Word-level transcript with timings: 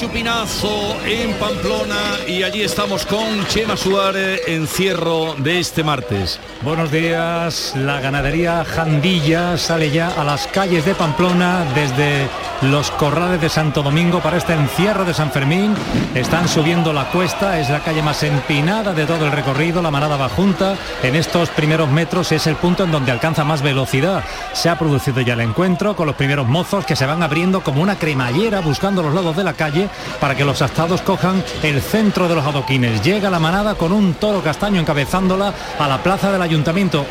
Chupinazo 0.00 0.96
en 1.04 1.34
Pamplona 1.34 2.20
y 2.26 2.42
allí 2.42 2.62
estamos 2.62 3.04
con 3.04 3.46
Chema 3.48 3.76
Suárez 3.76 4.40
en 4.46 4.66
cierro 4.66 5.34
de 5.34 5.58
este 5.58 5.84
martes. 5.84 6.40
Buenos 6.62 6.90
días, 6.90 7.74
la 7.76 8.00
ganadería 8.00 8.64
Jandilla 8.64 9.58
sale 9.58 9.90
ya 9.90 10.08
a 10.08 10.24
las 10.24 10.46
calles 10.46 10.86
de 10.86 10.94
Pamplona 10.94 11.66
desde 11.74 12.30
los 12.62 12.90
corrales 12.92 13.40
de 13.40 13.48
Santo 13.48 13.82
Domingo 13.82 14.20
para 14.20 14.38
este 14.38 14.54
encierro 14.54 15.04
de 15.04 15.14
San 15.14 15.30
Fermín. 15.30 15.74
Están 16.14 16.48
subiendo 16.48 16.92
la 16.92 17.10
cuesta, 17.10 17.58
es 17.58 17.68
la 17.68 17.80
calle 17.80 18.02
más 18.02 18.22
empinada 18.22 18.92
de 18.92 19.06
todo 19.06 19.26
el 19.26 19.32
recorrido, 19.32 19.82
la 19.82 19.90
manada 19.90 20.16
va 20.16 20.28
junta. 20.28 20.76
En 21.02 21.14
estos 21.14 21.50
primeros 21.50 21.90
metros 21.90 22.32
es 22.32 22.46
el 22.46 22.56
punto 22.56 22.84
en 22.84 22.92
donde 22.92 23.12
alcanza 23.12 23.44
más 23.44 23.62
velocidad. 23.62 24.24
Se 24.52 24.68
ha 24.68 24.78
producido 24.78 25.20
ya 25.20 25.34
el 25.34 25.40
encuentro 25.40 25.96
con 25.96 26.06
los 26.06 26.16
primeros 26.16 26.46
mozos 26.48 26.86
que 26.86 26.96
se 26.96 27.06
van 27.06 27.22
abriendo 27.22 27.62
como 27.62 27.82
una 27.82 27.98
cremallera 27.98 28.60
buscando 28.60 29.02
los 29.02 29.14
lados 29.14 29.36
de 29.36 29.44
la 29.44 29.54
calle 29.54 29.89
para 30.20 30.34
que 30.34 30.44
los 30.44 30.62
astados 30.62 31.02
cojan 31.02 31.42
el 31.62 31.80
centro 31.80 32.28
de 32.28 32.34
los 32.34 32.44
adoquines. 32.44 33.02
Llega 33.02 33.30
la 33.30 33.38
manada 33.38 33.74
con 33.74 33.92
un 33.92 34.14
toro 34.14 34.42
castaño 34.42 34.80
encabezándola 34.80 35.52
a 35.78 35.88
la 35.88 36.02
plaza 36.02 36.30
del 36.30 36.42
ayuntamiento. 36.42 37.06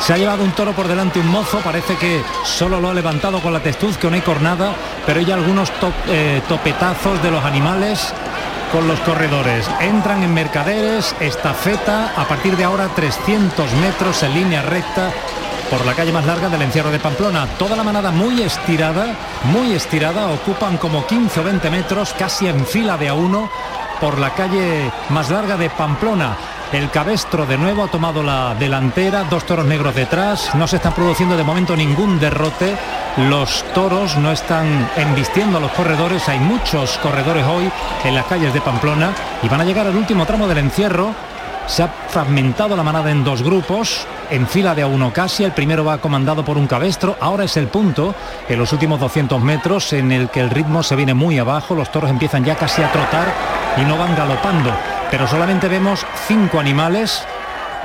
Se 0.00 0.12
ha 0.12 0.18
llevado 0.18 0.44
un 0.44 0.52
toro 0.52 0.72
por 0.72 0.88
delante 0.88 1.18
un 1.18 1.28
mozo, 1.28 1.58
parece 1.58 1.96
que 1.96 2.22
solo 2.44 2.80
lo 2.80 2.90
ha 2.90 2.94
levantado 2.94 3.40
con 3.40 3.52
la 3.52 3.60
testuz, 3.60 3.96
que 3.96 4.08
no 4.08 4.14
hay 4.14 4.20
cornada, 4.20 4.72
pero 5.04 5.20
hay 5.20 5.30
algunos 5.32 5.72
eh, 6.08 6.42
topetazos 6.48 7.22
de 7.22 7.30
los 7.30 7.44
animales 7.44 8.12
con 8.72 8.86
los 8.86 9.00
corredores. 9.00 9.68
Entran 9.80 10.22
en 10.22 10.34
mercaderes, 10.34 11.14
estafeta, 11.20 12.12
a 12.16 12.28
partir 12.28 12.56
de 12.56 12.64
ahora 12.64 12.88
300 12.94 13.72
metros 13.74 14.22
en 14.22 14.34
línea 14.34 14.62
recta 14.62 15.12
por 15.70 15.84
la 15.84 15.94
calle 15.94 16.12
más 16.12 16.26
larga 16.26 16.48
del 16.48 16.62
encierro 16.62 16.90
de 16.90 16.98
Pamplona. 16.98 17.46
Toda 17.58 17.76
la 17.76 17.82
manada 17.82 18.10
muy 18.10 18.42
estirada, 18.42 19.14
muy 19.44 19.72
estirada, 19.72 20.28
ocupan 20.28 20.76
como 20.76 21.06
15 21.06 21.40
o 21.40 21.44
20 21.44 21.70
metros, 21.70 22.14
casi 22.18 22.46
en 22.46 22.64
fila 22.66 22.96
de 22.96 23.08
a 23.08 23.14
uno, 23.14 23.50
por 24.00 24.18
la 24.18 24.30
calle 24.30 24.90
más 25.10 25.30
larga 25.30 25.56
de 25.56 25.70
Pamplona. 25.70 26.36
El 26.72 26.90
cabestro 26.90 27.46
de 27.46 27.56
nuevo 27.56 27.84
ha 27.84 27.88
tomado 27.88 28.22
la 28.22 28.54
delantera, 28.54 29.24
dos 29.24 29.46
toros 29.46 29.66
negros 29.66 29.94
detrás, 29.94 30.54
no 30.54 30.66
se 30.66 30.76
está 30.76 30.92
produciendo 30.92 31.36
de 31.36 31.44
momento 31.44 31.76
ningún 31.76 32.18
derrote, 32.18 32.74
los 33.28 33.64
toros 33.72 34.16
no 34.16 34.32
están 34.32 34.90
embistiendo 34.96 35.58
a 35.58 35.60
los 35.60 35.70
corredores, 35.72 36.28
hay 36.28 36.40
muchos 36.40 36.98
corredores 36.98 37.46
hoy 37.46 37.70
en 38.04 38.14
las 38.14 38.26
calles 38.26 38.52
de 38.52 38.60
Pamplona 38.60 39.12
y 39.42 39.48
van 39.48 39.60
a 39.60 39.64
llegar 39.64 39.86
al 39.86 39.96
último 39.96 40.26
tramo 40.26 40.48
del 40.48 40.58
encierro, 40.58 41.14
se 41.66 41.82
ha 41.82 41.88
fragmentado 41.88 42.76
la 42.76 42.82
manada 42.82 43.10
en 43.10 43.24
dos 43.24 43.42
grupos, 43.42 44.06
en 44.30 44.46
fila 44.46 44.74
de 44.74 44.82
a 44.82 44.86
uno 44.86 45.12
casi, 45.12 45.44
el 45.44 45.52
primero 45.52 45.84
va 45.84 45.98
comandado 45.98 46.44
por 46.44 46.56
un 46.56 46.66
cabestro, 46.66 47.16
ahora 47.20 47.44
es 47.44 47.56
el 47.56 47.68
punto, 47.68 48.14
en 48.48 48.58
los 48.58 48.72
últimos 48.72 49.00
200 49.00 49.40
metros, 49.42 49.92
en 49.92 50.12
el 50.12 50.28
que 50.28 50.40
el 50.40 50.50
ritmo 50.50 50.82
se 50.82 50.96
viene 50.96 51.14
muy 51.14 51.38
abajo, 51.38 51.74
los 51.74 51.90
toros 51.90 52.10
empiezan 52.10 52.44
ya 52.44 52.56
casi 52.56 52.82
a 52.82 52.92
trotar 52.92 53.32
y 53.76 53.82
no 53.82 53.98
van 53.98 54.16
galopando, 54.16 54.70
pero 55.10 55.26
solamente 55.26 55.68
vemos 55.68 56.06
cinco 56.26 56.58
animales, 56.58 57.26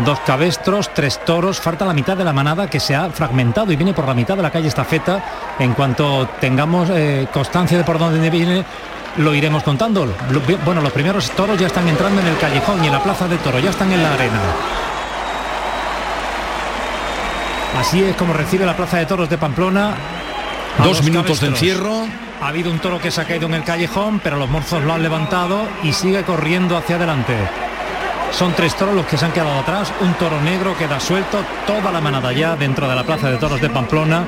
dos 0.05 0.19
cabestros, 0.21 0.93
tres 0.93 1.19
toros, 1.25 1.59
falta 1.59 1.85
la 1.85 1.93
mitad 1.93 2.15
de 2.17 2.23
la 2.23 2.33
manada 2.33 2.67
que 2.69 2.79
se 2.79 2.95
ha 2.95 3.09
fragmentado 3.09 3.71
y 3.71 3.75
viene 3.75 3.93
por 3.93 4.07
la 4.07 4.13
mitad 4.13 4.35
de 4.35 4.43
la 4.43 4.51
calle 4.51 4.67
Estafeta, 4.67 5.23
en 5.59 5.73
cuanto 5.73 6.27
tengamos 6.39 6.89
eh, 6.91 7.27
constancia 7.33 7.77
de 7.77 7.83
por 7.83 7.97
dónde 7.99 8.29
viene, 8.29 8.63
lo 9.17 9.33
iremos 9.35 9.63
contando. 9.63 10.05
Lo- 10.05 10.41
Bueno, 10.65 10.81
los 10.81 10.91
primeros 10.91 11.29
toros 11.31 11.59
ya 11.59 11.67
están 11.67 11.87
entrando 11.87 12.21
en 12.21 12.27
el 12.27 12.37
callejón 12.37 12.83
y 12.83 12.87
en 12.87 12.93
la 12.93 13.03
plaza 13.03 13.27
de 13.27 13.37
toro, 13.37 13.59
ya 13.59 13.69
están 13.71 13.91
en 13.91 14.01
la 14.03 14.13
arena. 14.13 14.39
Así 17.79 18.03
es 18.03 18.15
como 18.15 18.33
recibe 18.33 18.65
la 18.65 18.75
plaza 18.75 18.97
de 18.97 19.05
toros 19.05 19.29
de 19.29 19.37
Pamplona. 19.37 19.93
Dos 20.83 21.03
minutos 21.03 21.39
de 21.39 21.47
encierro. 21.47 22.05
Ha 22.41 22.47
habido 22.47 22.71
un 22.71 22.79
toro 22.79 22.99
que 22.99 23.11
se 23.11 23.21
ha 23.21 23.25
caído 23.25 23.45
en 23.47 23.53
el 23.53 23.63
callejón, 23.63 24.19
pero 24.23 24.37
los 24.37 24.49
morzos 24.49 24.83
lo 24.83 24.93
han 24.93 25.03
levantado 25.03 25.61
y 25.83 25.93
sigue 25.93 26.23
corriendo 26.23 26.75
hacia 26.75 26.95
adelante. 26.95 27.35
Son 28.31 28.53
tres 28.53 28.75
toros 28.75 28.95
los 28.95 29.05
que 29.05 29.17
se 29.17 29.25
han 29.25 29.33
quedado 29.33 29.59
atrás, 29.59 29.91
un 30.01 30.13
toro 30.15 30.41
negro 30.41 30.75
queda 30.77 30.99
suelto, 30.99 31.43
toda 31.67 31.91
la 31.91 32.01
manada 32.01 32.31
ya 32.31 32.55
dentro 32.55 32.87
de 32.89 32.95
la 32.95 33.03
plaza 33.03 33.29
de 33.29 33.37
toros 33.37 33.61
de 33.61 33.69
Pamplona. 33.69 34.25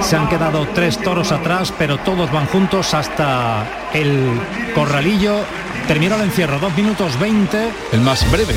Se 0.00 0.16
han 0.16 0.28
quedado 0.28 0.66
tres 0.74 0.98
toros 0.98 1.32
atrás, 1.32 1.72
pero 1.76 1.98
todos 1.98 2.30
van 2.32 2.46
juntos 2.46 2.94
hasta 2.94 3.66
el 3.92 4.40
corralillo. 4.74 5.40
Terminó 5.86 6.14
el 6.16 6.22
encierro, 6.22 6.58
dos 6.58 6.74
minutos 6.76 7.18
20. 7.18 7.70
El 7.92 8.00
más 8.00 8.30
breve. 8.30 8.54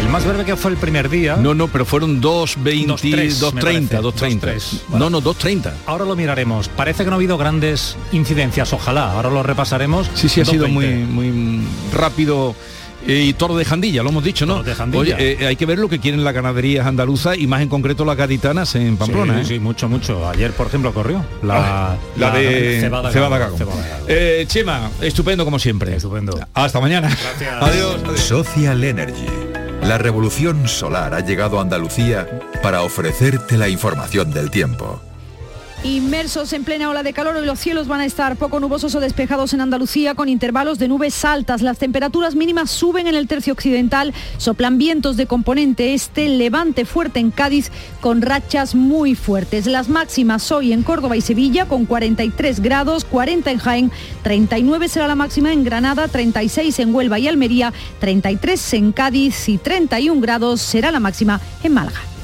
El 0.00 0.08
más 0.08 0.24
breve 0.26 0.44
que 0.44 0.56
fue 0.56 0.72
el 0.72 0.76
primer 0.76 1.08
día. 1.08 1.36
No, 1.36 1.54
no, 1.54 1.68
pero 1.68 1.84
fueron 1.84 2.20
2.20, 2.20 2.86
2.3, 2.86 3.52
2.30, 3.52 3.62
me 3.62 3.98
2.30. 4.00 4.40
parece. 4.40 4.76
No, 4.90 5.08
no, 5.08 5.22
2.30. 5.22 5.72
Ahora 5.86 6.04
lo 6.04 6.16
miraremos. 6.16 6.68
Parece 6.68 7.04
que 7.04 7.10
no 7.10 7.14
ha 7.14 7.18
habido 7.18 7.38
grandes 7.38 7.96
incidencias, 8.10 8.72
ojalá. 8.72 9.12
Ahora 9.12 9.30
lo 9.30 9.44
repasaremos. 9.44 10.10
Sí, 10.14 10.28
sí, 10.28 10.40
ha 10.40 10.44
sido 10.44 10.66
2.20. 10.66 10.70
muy, 10.72 10.86
muy 11.30 11.66
rápido. 11.92 12.56
Eh, 13.06 13.24
Y 13.28 13.32
toro 13.34 13.56
de 13.56 13.64
Jandilla, 13.64 14.02
lo 14.02 14.10
hemos 14.10 14.24
dicho, 14.24 14.46
¿no? 14.46 14.54
Toro 14.54 14.64
de 14.64 14.74
Jandilla. 14.74 15.16
Oye, 15.16 15.36
eh, 15.40 15.46
hay 15.46 15.56
que 15.56 15.66
ver 15.66 15.78
lo 15.78 15.88
que 15.88 15.98
quieren 15.98 16.24
las 16.24 16.34
ganaderías 16.34 16.86
andaluzas 16.86 17.38
y 17.38 17.46
más 17.46 17.62
en 17.62 17.68
concreto 17.68 18.04
las 18.04 18.16
gaditanas 18.16 18.74
en 18.74 18.96
Pamplona. 18.96 19.34
Sí, 19.34 19.40
¿eh? 19.40 19.44
sí, 19.44 19.58
mucho, 19.58 19.88
mucho. 19.88 20.28
Ayer, 20.28 20.52
por 20.52 20.66
ejemplo, 20.66 20.92
corrió. 20.92 21.24
La, 21.42 21.96
La, 22.16 22.30
de 22.30 22.80
Cebada 22.80 23.10
Cebada 23.10 23.38
Gago, 23.38 23.56
Gago. 23.56 23.72
Eh, 24.08 24.44
Chema, 24.46 24.90
estupendo 25.00 25.44
como 25.44 25.58
siempre. 25.58 25.96
Estupendo. 25.96 26.38
Hasta 26.54 26.80
mañana. 26.80 27.08
Gracias. 27.08 27.62
Adiós. 27.62 27.96
adiós. 28.04 28.20
Social 28.20 28.82
Energy. 28.84 29.26
La 29.82 29.98
revolución 29.98 30.68
solar 30.68 31.12
ha 31.12 31.20
llegado 31.20 31.58
a 31.58 31.62
Andalucía 31.62 32.28
para 32.62 32.82
ofrecerte 32.82 33.58
la 33.58 33.68
información 33.68 34.30
del 34.30 34.50
tiempo. 34.50 35.00
Inmersos 35.84 36.52
en 36.52 36.62
plena 36.62 36.88
ola 36.88 37.02
de 37.02 37.12
calor, 37.12 37.34
los 37.44 37.58
cielos 37.58 37.88
van 37.88 38.00
a 38.00 38.04
estar 38.04 38.36
poco 38.36 38.60
nubosos 38.60 38.94
o 38.94 39.00
despejados 39.00 39.52
en 39.52 39.60
Andalucía 39.60 40.14
con 40.14 40.28
intervalos 40.28 40.78
de 40.78 40.86
nubes 40.86 41.24
altas. 41.24 41.60
Las 41.60 41.78
temperaturas 41.78 42.36
mínimas 42.36 42.70
suben 42.70 43.08
en 43.08 43.16
el 43.16 43.26
tercio 43.26 43.52
occidental, 43.52 44.14
soplan 44.36 44.78
vientos 44.78 45.16
de 45.16 45.26
componente 45.26 45.92
este, 45.92 46.28
levante 46.28 46.84
fuerte 46.84 47.18
en 47.18 47.32
Cádiz 47.32 47.72
con 48.00 48.22
rachas 48.22 48.76
muy 48.76 49.16
fuertes. 49.16 49.66
Las 49.66 49.88
máximas 49.88 50.52
hoy 50.52 50.72
en 50.72 50.84
Córdoba 50.84 51.16
y 51.16 51.20
Sevilla 51.20 51.66
con 51.66 51.84
43 51.84 52.60
grados, 52.60 53.04
40 53.04 53.50
en 53.50 53.58
Jaén, 53.58 53.92
39 54.22 54.88
será 54.88 55.08
la 55.08 55.16
máxima 55.16 55.52
en 55.52 55.64
Granada, 55.64 56.06
36 56.06 56.78
en 56.78 56.94
Huelva 56.94 57.18
y 57.18 57.26
Almería, 57.26 57.72
33 57.98 58.74
en 58.74 58.92
Cádiz 58.92 59.48
y 59.48 59.58
31 59.58 60.20
grados 60.20 60.60
será 60.60 60.92
la 60.92 61.00
máxima 61.00 61.40
en 61.64 61.74
Málaga. 61.74 62.11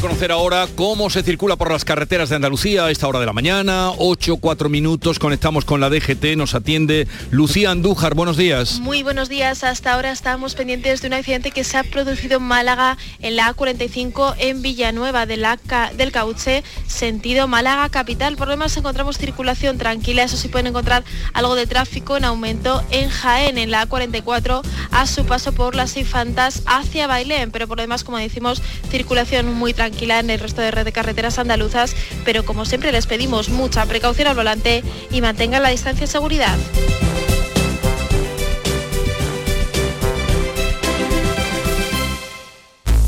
Conocer 0.00 0.32
ahora 0.32 0.66
cómo 0.76 1.10
se 1.10 1.22
circula 1.22 1.56
por 1.56 1.70
las 1.70 1.84
carreteras 1.84 2.30
de 2.30 2.36
Andalucía 2.36 2.86
a 2.86 2.90
esta 2.90 3.06
hora 3.06 3.20
de 3.20 3.26
la 3.26 3.34
mañana. 3.34 3.90
8, 3.98 4.38
4 4.38 4.70
minutos, 4.70 5.18
conectamos 5.18 5.66
con 5.66 5.78
la 5.78 5.90
DGT, 5.90 6.36
nos 6.36 6.54
atiende 6.54 7.06
Lucía 7.30 7.70
Andújar. 7.70 8.14
Buenos 8.14 8.38
días. 8.38 8.80
Muy 8.80 9.02
buenos 9.02 9.28
días. 9.28 9.62
Hasta 9.62 9.92
ahora 9.92 10.10
estamos 10.10 10.54
pendientes 10.54 11.02
de 11.02 11.08
un 11.08 11.14
accidente 11.14 11.50
que 11.50 11.64
se 11.64 11.76
ha 11.76 11.84
producido 11.84 12.38
en 12.38 12.44
Málaga 12.44 12.96
en 13.20 13.36
la 13.36 13.54
A45 13.54 14.36
en 14.38 14.62
Villanueva 14.62 15.26
de 15.26 15.36
la 15.36 15.58
del 15.94 16.12
Cauche, 16.12 16.64
sentido 16.86 17.46
Málaga 17.46 17.90
capital. 17.90 18.36
Por 18.36 18.46
lo 18.46 18.52
demás 18.52 18.74
encontramos 18.78 19.18
circulación 19.18 19.76
tranquila. 19.76 20.22
Eso 20.22 20.38
sí 20.38 20.48
pueden 20.48 20.68
encontrar 20.68 21.04
algo 21.34 21.54
de 21.56 21.66
tráfico 21.66 22.16
en 22.16 22.24
aumento 22.24 22.82
en 22.90 23.10
Jaén, 23.10 23.58
en 23.58 23.70
la 23.70 23.86
A44 23.86 24.62
a 24.92 25.06
su 25.06 25.26
paso 25.26 25.52
por 25.52 25.74
las 25.74 25.98
Infantas 25.98 26.62
hacia 26.64 27.06
Bailén. 27.06 27.50
Pero 27.50 27.68
por 27.68 27.76
lo 27.76 27.82
demás, 27.82 28.02
como 28.02 28.16
decimos, 28.16 28.62
circulación 28.90 29.52
muy 29.52 29.74
tranquila 29.74 29.89
en 29.98 30.30
el 30.30 30.40
resto 30.40 30.62
de 30.62 30.70
red 30.70 30.84
de 30.84 30.92
carreteras 30.92 31.38
andaluzas. 31.38 31.94
Pero 32.24 32.44
como 32.44 32.64
siempre 32.64 32.92
les 32.92 33.06
pedimos 33.06 33.48
mucha 33.48 33.84
precaución 33.86 34.28
al 34.28 34.36
volante 34.36 34.82
y 35.10 35.20
mantengan 35.20 35.62
la 35.62 35.70
distancia 35.70 36.06
de 36.06 36.12
seguridad. 36.12 36.56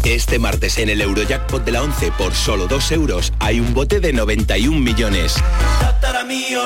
Este 0.05 0.39
martes 0.39 0.79
en 0.79 0.91
el 0.91 1.01
Eurojackpot 1.01 1.65
de 1.65 1.73
la 1.73 1.83
11 1.83 2.13
por 2.19 2.35
solo 2.35 2.67
2 2.67 2.93
euros 2.93 3.33
hay 3.39 3.61
un 3.61 3.73
bote 3.73 4.01
de 4.01 4.13
91 4.13 4.79
millones. 4.79 5.37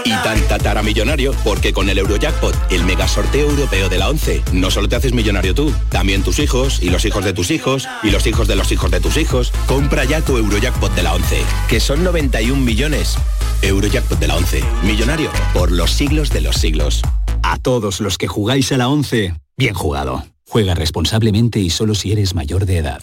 Y 0.04 0.10
tan 0.22 0.40
tataramillonario 0.48 1.32
porque 1.44 1.72
con 1.72 1.88
el 1.88 1.98
Eurojackpot, 1.98 2.54
el 2.70 2.84
mega 2.84 3.06
sorteo 3.06 3.48
europeo 3.48 3.88
de 3.88 3.98
la 3.98 4.08
11, 4.08 4.43
no 4.52 4.70
solo 4.70 4.88
te 4.88 4.96
haces 4.96 5.12
millonario 5.12 5.54
tú, 5.54 5.72
también 5.88 6.22
tus 6.22 6.38
hijos 6.38 6.82
y 6.82 6.90
los 6.90 7.04
hijos 7.04 7.25
de 7.25 7.32
tus 7.32 7.50
hijos 7.50 7.88
y 8.02 8.10
los 8.10 8.26
hijos 8.26 8.48
de 8.48 8.56
los 8.56 8.72
hijos 8.72 8.90
de 8.90 9.00
tus 9.00 9.16
hijos. 9.16 9.52
Compra 9.66 10.04
ya 10.04 10.20
tu 10.20 10.37
Eurojackpot 10.37 10.94
de 10.94 11.02
la 11.02 11.14
11, 11.14 11.43
que 11.69 11.81
son 11.81 12.02
91 12.02 12.60
millones. 12.60 13.16
Eurojackpot 13.62 14.19
de 14.19 14.28
la 14.28 14.37
11, 14.37 14.64
millonario 14.82 15.31
por 15.54 15.70
los 15.70 15.92
siglos 15.92 16.31
de 16.31 16.40
los 16.40 16.56
siglos. 16.56 17.02
A 17.42 17.58
todos 17.58 18.00
los 18.00 18.19
que 18.19 18.26
jugáis 18.26 18.72
a 18.72 18.76
la 18.76 18.88
11, 18.88 19.34
bien 19.56 19.75
jugado. 19.75 20.25
Juega 20.49 20.75
responsablemente 20.75 21.60
y 21.60 21.70
solo 21.70 21.94
si 21.94 22.12
eres 22.12 22.34
mayor 22.34 22.66
de 22.66 22.78
edad. 22.78 23.02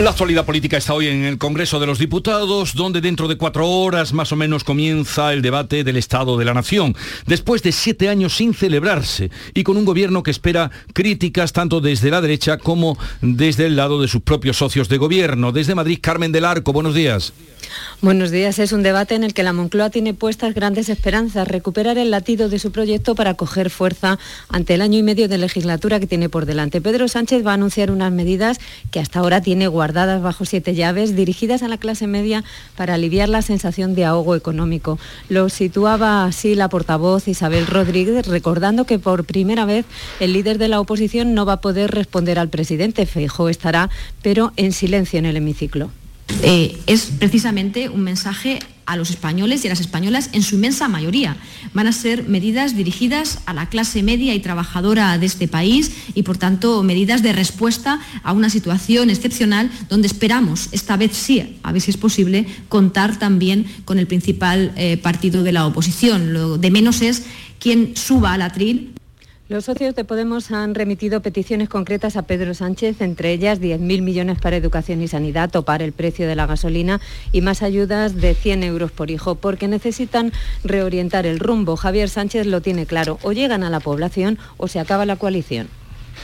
La 0.00 0.10
actualidad 0.10 0.44
política 0.44 0.76
está 0.76 0.92
hoy 0.92 1.06
en 1.06 1.24
el 1.24 1.38
Congreso 1.38 1.78
de 1.78 1.86
los 1.86 2.00
Diputados, 2.00 2.74
donde 2.74 3.00
dentro 3.00 3.28
de 3.28 3.36
cuatro 3.36 3.70
horas 3.70 4.12
más 4.12 4.32
o 4.32 4.36
menos 4.36 4.64
comienza 4.64 5.32
el 5.32 5.40
debate 5.40 5.84
del 5.84 5.96
Estado 5.96 6.36
de 6.36 6.44
la 6.44 6.52
Nación, 6.52 6.96
después 7.26 7.62
de 7.62 7.70
siete 7.70 8.08
años 8.08 8.36
sin 8.36 8.54
celebrarse 8.54 9.30
y 9.54 9.62
con 9.62 9.76
un 9.76 9.84
gobierno 9.84 10.24
que 10.24 10.32
espera 10.32 10.72
críticas 10.92 11.52
tanto 11.52 11.80
desde 11.80 12.10
la 12.10 12.20
derecha 12.20 12.58
como 12.58 12.98
desde 13.22 13.66
el 13.66 13.76
lado 13.76 14.02
de 14.02 14.08
sus 14.08 14.22
propios 14.22 14.56
socios 14.56 14.88
de 14.88 14.98
gobierno. 14.98 15.52
Desde 15.52 15.76
Madrid, 15.76 16.00
Carmen 16.02 16.32
del 16.32 16.44
Arco, 16.44 16.72
buenos 16.72 16.94
días. 16.96 17.32
Buenos 18.00 18.30
días. 18.30 18.58
Es 18.58 18.72
un 18.72 18.82
debate 18.82 19.14
en 19.14 19.24
el 19.24 19.34
que 19.34 19.42
la 19.42 19.52
Moncloa 19.52 19.90
tiene 19.90 20.14
puestas 20.14 20.54
grandes 20.54 20.88
esperanzas, 20.88 21.48
recuperar 21.48 21.98
el 21.98 22.10
latido 22.10 22.48
de 22.48 22.58
su 22.58 22.70
proyecto 22.70 23.14
para 23.14 23.34
coger 23.34 23.70
fuerza 23.70 24.18
ante 24.48 24.74
el 24.74 24.82
año 24.82 24.98
y 24.98 25.02
medio 25.02 25.28
de 25.28 25.38
legislatura 25.38 26.00
que 26.00 26.06
tiene 26.06 26.28
por 26.28 26.46
delante. 26.46 26.80
Pedro 26.80 27.08
Sánchez 27.08 27.46
va 27.46 27.52
a 27.52 27.54
anunciar 27.54 27.90
unas 27.90 28.12
medidas 28.12 28.58
que 28.90 29.00
hasta 29.00 29.20
ahora 29.20 29.40
tiene 29.40 29.68
guardadas 29.84 30.22
bajo 30.22 30.46
siete 30.46 30.74
llaves, 30.74 31.14
dirigidas 31.14 31.62
a 31.62 31.68
la 31.68 31.76
clase 31.76 32.06
media 32.06 32.42
para 32.74 32.94
aliviar 32.94 33.28
la 33.28 33.42
sensación 33.42 33.94
de 33.94 34.06
ahogo 34.06 34.34
económico. 34.34 34.98
Lo 35.28 35.50
situaba 35.50 36.24
así 36.24 36.54
la 36.54 36.70
portavoz 36.70 37.28
Isabel 37.28 37.66
Rodríguez, 37.66 38.26
recordando 38.26 38.86
que 38.86 38.98
por 38.98 39.24
primera 39.26 39.66
vez 39.66 39.84
el 40.20 40.32
líder 40.32 40.56
de 40.56 40.68
la 40.68 40.80
oposición 40.80 41.34
no 41.34 41.44
va 41.44 41.54
a 41.54 41.60
poder 41.60 41.90
responder 41.90 42.38
al 42.38 42.48
presidente. 42.48 43.04
Feijóo 43.04 43.50
estará, 43.50 43.90
pero 44.22 44.54
en 44.56 44.72
silencio 44.72 45.18
en 45.18 45.26
el 45.26 45.36
hemiciclo. 45.36 45.90
Eh, 46.42 46.78
es 46.86 47.06
precisamente 47.18 47.88
un 47.88 48.02
mensaje 48.02 48.58
a 48.86 48.96
los 48.96 49.10
españoles 49.10 49.64
y 49.64 49.68
a 49.68 49.70
las 49.70 49.80
españolas 49.80 50.30
en 50.32 50.42
su 50.42 50.56
inmensa 50.56 50.88
mayoría. 50.88 51.36
Van 51.72 51.86
a 51.86 51.92
ser 51.92 52.28
medidas 52.28 52.76
dirigidas 52.76 53.38
a 53.46 53.54
la 53.54 53.68
clase 53.68 54.02
media 54.02 54.34
y 54.34 54.40
trabajadora 54.40 55.16
de 55.18 55.26
este 55.26 55.48
país 55.48 55.92
y, 56.14 56.22
por 56.22 56.36
tanto, 56.36 56.82
medidas 56.82 57.22
de 57.22 57.32
respuesta 57.32 58.00
a 58.22 58.32
una 58.32 58.50
situación 58.50 59.10
excepcional 59.10 59.70
donde 59.88 60.06
esperamos, 60.06 60.68
esta 60.72 60.96
vez 60.96 61.16
sí, 61.16 61.58
a 61.62 61.72
ver 61.72 61.80
si 61.80 61.90
es 61.90 61.96
posible, 61.96 62.46
contar 62.68 63.18
también 63.18 63.66
con 63.84 63.98
el 63.98 64.06
principal 64.06 64.72
eh, 64.76 64.96
partido 64.98 65.42
de 65.42 65.52
la 65.52 65.66
oposición. 65.66 66.32
Lo 66.32 66.58
de 66.58 66.70
menos 66.70 67.00
es 67.00 67.24
quien 67.58 67.96
suba 67.96 68.34
al 68.34 68.42
atril 68.42 68.92
los 69.48 69.66
socios 69.66 69.94
de 69.94 70.04
Podemos 70.04 70.50
han 70.52 70.74
remitido 70.74 71.20
peticiones 71.20 71.68
concretas 71.68 72.16
a 72.16 72.22
Pedro 72.22 72.54
Sánchez, 72.54 73.02
entre 73.02 73.32
ellas 73.32 73.60
10.000 73.60 74.00
millones 74.00 74.38
para 74.40 74.56
educación 74.56 75.02
y 75.02 75.08
sanidad, 75.08 75.50
topar 75.50 75.82
el 75.82 75.92
precio 75.92 76.26
de 76.26 76.34
la 76.34 76.46
gasolina 76.46 77.00
y 77.30 77.42
más 77.42 77.62
ayudas 77.62 78.16
de 78.16 78.34
100 78.34 78.62
euros 78.62 78.90
por 78.90 79.10
hijo, 79.10 79.34
porque 79.34 79.68
necesitan 79.68 80.32
reorientar 80.64 81.26
el 81.26 81.40
rumbo. 81.40 81.76
Javier 81.76 82.08
Sánchez 82.08 82.46
lo 82.46 82.62
tiene 82.62 82.86
claro, 82.86 83.18
o 83.22 83.32
llegan 83.32 83.64
a 83.64 83.70
la 83.70 83.80
población 83.80 84.38
o 84.56 84.66
se 84.66 84.80
acaba 84.80 85.04
la 85.04 85.16
coalición. 85.16 85.68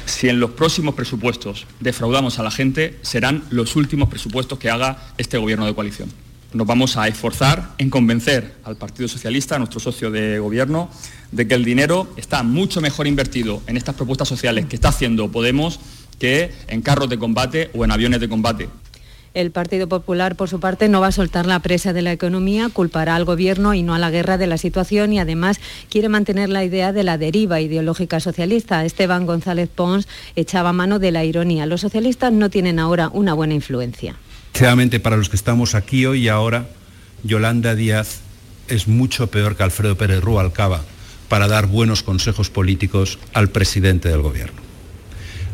Si 0.07 0.29
en 0.29 0.41
los 0.41 0.53
próximos 0.53 0.95
presupuestos 0.95 1.67
defraudamos 1.81 2.39
a 2.39 2.43
la 2.43 2.51
gente, 2.51 2.99
serán 3.03 3.45
los 3.51 3.77
últimos 3.77 4.09
presupuestos 4.09 4.59
que 4.59 4.71
haga 4.71 4.99
este 5.19 5.37
gobierno 5.37 5.67
de 5.67 5.75
coalición. 5.75 6.11
Nos 6.53 6.67
vamos 6.67 6.97
a 6.97 7.07
esforzar 7.07 7.75
en 7.79 7.91
convencer 7.91 8.55
al 8.65 8.75
Partido 8.77 9.07
Socialista, 9.09 9.55
a 9.55 9.59
nuestro 9.59 9.79
socio 9.79 10.11
de 10.11 10.41
gobierno, 10.41 10.91
de 11.31 11.47
que 11.47 11.55
el 11.55 11.65
dinero 11.65 12.09
está 12.17 12.43
mucho 12.43 12.81
mejor 12.81 13.07
invertido 13.07 13.63
en 13.69 13.77
estas 13.77 13.95
propuestas 13.95 14.27
sociales 14.27 14.67
que 14.67 14.75
está 14.75 14.89
haciendo 14.89 15.31
Podemos 15.31 15.79
que 16.19 16.51
en 16.67 16.83
carros 16.83 17.09
de 17.09 17.19
combate 17.19 17.71
o 17.73 17.85
en 17.85 17.93
aviones 17.93 18.21
de 18.21 18.29
combate. 18.29 18.69
El 19.33 19.53
Partido 19.53 19.89
Popular, 19.89 20.35
por 20.35 20.49
su 20.49 20.59
parte, 20.59 20.89
no 20.89 21.01
va 21.01 21.07
a 21.07 21.13
soltar 21.13 21.47
la 21.47 21.61
presa 21.61 21.93
de 21.93 22.03
la 22.03 22.11
economía, 22.11 22.69
culpará 22.69 23.15
al 23.15 23.25
Gobierno 23.25 23.75
y 23.75 23.85
no 23.85 23.95
a 23.95 24.01
la 24.01 24.11
guerra 24.11 24.37
de 24.37 24.49
la 24.49 24.59
situación 24.59 25.13
y 25.13 25.21
además 25.21 25.61
quiere 25.89 26.09
mantener 26.09 26.49
la 26.49 26.65
idea 26.65 26.93
de 26.93 27.05
la 27.05 27.17
deriva 27.17 27.61
ideológica 27.61 28.19
socialista. 28.19 28.85
Esteban 28.85 29.27
González 29.27 29.69
Pons 29.73 30.09
echaba 30.35 30.73
mano 30.73 30.99
de 30.99 31.13
la 31.13 31.25
ironía. 31.25 31.67
Los 31.67 31.83
socialistas 31.83 32.33
no 32.33 32.51
tienen 32.51 32.81
ahora 32.81 33.09
una 33.13 33.35
buena 33.35 33.55
influencia. 33.55 34.17
Sinceramente, 34.53 35.01
para 35.01 35.17
los 35.17 35.31
que 35.31 35.37
estamos 35.37 35.75
aquí 35.75 36.05
hoy 36.05 36.25
y 36.25 36.29
ahora, 36.29 36.69
Yolanda 37.23 37.75
Díaz 37.75 38.21
es 38.69 38.89
mucho 38.89 39.29
peor 39.29 39.57
que 39.57 39.63
Alfredo 39.63 39.97
Pérez 39.97 40.21
Rubalcaba 40.21 40.83
para 41.29 41.49
dar 41.49 41.67
buenos 41.67 42.03
consejos 42.03 42.51
políticos 42.51 43.19
al 43.33 43.49
presidente 43.49 44.09
del 44.09 44.21
gobierno. 44.21 44.61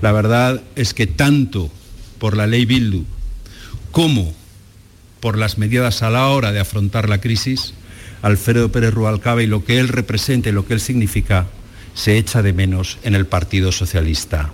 La 0.02 0.12
verdad 0.12 0.62
es 0.74 0.92
que 0.92 1.06
tanto 1.06 1.70
por 2.18 2.36
la 2.36 2.46
ley 2.46 2.64
Bildu 2.64 3.04
como 3.92 4.34
por 5.20 5.38
las 5.38 5.56
medidas 5.56 6.02
a 6.02 6.10
la 6.10 6.28
hora 6.28 6.52
de 6.52 6.60
afrontar 6.60 7.08
la 7.08 7.20
crisis, 7.20 7.74
Alfredo 8.22 8.72
Pérez 8.72 8.92
Rubalcaba 8.92 9.42
y 9.42 9.46
lo 9.46 9.64
que 9.64 9.78
él 9.78 9.88
representa 9.88 10.48
y 10.48 10.52
lo 10.52 10.66
que 10.66 10.74
él 10.74 10.80
significa 10.80 11.46
se 11.94 12.18
echa 12.18 12.42
de 12.42 12.52
menos 12.52 12.98
en 13.04 13.14
el 13.14 13.26
Partido 13.26 13.72
Socialista 13.72 14.52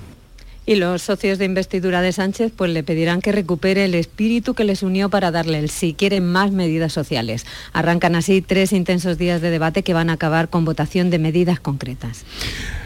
y 0.66 0.76
los 0.76 1.02
socios 1.02 1.38
de 1.38 1.44
investidura 1.44 2.02
de 2.02 2.12
Sánchez 2.12 2.52
pues 2.54 2.70
le 2.70 2.82
pedirán 2.82 3.20
que 3.20 3.32
recupere 3.32 3.84
el 3.84 3.94
espíritu 3.94 4.54
que 4.54 4.64
les 4.64 4.82
unió 4.82 5.08
para 5.08 5.30
darle 5.30 5.58
el 5.58 5.70
sí. 5.70 5.94
Quieren 5.94 6.24
más 6.24 6.52
medidas 6.52 6.92
sociales. 6.92 7.46
Arrancan 7.72 8.14
así 8.14 8.42
tres 8.42 8.72
intensos 8.72 9.18
días 9.18 9.40
de 9.40 9.50
debate 9.50 9.82
que 9.82 9.94
van 9.94 10.10
a 10.10 10.14
acabar 10.14 10.48
con 10.48 10.64
votación 10.64 11.10
de 11.10 11.18
medidas 11.18 11.60
concretas. 11.60 12.24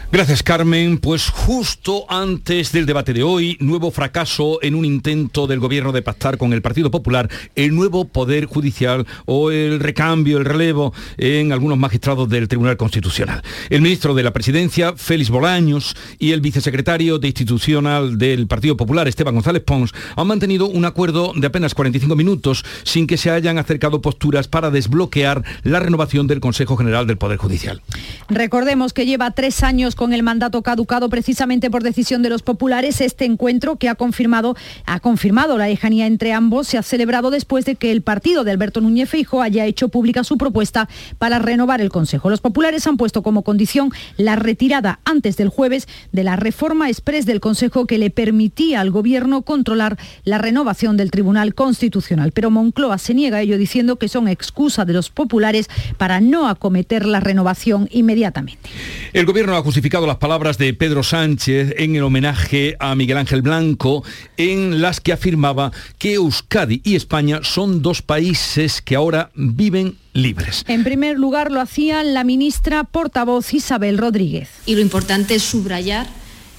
Gracias 0.09 0.41
Carmen. 0.41 0.99
Pues 0.99 1.29
justo 1.29 2.05
antes 2.07 2.71
del 2.71 2.85
debate 2.85 3.11
de 3.11 3.23
hoy, 3.23 3.57
nuevo 3.59 3.91
fracaso 3.91 4.57
en 4.61 4.73
un 4.73 4.85
intento 4.85 5.47
del 5.47 5.59
gobierno 5.59 5.91
de 5.91 6.01
pactar 6.01 6.37
con 6.37 6.53
el 6.53 6.61
Partido 6.61 6.89
Popular 6.89 7.29
el 7.55 7.75
nuevo 7.75 8.05
Poder 8.05 8.45
Judicial 8.45 9.05
o 9.25 9.51
el 9.51 9.81
recambio, 9.81 10.37
el 10.37 10.45
relevo 10.45 10.93
en 11.17 11.51
algunos 11.51 11.77
magistrados 11.77 12.29
del 12.29 12.47
Tribunal 12.47 12.77
Constitucional. 12.77 13.41
El 13.69 13.81
ministro 13.81 14.13
de 14.13 14.23
la 14.23 14.31
Presidencia, 14.31 14.93
Félix 14.95 15.29
Bolaños, 15.29 15.93
y 16.19 16.31
el 16.31 16.39
vicesecretario 16.39 17.19
de 17.19 17.27
Institucional 17.27 18.17
del 18.17 18.47
Partido 18.47 18.77
Popular, 18.77 19.09
Esteban 19.09 19.33
González 19.33 19.63
Pons, 19.63 19.91
han 20.15 20.27
mantenido 20.27 20.67
un 20.67 20.85
acuerdo 20.85 21.33
de 21.35 21.47
apenas 21.47 21.75
45 21.75 22.15
minutos 22.15 22.63
sin 22.83 23.07
que 23.07 23.17
se 23.17 23.29
hayan 23.29 23.57
acercado 23.57 24.01
posturas 24.01 24.47
para 24.47 24.71
desbloquear 24.71 25.43
la 25.63 25.81
renovación 25.81 26.27
del 26.27 26.39
Consejo 26.39 26.77
General 26.77 27.05
del 27.05 27.17
Poder 27.17 27.37
Judicial. 27.37 27.81
Recordemos 28.29 28.93
que 28.93 29.05
lleva 29.05 29.31
tres 29.31 29.63
años 29.63 29.96
con 29.97 30.13
el 30.13 30.23
mandato 30.23 30.61
caducado 30.61 31.09
precisamente 31.09 31.69
por 31.69 31.83
decisión 31.83 32.21
de 32.21 32.29
los 32.29 32.43
populares. 32.43 33.01
Este 33.01 33.25
encuentro 33.25 33.75
que 33.75 33.89
ha 33.89 33.95
confirmado, 33.95 34.55
ha 34.85 35.01
confirmado 35.01 35.57
la 35.57 35.67
lejanía 35.67 36.05
entre 36.05 36.31
ambos 36.31 36.67
se 36.67 36.77
ha 36.77 36.83
celebrado 36.83 37.31
después 37.31 37.65
de 37.65 37.75
que 37.75 37.91
el 37.91 38.01
partido 38.01 38.43
de 38.43 38.51
Alberto 38.51 38.79
Núñez 38.79 39.09
Feijo 39.09 39.41
haya 39.41 39.65
hecho 39.65 39.89
pública 39.89 40.23
su 40.23 40.37
propuesta 40.37 40.87
para 41.17 41.39
renovar 41.39 41.81
el 41.81 41.89
Consejo. 41.89 42.29
Los 42.29 42.41
populares 42.41 42.85
han 42.87 42.97
puesto 42.97 43.23
como 43.23 43.41
condición 43.41 43.91
la 44.17 44.35
retirada 44.35 44.99
antes 45.03 45.35
del 45.35 45.49
jueves 45.49 45.87
de 46.11 46.23
la 46.23 46.35
reforma 46.35 46.89
express 46.89 47.25
del 47.25 47.39
Consejo 47.39 47.87
que 47.87 47.97
le 47.97 48.09
permitía 48.11 48.81
al 48.81 48.91
Gobierno 48.91 49.41
controlar 49.41 49.97
la 50.23 50.37
renovación 50.37 50.95
del 50.97 51.11
Tribunal 51.11 51.55
Constitucional. 51.55 52.31
Pero 52.31 52.51
Moncloa 52.51 52.97
se 52.99 53.13
niega 53.13 53.37
a 53.37 53.41
ello 53.41 53.57
diciendo 53.57 53.97
que 53.97 54.07
son 54.07 54.27
excusa 54.27 54.85
de 54.85 54.93
los 54.93 55.09
populares 55.09 55.69
para 55.97 56.21
no 56.21 56.47
acometer 56.47 57.05
la 57.05 57.19
renovación 57.19 57.89
inmediatamente. 57.91 58.69
El 59.13 59.25
Gobierno 59.25 59.55
ha 59.55 59.61
justificado 59.61 59.86
las 59.89 60.17
palabras 60.17 60.57
de 60.57 60.73
Pedro 60.73 61.01
Sánchez 61.01 61.73
en 61.77 61.95
el 61.95 62.03
homenaje 62.03 62.75
a 62.79 62.93
Miguel 62.93 63.17
Ángel 63.17 63.41
Blanco, 63.41 64.03
en 64.35 64.81
las 64.81 64.99
que 64.99 65.13
afirmaba 65.13 65.71
que 65.97 66.15
Euskadi 66.15 66.81
y 66.83 66.95
España 66.95 67.39
son 67.41 67.81
dos 67.81 68.01
países 68.01 68.81
que 68.81 68.95
ahora 68.95 69.31
viven 69.33 69.95
libres. 70.11 70.65
En 70.67 70.83
primer 70.83 71.17
lugar 71.17 71.51
lo 71.51 71.61
hacía 71.61 72.03
la 72.03 72.25
ministra 72.25 72.83
portavoz 72.83 73.53
Isabel 73.53 73.97
Rodríguez. 73.97 74.49
Y 74.65 74.75
lo 74.75 74.81
importante 74.81 75.35
es 75.35 75.43
subrayar 75.43 76.07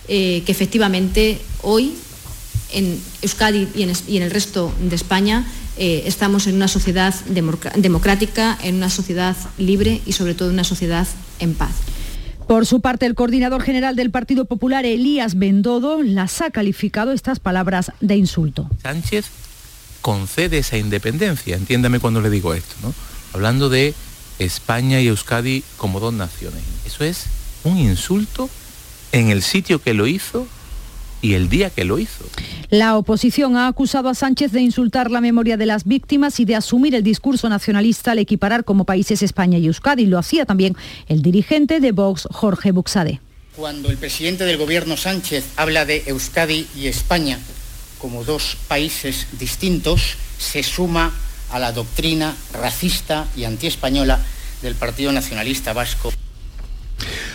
eh, 0.08 0.42
que 0.46 0.52
efectivamente 0.52 1.38
hoy 1.62 1.92
en 2.72 2.98
Euskadi 3.20 3.68
y 3.74 3.82
en, 3.82 4.22
el 4.22 4.30
resto 4.30 4.72
de 4.80 4.96
España 4.96 5.46
eh, 5.76 6.04
estamos 6.06 6.46
en 6.46 6.56
una 6.56 6.68
sociedad 6.68 7.14
democrática, 7.26 8.58
en 8.62 8.76
una 8.76 8.90
sociedad 8.90 9.36
libre 9.58 10.00
y 10.06 10.12
sobre 10.12 10.34
todo 10.34 10.48
en 10.48 10.54
una 10.54 10.64
sociedad 10.64 11.06
en 11.40 11.54
paz. 11.54 11.72
Por 12.48 12.64
su 12.64 12.80
parte, 12.80 13.04
el 13.04 13.14
coordinador 13.14 13.62
general 13.62 13.94
del 13.94 14.10
Partido 14.10 14.46
Popular, 14.46 14.86
Elías 14.86 15.38
Bendodo, 15.38 16.02
las 16.02 16.40
ha 16.40 16.50
calificado 16.50 17.12
estas 17.12 17.40
palabras 17.40 17.92
de 18.00 18.16
insulto. 18.16 18.70
Sánchez 18.82 19.26
concede 20.00 20.56
esa 20.56 20.78
independencia, 20.78 21.56
entiéndame 21.56 22.00
cuando 22.00 22.22
le 22.22 22.30
digo 22.30 22.54
esto, 22.54 22.74
¿no? 22.82 22.94
Hablando 23.34 23.68
de 23.68 23.92
España 24.38 24.98
y 24.98 25.08
Euskadi 25.08 25.62
como 25.76 26.00
dos 26.00 26.14
naciones. 26.14 26.62
Eso 26.86 27.04
es 27.04 27.26
un 27.64 27.76
insulto 27.76 28.48
en 29.12 29.28
el 29.28 29.42
sitio 29.42 29.82
que 29.82 29.92
lo 29.92 30.06
hizo 30.06 30.46
y 31.22 31.34
el 31.34 31.48
día 31.48 31.70
que 31.70 31.84
lo 31.84 31.98
hizo. 31.98 32.24
La 32.70 32.96
oposición 32.96 33.56
ha 33.56 33.66
acusado 33.66 34.08
a 34.08 34.14
Sánchez 34.14 34.52
de 34.52 34.60
insultar 34.60 35.10
la 35.10 35.20
memoria 35.20 35.56
de 35.56 35.66
las 35.66 35.84
víctimas 35.84 36.38
y 36.40 36.44
de 36.44 36.56
asumir 36.56 36.94
el 36.94 37.02
discurso 37.02 37.48
nacionalista 37.48 38.12
al 38.12 38.18
equiparar 38.18 38.64
como 38.64 38.84
países 38.84 39.22
España 39.22 39.58
y 39.58 39.66
Euskadi. 39.66 40.06
Lo 40.06 40.18
hacía 40.18 40.44
también 40.44 40.76
el 41.08 41.22
dirigente 41.22 41.80
de 41.80 41.92
Vox, 41.92 42.28
Jorge 42.30 42.72
Buxade. 42.72 43.20
Cuando 43.56 43.90
el 43.90 43.96
presidente 43.96 44.44
del 44.44 44.56
gobierno 44.56 44.96
Sánchez 44.96 45.44
habla 45.56 45.84
de 45.84 46.04
Euskadi 46.06 46.66
y 46.76 46.86
España 46.86 47.38
como 47.98 48.22
dos 48.22 48.56
países 48.68 49.26
distintos, 49.38 50.16
se 50.38 50.62
suma 50.62 51.12
a 51.50 51.58
la 51.58 51.72
doctrina 51.72 52.36
racista 52.52 53.26
y 53.36 53.44
antiespañola 53.44 54.20
del 54.62 54.74
Partido 54.74 55.10
Nacionalista 55.12 55.72
Vasco. 55.72 56.12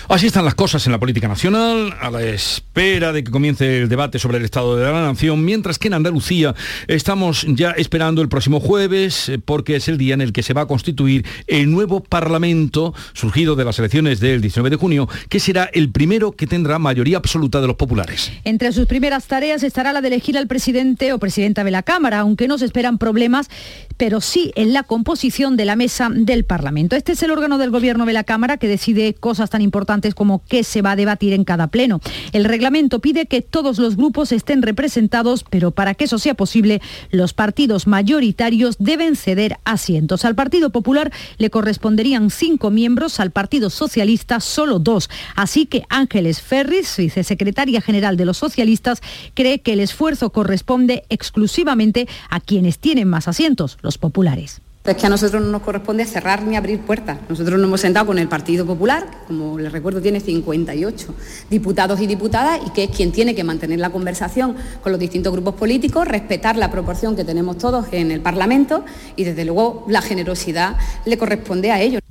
Así 0.10 0.28
están 0.28 0.46
las 0.46 0.56
cosas 0.56 0.86
en 0.86 0.92
la 0.92 1.00
política 1.00 1.28
nacional, 1.28 1.96
a 2.00 2.12
la 2.12 2.22
espera 2.24 3.14
de 3.14 3.24
que 3.24 3.32
comience 3.32 3.80
el 3.80 3.90
debate 3.90 4.20
sobre 4.20 4.38
el 4.38 4.46
estado 4.46 4.76
de 4.76 4.84
la 4.84 5.02
nación, 5.02 5.44
mientras 5.44 5.80
que 5.80 5.88
en 5.88 5.96
Andalucía 5.96 6.54
estamos 6.88 7.46
ya 7.48 7.72
esperando 7.72 8.22
el 8.22 8.30
próximo 8.30 8.60
jueves, 8.60 9.30
eh, 9.30 9.40
porque 9.40 9.76
es 9.76 9.88
el 9.88 9.98
día 9.98 10.14
en 10.14 10.22
el 10.22 10.34
que 10.34 10.44
se 10.44 10.54
va 10.54 10.62
a 10.62 10.66
constituir 10.68 11.26
el 11.48 11.72
nuevo 11.72 12.04
Parlamento 12.04 12.94
surgido 13.14 13.56
de 13.56 13.66
las 13.66 13.80
elecciones 13.80 14.20
del 14.20 14.42
19 14.42 14.72
de 14.72 14.76
junio, 14.76 15.10
que 15.30 15.40
será 15.40 15.70
el 15.74 15.90
primero 15.90 16.34
que 16.34 16.48
tendrá 16.48 16.80
mayoría 16.80 17.18
absoluta 17.18 17.62
de 17.62 17.68
los 17.68 17.76
populares. 17.76 18.32
Entre 18.44 18.72
sus 18.72 18.86
primeras 18.86 19.26
tareas 19.28 19.64
estará 19.64 19.94
la 19.94 20.02
de 20.02 20.10
elegir 20.10 20.38
al 20.38 20.48
presidente 20.48 21.14
o 21.14 21.20
presidenta 21.20 21.64
de 21.64 21.72
la 21.72 21.84
Cámara, 21.84 22.20
aunque 22.20 22.48
no 22.48 22.58
se 22.58 22.66
esperan 22.66 22.98
problemas, 22.98 23.50
pero 23.98 24.22
sí 24.22 24.52
en 24.56 24.74
la 24.74 24.84
composición 24.84 25.56
de 25.56 25.66
la 25.66 25.76
mesa 25.76 26.10
del 26.12 26.46
Parlamento. 26.46 26.96
Este 26.96 27.14
es 27.14 27.24
el 27.24 27.32
órgano 27.32 27.58
del 27.58 27.72
gobierno 27.72 28.06
de 28.06 28.14
la 28.14 28.24
Cámara 28.24 28.58
que 28.58 28.68
decide 28.68 29.14
cosas 29.14 29.50
tan 29.54 29.62
importantes 29.62 30.16
como 30.16 30.42
qué 30.50 30.64
se 30.64 30.82
va 30.82 30.92
a 30.92 30.96
debatir 30.96 31.32
en 31.34 31.44
cada 31.44 31.68
pleno. 31.68 32.02
El 32.32 32.44
reglamento 32.44 32.98
pide 32.98 33.28
que 33.28 33.44
todos 33.44 33.78
los 33.78 33.96
grupos 33.96 34.32
estén 34.32 34.64
representados, 34.64 35.46
pero 35.48 35.70
para 35.70 35.94
que 35.94 36.06
eso 36.06 36.18
sea 36.18 36.34
posible, 36.34 36.82
los 37.12 37.34
partidos 37.34 37.86
mayoritarios 37.86 38.78
deben 38.80 39.16
ceder 39.16 39.58
asientos. 39.64 40.26
Al 40.26 40.34
Partido 40.34 40.72
Popular 40.72 41.12
le 41.38 41.52
corresponderían 41.52 42.32
cinco 42.32 42.72
miembros, 42.72 43.20
al 43.20 43.30
Partido 43.30 43.70
Socialista 43.70 44.40
solo 44.40 44.80
dos. 44.80 45.08
Así 45.36 45.68
que 45.68 45.84
Ángeles 45.90 46.42
Ferris, 46.42 46.98
vicesecretaria 46.98 47.80
general 47.80 48.18
de 48.18 48.26
los 48.26 48.38
socialistas, 48.38 49.04
cree 49.36 49.60
que 49.60 49.74
el 49.74 49.82
esfuerzo 49.82 50.32
corresponde 50.32 51.04
exclusivamente 51.10 52.08
a 52.32 52.40
quienes 52.40 52.80
tienen 52.80 53.08
más 53.08 53.28
asientos, 53.28 53.78
los 53.84 54.00
populares. 54.00 54.62
Es 54.86 54.98
que 54.98 55.06
a 55.06 55.10
nosotros 55.10 55.42
no 55.42 55.50
nos 55.50 55.62
corresponde 55.62 56.06
cerrar 56.06 56.44
ni 56.44 56.58
abrir 56.58 56.82
puertas. 56.82 57.18
Nosotros 57.30 57.58
nos 57.58 57.70
hemos 57.70 57.80
sentado 57.80 58.06
con 58.06 58.20
el 58.20 58.28
Partido 58.28 58.66
Popular, 58.66 59.10
que 59.10 59.28
como 59.28 59.58
les 59.58 59.72
recuerdo 59.72 60.02
tiene 60.02 60.20
58 60.20 61.16
diputados 61.50 62.02
y 62.02 62.08
diputadas, 62.08 62.60
y 62.68 62.70
que 62.72 62.84
es 62.84 62.90
quien 62.90 63.14
tiene 63.14 63.34
que 63.34 63.46
mantener 63.46 63.80
la 63.80 63.92
conversación 63.92 64.58
con 64.82 64.92
los 64.92 65.00
distintos 65.00 65.32
grupos 65.32 65.56
políticos, 65.56 66.06
respetar 66.06 66.58
la 66.58 66.70
proporción 66.70 67.16
que 67.16 67.24
tenemos 67.24 67.58
todos 67.58 67.86
en 67.94 68.12
el 68.12 68.20
Parlamento 68.20 68.84
y 69.16 69.24
desde 69.24 69.46
luego 69.46 69.86
la 69.88 70.02
generosidad 70.02 70.76
le 71.06 71.18
corresponde 71.18 71.72
a 71.72 71.80
ellos. 71.80 72.02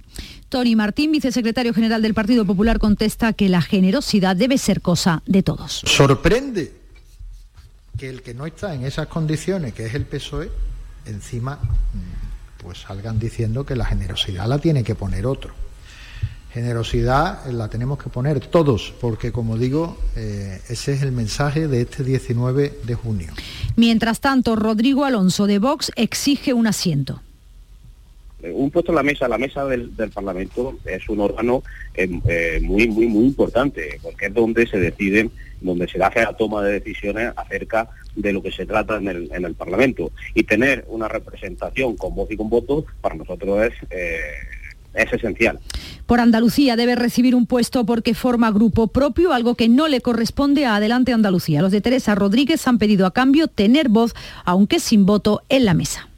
Tony 0.48 0.74
Martín, 0.74 1.12
vicesecretario 1.12 1.74
general 1.74 2.00
del 2.00 2.14
Partido 2.14 2.46
Popular, 2.46 2.78
contesta 2.78 3.34
que 3.34 3.50
la 3.50 3.60
generosidad 3.60 4.34
debe 4.34 4.56
ser 4.56 4.80
cosa 4.80 5.22
de 5.26 5.42
todos. 5.42 5.82
Sorprende 5.84 6.72
que 7.98 8.08
el 8.08 8.22
que 8.22 8.32
no 8.32 8.46
está 8.46 8.74
en 8.74 8.86
esas 8.86 9.08
condiciones, 9.08 9.74
que 9.74 9.84
es 9.84 9.94
el 9.94 10.06
PSOE, 10.06 10.50
encima 11.04 11.58
pues 12.62 12.78
salgan 12.78 13.18
diciendo 13.18 13.64
que 13.66 13.76
la 13.76 13.84
generosidad 13.84 14.46
la 14.46 14.58
tiene 14.58 14.84
que 14.84 14.94
poner 14.94 15.26
otro. 15.26 15.52
Generosidad 16.52 17.46
la 17.46 17.68
tenemos 17.68 18.02
que 18.02 18.10
poner 18.10 18.40
todos, 18.40 18.92
porque 19.00 19.32
como 19.32 19.56
digo, 19.56 19.96
eh, 20.16 20.60
ese 20.68 20.92
es 20.92 21.02
el 21.02 21.12
mensaje 21.12 21.66
de 21.66 21.80
este 21.80 22.04
19 22.04 22.80
de 22.84 22.94
junio. 22.94 23.32
Mientras 23.76 24.20
tanto, 24.20 24.54
Rodrigo 24.54 25.04
Alonso 25.04 25.46
de 25.46 25.58
Vox 25.58 25.90
exige 25.96 26.52
un 26.52 26.66
asiento 26.66 27.20
un 28.50 28.70
puesto 28.70 28.92
en 28.92 28.96
la 28.96 29.02
mesa, 29.02 29.28
la 29.28 29.38
mesa 29.38 29.64
del, 29.66 29.90
Parlamento 30.12 30.76
es 30.84 31.08
un 31.08 31.20
órgano 31.20 31.62
eh, 31.94 32.08
eh, 32.26 32.60
muy, 32.62 32.88
muy, 32.88 33.06
muy 33.06 33.24
importante, 33.24 34.00
porque 34.02 34.26
es 34.26 34.34
donde 34.34 34.66
se 34.66 34.78
deciden, 34.78 35.30
donde 35.62 35.88
se 35.88 36.02
hace 36.02 36.22
la 36.22 36.36
toma 36.36 36.62
de 36.62 36.80
decisiones 36.80 37.32
acerca 37.36 37.88
de 38.16 38.32
lo 38.32 38.42
que 38.42 38.52
se 38.52 38.66
trata 38.66 38.96
en 38.96 39.08
el, 39.08 39.30
en 39.32 39.44
el 39.44 39.54
Parlamento. 39.54 40.12
Y 40.34 40.42
tener 40.44 40.84
una 40.88 41.08
representación 41.08 41.96
con 41.96 42.14
voz 42.14 42.30
y 42.30 42.36
con 42.36 42.48
voto 42.50 42.84
para 43.00 43.14
nosotros 43.14 43.66
es... 43.66 43.72
Eh, 43.90 44.20
es 44.94 45.12
esencial. 45.12 45.58
Por 46.06 46.20
Andalucía 46.20 46.76
debe 46.76 46.94
recibir 46.96 47.34
un 47.34 47.46
puesto 47.46 47.86
porque 47.86 48.14
forma 48.14 48.50
grupo 48.50 48.88
propio, 48.88 49.32
algo 49.32 49.54
que 49.54 49.68
no 49.68 49.88
le 49.88 50.00
corresponde 50.00 50.66
a 50.66 50.76
Adelante 50.76 51.12
Andalucía. 51.12 51.62
Los 51.62 51.72
de 51.72 51.80
Teresa 51.80 52.14
Rodríguez 52.14 52.66
han 52.68 52.78
pedido 52.78 53.06
a 53.06 53.12
cambio 53.12 53.48
tener 53.48 53.88
voz, 53.88 54.14
aunque 54.44 54.80
sin 54.80 55.06
voto, 55.06 55.42
en 55.48 55.64
la 55.64 55.74
mesa. 55.74 56.08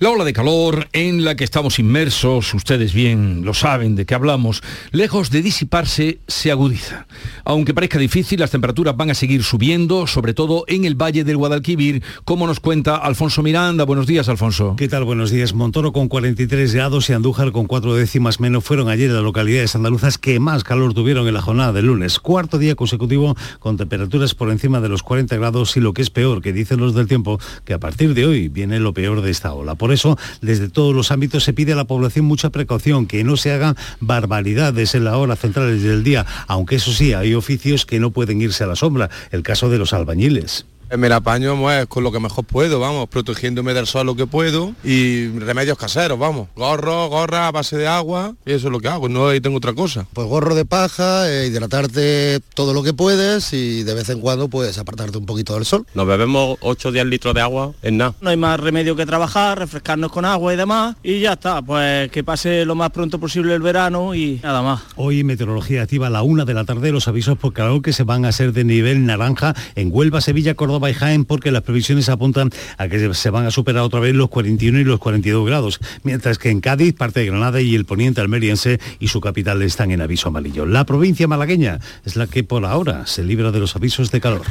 La 0.00 0.10
ola 0.10 0.22
de 0.22 0.32
calor 0.32 0.86
en 0.92 1.24
la 1.24 1.34
que 1.34 1.42
estamos 1.42 1.80
inmersos, 1.80 2.54
ustedes 2.54 2.94
bien 2.94 3.44
lo 3.44 3.52
saben 3.52 3.96
de 3.96 4.06
qué 4.06 4.14
hablamos, 4.14 4.62
lejos 4.92 5.30
de 5.30 5.42
disiparse, 5.42 6.20
se 6.28 6.52
agudiza. 6.52 7.08
Aunque 7.44 7.74
parezca 7.74 7.98
difícil, 7.98 8.38
las 8.38 8.52
temperaturas 8.52 8.96
van 8.96 9.10
a 9.10 9.14
seguir 9.14 9.42
subiendo, 9.42 10.06
sobre 10.06 10.34
todo 10.34 10.62
en 10.68 10.84
el 10.84 10.94
Valle 10.94 11.24
del 11.24 11.36
Guadalquivir, 11.36 12.04
como 12.24 12.46
nos 12.46 12.60
cuenta 12.60 12.94
Alfonso 12.94 13.42
Miranda. 13.42 13.82
Buenos 13.82 14.06
días, 14.06 14.28
Alfonso. 14.28 14.76
¿Qué 14.78 14.86
tal? 14.86 15.02
Buenos 15.02 15.32
días. 15.32 15.52
Montoro 15.52 15.92
con 15.92 16.06
43 16.06 16.76
grados 16.76 17.10
y 17.10 17.14
Andújar 17.14 17.50
con 17.50 17.66
cuatro 17.66 17.96
décimas 17.96 18.38
menos 18.38 18.62
fueron 18.62 18.88
ayer 18.90 19.10
las 19.10 19.24
localidades 19.24 19.74
andaluzas 19.74 20.16
que 20.16 20.38
más 20.38 20.62
calor 20.62 20.94
tuvieron 20.94 21.26
en 21.26 21.34
la 21.34 21.42
jornada 21.42 21.72
del 21.72 21.86
lunes. 21.86 22.20
Cuarto 22.20 22.58
día 22.58 22.76
consecutivo 22.76 23.36
con 23.58 23.76
temperaturas 23.76 24.36
por 24.36 24.52
encima 24.52 24.80
de 24.80 24.90
los 24.90 25.02
40 25.02 25.34
grados 25.38 25.76
y 25.76 25.80
lo 25.80 25.92
que 25.92 26.02
es 26.02 26.10
peor, 26.10 26.40
que 26.40 26.52
dicen 26.52 26.78
los 26.78 26.94
del 26.94 27.08
tiempo, 27.08 27.40
que 27.64 27.74
a 27.74 27.80
partir 27.80 28.14
de 28.14 28.26
hoy 28.26 28.46
viene 28.46 28.78
lo 28.78 28.92
peor 28.92 29.22
de 29.22 29.32
esta 29.32 29.52
ola. 29.52 29.74
Eso, 29.92 30.18
desde 30.40 30.68
todos 30.68 30.94
los 30.94 31.10
ámbitos 31.10 31.44
se 31.44 31.52
pide 31.52 31.72
a 31.72 31.76
la 31.76 31.84
población 31.84 32.24
mucha 32.24 32.50
precaución, 32.50 33.06
que 33.06 33.24
no 33.24 33.36
se 33.36 33.52
hagan 33.52 33.76
barbaridades 34.00 34.94
en 34.94 35.04
la 35.04 35.16
hora 35.16 35.36
central 35.36 35.82
del 35.82 36.04
día, 36.04 36.26
aunque 36.46 36.76
eso 36.76 36.92
sí, 36.92 37.12
hay 37.12 37.34
oficios 37.34 37.86
que 37.86 38.00
no 38.00 38.10
pueden 38.10 38.40
irse 38.40 38.64
a 38.64 38.66
la 38.66 38.76
sombra, 38.76 39.10
el 39.30 39.42
caso 39.42 39.70
de 39.70 39.78
los 39.78 39.92
albañiles. 39.92 40.66
Me 40.96 41.08
la 41.08 41.16
apaño 41.16 41.60
pues, 41.60 41.86
con 41.86 42.02
lo 42.02 42.10
que 42.10 42.18
mejor 42.18 42.44
puedo, 42.44 42.80
vamos, 42.80 43.08
protegiéndome 43.08 43.74
del 43.74 43.86
sol 43.86 44.06
lo 44.06 44.16
que 44.16 44.26
puedo 44.26 44.74
y 44.82 45.28
remedios 45.38 45.76
caseros, 45.76 46.18
vamos. 46.18 46.48
Gorro, 46.56 47.08
gorra 47.08 47.48
a 47.48 47.52
base 47.52 47.76
de 47.76 47.86
agua, 47.86 48.34
y 48.46 48.52
eso 48.52 48.68
es 48.68 48.72
lo 48.72 48.80
que 48.80 48.88
hago, 48.88 49.08
no 49.08 49.28
ahí 49.28 49.40
tengo 49.40 49.58
otra 49.58 49.74
cosa. 49.74 50.06
Pues 50.14 50.26
gorro 50.26 50.54
de 50.54 50.64
paja, 50.64 51.30
eh, 51.30 51.48
hidratarte 51.48 52.40
todo 52.54 52.72
lo 52.72 52.82
que 52.82 52.94
puedes 52.94 53.52
y 53.52 53.82
de 53.82 53.94
vez 53.94 54.08
en 54.08 54.20
cuando 54.20 54.48
puedes 54.48 54.78
apartarte 54.78 55.18
un 55.18 55.26
poquito 55.26 55.54
del 55.54 55.66
sol. 55.66 55.86
Nos 55.94 56.06
bebemos 56.06 56.56
8 56.60 56.88
o 56.88 56.92
10 56.92 57.06
litros 57.06 57.34
de 57.34 57.42
agua 57.42 57.72
en 57.82 57.98
nada. 57.98 58.14
No 58.22 58.30
hay 58.30 58.38
más 58.38 58.58
remedio 58.58 58.96
que 58.96 59.04
trabajar, 59.04 59.58
refrescarnos 59.58 60.10
con 60.10 60.24
agua 60.24 60.54
y 60.54 60.56
demás 60.56 60.96
y 61.02 61.20
ya 61.20 61.34
está, 61.34 61.60
pues 61.60 62.10
que 62.10 62.24
pase 62.24 62.64
lo 62.64 62.74
más 62.74 62.90
pronto 62.90 63.18
posible 63.18 63.54
el 63.54 63.60
verano 63.60 64.14
y 64.14 64.40
nada 64.42 64.62
más. 64.62 64.80
Hoy 64.96 65.22
Meteorología 65.22 65.82
activa 65.82 66.06
a 66.06 66.10
la 66.10 66.22
una 66.22 66.46
de 66.46 66.54
la 66.54 66.64
tarde 66.64 66.92
los 66.92 67.08
avisos 67.08 67.36
por 67.36 67.52
calor 67.52 67.82
que 67.82 67.92
se 67.92 68.04
van 68.04 68.24
a 68.24 68.32
ser 68.32 68.52
de 68.52 68.64
nivel 68.64 69.04
naranja 69.04 69.54
en 69.74 69.90
Huelva, 69.92 70.20
Sevilla, 70.22 70.54
Córdoba, 70.54 70.77
Jaén 70.94 71.24
porque 71.24 71.50
las 71.50 71.62
previsiones 71.62 72.08
apuntan 72.08 72.50
a 72.76 72.88
que 72.88 73.14
se 73.14 73.30
van 73.30 73.46
a 73.46 73.50
superar 73.50 73.82
otra 73.82 74.00
vez 74.00 74.14
los 74.14 74.28
41 74.28 74.80
y 74.80 74.84
los 74.84 74.98
42 74.98 75.46
grados, 75.46 75.80
mientras 76.02 76.38
que 76.38 76.50
en 76.50 76.60
Cádiz, 76.60 76.94
parte 76.94 77.20
de 77.20 77.26
Granada 77.26 77.60
y 77.60 77.74
el 77.74 77.84
poniente 77.84 78.20
almeriense 78.20 78.80
y 78.98 79.08
su 79.08 79.20
capital 79.20 79.62
están 79.62 79.90
en 79.90 80.00
aviso 80.00 80.28
amarillo. 80.28 80.66
La 80.66 80.84
provincia 80.84 81.28
malagueña 81.28 81.80
es 82.04 82.16
la 82.16 82.26
que 82.26 82.44
por 82.44 82.64
ahora 82.64 83.06
se 83.06 83.24
libra 83.24 83.52
de 83.52 83.60
los 83.60 83.76
avisos 83.76 84.10
de 84.10 84.20
calor. 84.20 84.42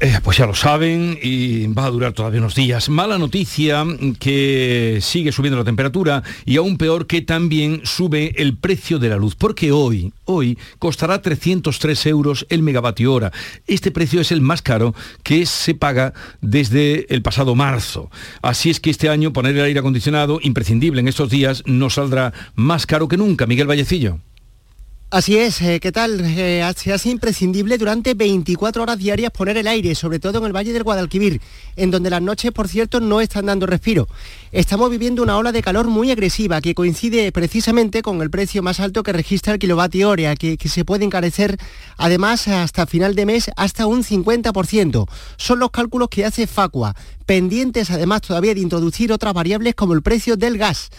Eh, 0.00 0.18
pues 0.24 0.38
ya 0.38 0.46
lo 0.46 0.54
saben 0.54 1.18
y 1.22 1.68
va 1.68 1.86
a 1.86 1.90
durar 1.90 2.12
todavía 2.12 2.40
unos 2.40 2.56
días. 2.56 2.88
Mala 2.88 3.16
noticia 3.16 3.84
que 4.18 4.98
sigue 5.00 5.30
subiendo 5.30 5.56
la 5.56 5.64
temperatura 5.64 6.22
y 6.44 6.56
aún 6.56 6.76
peor 6.78 7.06
que 7.06 7.22
también 7.22 7.80
sube 7.84 8.34
el 8.36 8.56
precio 8.56 8.98
de 8.98 9.08
la 9.08 9.16
luz, 9.16 9.36
porque 9.36 9.70
hoy, 9.70 10.12
hoy 10.24 10.58
costará 10.80 11.22
303 11.22 12.06
euros 12.06 12.44
el 12.50 12.62
megavatio 12.62 13.14
hora. 13.14 13.32
Este 13.68 13.92
precio 13.92 14.20
es 14.20 14.32
el 14.32 14.40
más 14.40 14.62
caro 14.62 14.94
que 15.22 15.46
se 15.46 15.74
paga 15.74 16.12
desde 16.40 17.06
el 17.14 17.22
pasado 17.22 17.54
marzo. 17.54 18.10
Así 18.42 18.70
es 18.70 18.80
que 18.80 18.90
este 18.90 19.08
año 19.08 19.32
poner 19.32 19.56
el 19.56 19.64
aire 19.64 19.78
acondicionado, 19.78 20.40
imprescindible 20.42 21.00
en 21.00 21.08
estos 21.08 21.30
días, 21.30 21.62
nos 21.66 21.94
saldrá 21.94 22.32
más 22.56 22.86
caro 22.86 23.06
que 23.06 23.16
nunca. 23.16 23.46
Miguel 23.46 23.68
Vallecillo. 23.68 24.18
Así 25.10 25.38
es, 25.38 25.62
eh, 25.62 25.78
¿qué 25.78 25.92
tal? 25.92 26.20
Eh, 26.24 26.68
se 26.76 26.92
hace 26.92 27.08
imprescindible 27.08 27.78
durante 27.78 28.14
24 28.14 28.82
horas 28.82 28.98
diarias 28.98 29.30
poner 29.30 29.56
el 29.56 29.68
aire, 29.68 29.94
sobre 29.94 30.18
todo 30.18 30.38
en 30.38 30.46
el 30.46 30.52
Valle 30.52 30.72
del 30.72 30.82
Guadalquivir, 30.82 31.40
en 31.76 31.92
donde 31.92 32.10
las 32.10 32.20
noches, 32.20 32.50
por 32.50 32.66
cierto, 32.66 32.98
no 32.98 33.20
están 33.20 33.46
dando 33.46 33.66
respiro. 33.66 34.08
Estamos 34.50 34.90
viviendo 34.90 35.22
una 35.22 35.36
ola 35.36 35.52
de 35.52 35.62
calor 35.62 35.86
muy 35.86 36.10
agresiva 36.10 36.60
que 36.60 36.74
coincide 36.74 37.30
precisamente 37.30 38.02
con 38.02 38.22
el 38.22 38.30
precio 38.30 38.60
más 38.60 38.80
alto 38.80 39.04
que 39.04 39.12
registra 39.12 39.52
el 39.52 39.60
kilovatio 39.60 40.08
hora, 40.08 40.34
que, 40.34 40.56
que 40.56 40.68
se 40.68 40.84
puede 40.84 41.04
encarecer 41.04 41.58
además 41.96 42.48
hasta 42.48 42.86
final 42.86 43.14
de 43.14 43.26
mes 43.26 43.52
hasta 43.56 43.86
un 43.86 44.02
50%. 44.02 45.06
Son 45.36 45.58
los 45.60 45.70
cálculos 45.70 46.08
que 46.08 46.24
hace 46.24 46.48
Facua, 46.48 46.96
pendientes 47.24 47.92
además 47.92 48.22
todavía 48.22 48.54
de 48.54 48.60
introducir 48.60 49.12
otras 49.12 49.32
variables 49.32 49.76
como 49.76 49.94
el 49.94 50.02
precio 50.02 50.36
del 50.36 50.58
gas. 50.58 50.90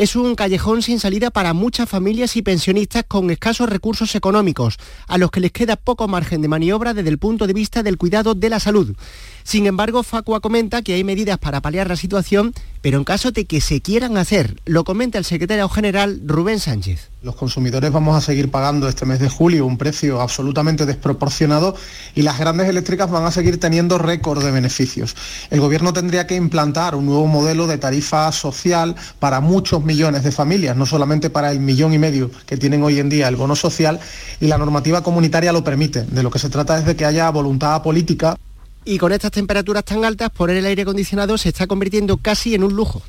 Es 0.00 0.16
un 0.16 0.34
callejón 0.34 0.80
sin 0.80 0.98
salida 0.98 1.30
para 1.30 1.52
muchas 1.52 1.86
familias 1.86 2.34
y 2.34 2.40
pensionistas 2.40 3.04
con 3.06 3.28
escasos 3.28 3.68
recursos 3.68 4.14
económicos, 4.14 4.78
a 5.06 5.18
los 5.18 5.30
que 5.30 5.40
les 5.40 5.52
queda 5.52 5.76
poco 5.76 6.08
margen 6.08 6.40
de 6.40 6.48
maniobra 6.48 6.94
desde 6.94 7.10
el 7.10 7.18
punto 7.18 7.46
de 7.46 7.52
vista 7.52 7.82
del 7.82 7.98
cuidado 7.98 8.34
de 8.34 8.48
la 8.48 8.60
salud. 8.60 8.96
Sin 9.44 9.66
embargo, 9.66 10.02
Facua 10.02 10.40
comenta 10.40 10.80
que 10.80 10.94
hay 10.94 11.04
medidas 11.04 11.36
para 11.36 11.60
paliar 11.60 11.86
la 11.86 11.96
situación, 11.96 12.54
pero 12.82 12.98
en 12.98 13.04
caso 13.04 13.30
de 13.30 13.44
que 13.44 13.60
se 13.60 13.80
quieran 13.80 14.16
hacer, 14.16 14.56
lo 14.64 14.84
comenta 14.84 15.18
el 15.18 15.24
secretario 15.24 15.68
general 15.68 16.20
Rubén 16.24 16.60
Sánchez. 16.60 17.10
Los 17.22 17.36
consumidores 17.36 17.92
vamos 17.92 18.16
a 18.16 18.22
seguir 18.22 18.50
pagando 18.50 18.88
este 18.88 19.04
mes 19.04 19.20
de 19.20 19.28
julio 19.28 19.66
un 19.66 19.76
precio 19.76 20.22
absolutamente 20.22 20.86
desproporcionado 20.86 21.76
y 22.14 22.22
las 22.22 22.38
grandes 22.38 22.68
eléctricas 22.68 23.10
van 23.10 23.24
a 23.24 23.30
seguir 23.30 23.60
teniendo 23.60 23.98
récord 23.98 24.42
de 24.42 24.50
beneficios. 24.50 25.14
El 25.50 25.60
gobierno 25.60 25.92
tendría 25.92 26.26
que 26.26 26.36
implantar 26.36 26.94
un 26.94 27.04
nuevo 27.04 27.26
modelo 27.26 27.66
de 27.66 27.76
tarifa 27.76 28.32
social 28.32 28.96
para 29.18 29.40
muchos 29.40 29.84
millones 29.84 30.24
de 30.24 30.32
familias, 30.32 30.76
no 30.76 30.86
solamente 30.86 31.28
para 31.28 31.50
el 31.50 31.60
millón 31.60 31.92
y 31.92 31.98
medio 31.98 32.30
que 32.46 32.56
tienen 32.56 32.82
hoy 32.82 32.98
en 32.98 33.10
día 33.10 33.28
el 33.28 33.36
bono 33.36 33.54
social 33.54 34.00
y 34.40 34.46
la 34.46 34.56
normativa 34.56 35.02
comunitaria 35.02 35.52
lo 35.52 35.62
permite. 35.62 36.04
De 36.04 36.22
lo 36.22 36.30
que 36.30 36.38
se 36.38 36.48
trata 36.48 36.78
es 36.78 36.86
de 36.86 36.96
que 36.96 37.04
haya 37.04 37.28
voluntad 37.30 37.82
política 37.82 38.36
y 38.84 38.98
con 38.98 39.12
estas 39.12 39.30
temperaturas 39.30 39.84
tan 39.84 40.04
altas, 40.04 40.30
poner 40.30 40.56
el 40.56 40.66
aire 40.66 40.82
acondicionado 40.82 41.36
se 41.38 41.50
está 41.50 41.66
convirtiendo 41.66 42.16
casi 42.16 42.54
en 42.54 42.64
un 42.64 42.74
lujo. 42.74 43.02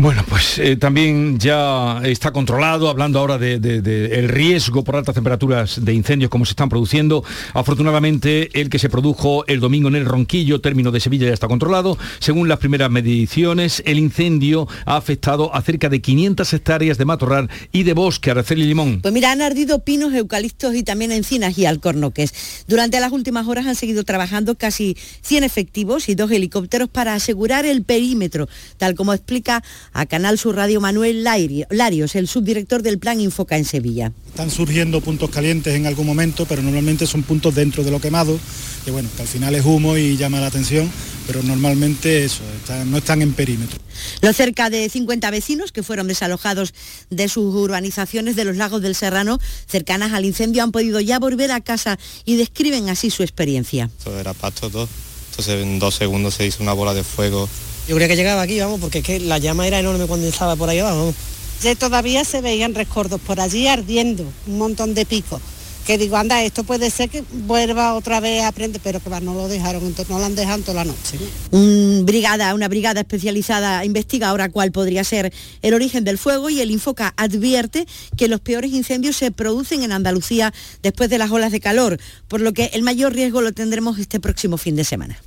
Bueno, 0.00 0.24
pues 0.28 0.60
eh, 0.60 0.76
también 0.76 1.40
ya 1.40 2.00
está 2.04 2.30
controlado, 2.30 2.88
hablando 2.88 3.18
ahora 3.18 3.36
del 3.36 3.60
de, 3.60 4.26
riesgo 4.28 4.84
por 4.84 4.94
altas 4.94 5.16
temperaturas 5.16 5.84
de 5.84 5.92
incendios 5.92 6.30
como 6.30 6.46
se 6.46 6.52
están 6.52 6.68
produciendo. 6.68 7.24
Afortunadamente, 7.52 8.60
el 8.60 8.70
que 8.70 8.78
se 8.78 8.88
produjo 8.88 9.44
el 9.48 9.58
domingo 9.58 9.88
en 9.88 9.96
el 9.96 10.04
Ronquillo, 10.04 10.60
término 10.60 10.92
de 10.92 11.00
Sevilla, 11.00 11.26
ya 11.26 11.34
está 11.34 11.48
controlado. 11.48 11.98
Según 12.20 12.46
las 12.48 12.58
primeras 12.58 12.92
mediciones, 12.92 13.82
el 13.86 13.98
incendio 13.98 14.68
ha 14.84 14.96
afectado 14.96 15.52
a 15.52 15.60
cerca 15.62 15.88
de 15.88 16.00
500 16.00 16.52
hectáreas 16.52 16.96
de 16.96 17.04
matorral 17.04 17.50
y 17.72 17.82
de 17.82 17.94
bosque, 17.94 18.30
Araceli 18.30 18.66
Limón. 18.66 19.00
Pues 19.00 19.12
mira, 19.12 19.32
han 19.32 19.42
ardido 19.42 19.80
pinos, 19.80 20.14
eucaliptos 20.14 20.76
y 20.76 20.84
también 20.84 21.10
encinas 21.10 21.58
y 21.58 21.66
alcornoques. 21.66 22.64
Durante 22.68 23.00
las 23.00 23.10
últimas 23.10 23.48
horas 23.48 23.66
han 23.66 23.74
seguido 23.74 24.04
trabajando 24.04 24.54
casi 24.54 24.96
100 25.22 25.42
efectivos 25.42 26.08
y 26.08 26.14
dos 26.14 26.30
helicópteros 26.30 26.88
para 26.88 27.14
asegurar 27.14 27.66
el 27.66 27.82
perímetro, 27.82 28.48
tal 28.76 28.94
como 28.94 29.12
explica 29.12 29.64
a 29.92 30.06
Canal 30.06 30.38
Sur 30.38 30.56
Radio 30.56 30.80
Manuel 30.80 31.24
Larios, 31.24 32.14
el 32.14 32.28
subdirector 32.28 32.82
del 32.82 32.98
Plan 32.98 33.20
Infoca 33.20 33.56
en 33.56 33.64
Sevilla. 33.64 34.12
Están 34.28 34.50
surgiendo 34.50 35.00
puntos 35.00 35.30
calientes 35.30 35.74
en 35.74 35.86
algún 35.86 36.06
momento, 36.06 36.46
pero 36.46 36.62
normalmente 36.62 37.06
son 37.06 37.22
puntos 37.22 37.54
dentro 37.54 37.82
de 37.82 37.90
lo 37.90 38.00
quemado, 38.00 38.38
que 38.84 38.90
bueno, 38.90 39.08
que 39.16 39.22
al 39.22 39.28
final 39.28 39.54
es 39.54 39.64
humo 39.64 39.96
y 39.96 40.16
llama 40.16 40.40
la 40.40 40.46
atención, 40.46 40.90
pero 41.26 41.42
normalmente 41.42 42.24
eso, 42.24 42.42
no 42.86 42.98
están 42.98 43.22
en 43.22 43.32
perímetro. 43.32 43.78
Los 44.22 44.36
cerca 44.36 44.70
de 44.70 44.88
50 44.88 45.30
vecinos 45.30 45.72
que 45.72 45.82
fueron 45.82 46.06
desalojados 46.06 46.72
de 47.10 47.28
sus 47.28 47.54
urbanizaciones 47.54 48.36
de 48.36 48.44
los 48.44 48.56
lagos 48.56 48.80
del 48.80 48.94
Serrano, 48.94 49.38
cercanas 49.66 50.12
al 50.12 50.24
incendio, 50.24 50.62
han 50.62 50.72
podido 50.72 51.00
ya 51.00 51.18
volver 51.18 51.50
a 51.50 51.60
casa 51.60 51.98
y 52.24 52.36
describen 52.36 52.88
así 52.88 53.10
su 53.10 53.22
experiencia. 53.22 53.90
Todo 54.04 54.20
era 54.20 54.34
pasto 54.34 54.70
todo, 54.70 54.88
entonces 55.30 55.62
en 55.62 55.78
dos 55.78 55.96
segundos 55.96 56.34
se 56.34 56.46
hizo 56.46 56.62
una 56.62 56.72
bola 56.72 56.94
de 56.94 57.02
fuego 57.02 57.48
yo 57.88 57.96
creo 57.96 58.06
que 58.06 58.16
llegaba 58.16 58.42
aquí, 58.42 58.60
vamos, 58.60 58.80
porque 58.80 58.98
es 58.98 59.04
que 59.04 59.18
la 59.18 59.38
llama 59.38 59.66
era 59.66 59.78
enorme 59.78 60.06
cuando 60.06 60.26
estaba 60.26 60.56
por 60.56 60.68
ahí 60.68 60.78
abajo. 60.78 61.14
Ya 61.62 61.74
todavía 61.74 62.22
se 62.22 62.42
veían 62.42 62.74
rescordos 62.74 63.18
por 63.18 63.40
allí 63.40 63.66
ardiendo, 63.66 64.30
un 64.46 64.58
montón 64.58 64.94
de 64.94 65.06
picos. 65.06 65.40
Que 65.86 65.96
digo, 65.96 66.18
anda, 66.18 66.42
esto 66.42 66.64
puede 66.64 66.90
ser 66.90 67.08
que 67.08 67.24
vuelva 67.32 67.94
otra 67.94 68.20
vez 68.20 68.44
a 68.44 68.52
prender, 68.52 68.78
pero 68.84 69.00
que 69.00 69.08
no 69.08 69.32
lo 69.32 69.48
dejaron, 69.48 69.86
entonces 69.86 70.10
no 70.10 70.18
lo 70.18 70.26
han 70.26 70.34
dejado 70.34 70.62
toda 70.62 70.84
la 70.84 70.92
noche. 70.92 71.18
Un 71.50 72.02
brigada, 72.04 72.52
una 72.52 72.68
brigada 72.68 73.00
especializada 73.00 73.82
investiga 73.86 74.28
ahora 74.28 74.50
cuál 74.50 74.70
podría 74.70 75.02
ser 75.02 75.32
el 75.62 75.72
origen 75.72 76.04
del 76.04 76.18
fuego 76.18 76.50
y 76.50 76.60
el 76.60 76.70
Infoca 76.70 77.14
advierte 77.16 77.86
que 78.18 78.28
los 78.28 78.40
peores 78.40 78.72
incendios 78.72 79.16
se 79.16 79.30
producen 79.30 79.82
en 79.82 79.92
Andalucía 79.92 80.52
después 80.82 81.08
de 81.08 81.16
las 81.16 81.30
olas 81.30 81.52
de 81.52 81.60
calor, 81.60 81.98
por 82.28 82.42
lo 82.42 82.52
que 82.52 82.66
el 82.74 82.82
mayor 82.82 83.14
riesgo 83.14 83.40
lo 83.40 83.52
tendremos 83.52 83.98
este 83.98 84.20
próximo 84.20 84.58
fin 84.58 84.76
de 84.76 84.84
semana. 84.84 85.18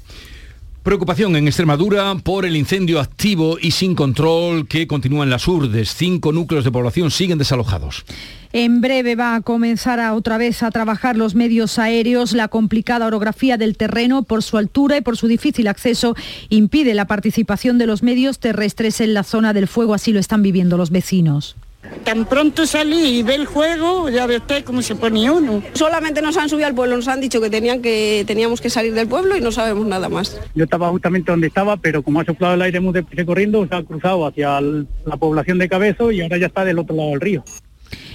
Preocupación 0.83 1.35
en 1.35 1.47
Extremadura 1.47 2.15
por 2.23 2.43
el 2.43 2.55
incendio 2.55 2.99
activo 2.99 3.59
y 3.61 3.69
sin 3.69 3.93
control 3.93 4.67
que 4.67 4.87
continúa 4.87 5.23
en 5.23 5.29
las 5.29 5.47
urdes. 5.47 5.93
Cinco 5.93 6.31
núcleos 6.31 6.63
de 6.63 6.71
población 6.71 7.11
siguen 7.11 7.37
desalojados. 7.37 8.03
En 8.51 8.81
breve 8.81 9.15
va 9.15 9.35
a 9.35 9.41
comenzar 9.41 9.99
otra 10.11 10.39
vez 10.39 10.63
a 10.63 10.71
trabajar 10.71 11.17
los 11.17 11.35
medios 11.35 11.77
aéreos. 11.77 12.33
La 12.33 12.47
complicada 12.47 13.05
orografía 13.05 13.57
del 13.57 13.77
terreno 13.77 14.23
por 14.23 14.41
su 14.41 14.57
altura 14.57 14.97
y 14.97 15.01
por 15.01 15.17
su 15.17 15.27
difícil 15.27 15.67
acceso 15.67 16.15
impide 16.49 16.95
la 16.95 17.05
participación 17.05 17.77
de 17.77 17.85
los 17.85 18.01
medios 18.01 18.39
terrestres 18.39 19.01
en 19.01 19.13
la 19.13 19.21
zona 19.21 19.53
del 19.53 19.67
fuego. 19.67 19.93
Así 19.93 20.11
lo 20.11 20.19
están 20.19 20.41
viviendo 20.41 20.77
los 20.77 20.89
vecinos. 20.89 21.55
Tan 22.03 22.25
pronto 22.25 22.65
salí 22.65 23.19
y 23.19 23.23
ve 23.23 23.35
el 23.35 23.45
juego, 23.45 24.09
ya 24.09 24.25
ve 24.25 24.37
usted 24.37 24.63
cómo 24.63 24.81
se 24.81 24.95
pone 24.95 25.29
uno. 25.29 25.61
Solamente 25.73 26.21
nos 26.21 26.37
han 26.37 26.49
subido 26.49 26.67
al 26.67 26.75
pueblo, 26.75 26.95
nos 26.95 27.07
han 27.07 27.21
dicho 27.21 27.41
que, 27.41 27.49
tenían 27.49 27.81
que 27.81 28.23
teníamos 28.27 28.61
que 28.61 28.69
salir 28.69 28.93
del 28.93 29.07
pueblo 29.07 29.37
y 29.37 29.41
no 29.41 29.51
sabemos 29.51 29.85
nada 29.85 30.09
más. 30.09 30.39
Yo 30.55 30.63
estaba 30.63 30.89
justamente 30.89 31.31
donde 31.31 31.47
estaba, 31.47 31.77
pero 31.77 32.01
como 32.01 32.19
ha 32.19 32.25
soplado 32.25 32.55
el 32.55 32.61
aire 32.61 32.79
muy 32.79 32.93
deprisa 32.93 33.25
corriendo, 33.25 33.67
se 33.67 33.75
ha 33.75 33.83
cruzado 33.83 34.25
hacia 34.25 34.59
la 34.61 35.17
población 35.17 35.57
de 35.57 35.69
Cabezo 35.69 36.11
y 36.11 36.21
ahora 36.21 36.37
ya 36.37 36.47
está 36.47 36.65
del 36.65 36.79
otro 36.79 36.95
lado 36.95 37.09
del 37.09 37.21
río. 37.21 37.43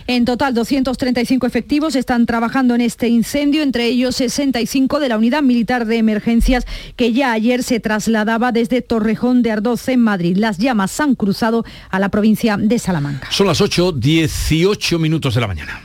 En 0.06 0.24
total, 0.24 0.54
235 0.54 1.46
efectivos 1.46 1.96
están 1.96 2.26
trabajando 2.26 2.74
en 2.74 2.80
este 2.80 3.08
incendio, 3.08 3.62
entre 3.62 3.86
ellos 3.86 4.16
65 4.16 5.00
de 5.00 5.08
la 5.08 5.18
Unidad 5.18 5.42
Militar 5.42 5.86
de 5.86 5.98
Emergencias, 5.98 6.64
que 6.96 7.12
ya 7.12 7.32
ayer 7.32 7.62
se 7.62 7.80
trasladaba 7.80 8.52
desde 8.52 8.82
Torrejón 8.82 9.42
de 9.42 9.50
Ardoz 9.50 9.88
en 9.88 10.00
Madrid. 10.00 10.36
Las 10.36 10.58
llamas 10.58 10.98
han 11.00 11.14
cruzado 11.14 11.64
a 11.90 11.98
la 11.98 12.08
provincia 12.08 12.56
de 12.56 12.78
Salamanca. 12.78 13.28
Son 13.30 13.46
las 13.46 13.60
8, 13.60 13.92
18 13.92 14.98
minutos 14.98 15.34
de 15.34 15.40
la 15.40 15.46
mañana. 15.46 15.80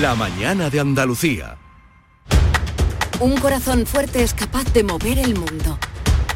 La 0.00 0.14
mañana 0.14 0.70
de 0.70 0.80
Andalucía. 0.80 1.56
Un 3.20 3.36
corazón 3.36 3.86
fuerte 3.86 4.22
es 4.22 4.34
capaz 4.34 4.64
de 4.72 4.82
mover 4.84 5.18
el 5.18 5.34
mundo. 5.34 5.78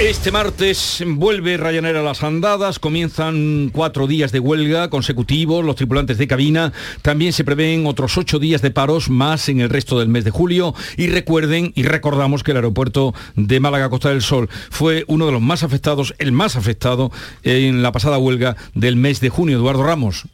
Este 0.00 0.32
martes 0.32 1.04
vuelve 1.06 1.58
Ryanair 1.58 1.96
a 1.96 2.02
las 2.02 2.22
andadas, 2.22 2.78
comienzan 2.78 3.68
cuatro 3.70 4.06
días 4.06 4.32
de 4.32 4.40
huelga 4.40 4.88
consecutivos, 4.88 5.62
los 5.62 5.76
tripulantes 5.76 6.16
de 6.16 6.26
cabina, 6.26 6.72
también 7.02 7.34
se 7.34 7.44
prevén 7.44 7.86
otros 7.86 8.16
ocho 8.16 8.38
días 8.38 8.62
de 8.62 8.70
paros 8.70 9.10
más 9.10 9.50
en 9.50 9.60
el 9.60 9.68
resto 9.68 9.98
del 9.98 10.08
mes 10.08 10.24
de 10.24 10.30
julio 10.30 10.74
y 10.96 11.08
recuerden 11.08 11.72
y 11.76 11.82
recordamos 11.82 12.42
que 12.42 12.52
el 12.52 12.56
aeropuerto 12.56 13.12
de 13.36 13.60
Málaga 13.60 13.90
Costa 13.90 14.08
del 14.08 14.22
Sol 14.22 14.48
fue 14.70 15.04
uno 15.06 15.26
de 15.26 15.32
los 15.32 15.42
más 15.42 15.64
afectados, 15.64 16.14
el 16.18 16.32
más 16.32 16.56
afectado 16.56 17.12
en 17.42 17.82
la 17.82 17.92
pasada 17.92 18.16
huelga 18.16 18.56
del 18.74 18.96
mes 18.96 19.20
de 19.20 19.28
junio. 19.28 19.58
Eduardo 19.58 19.82
Ramos. 19.82 20.24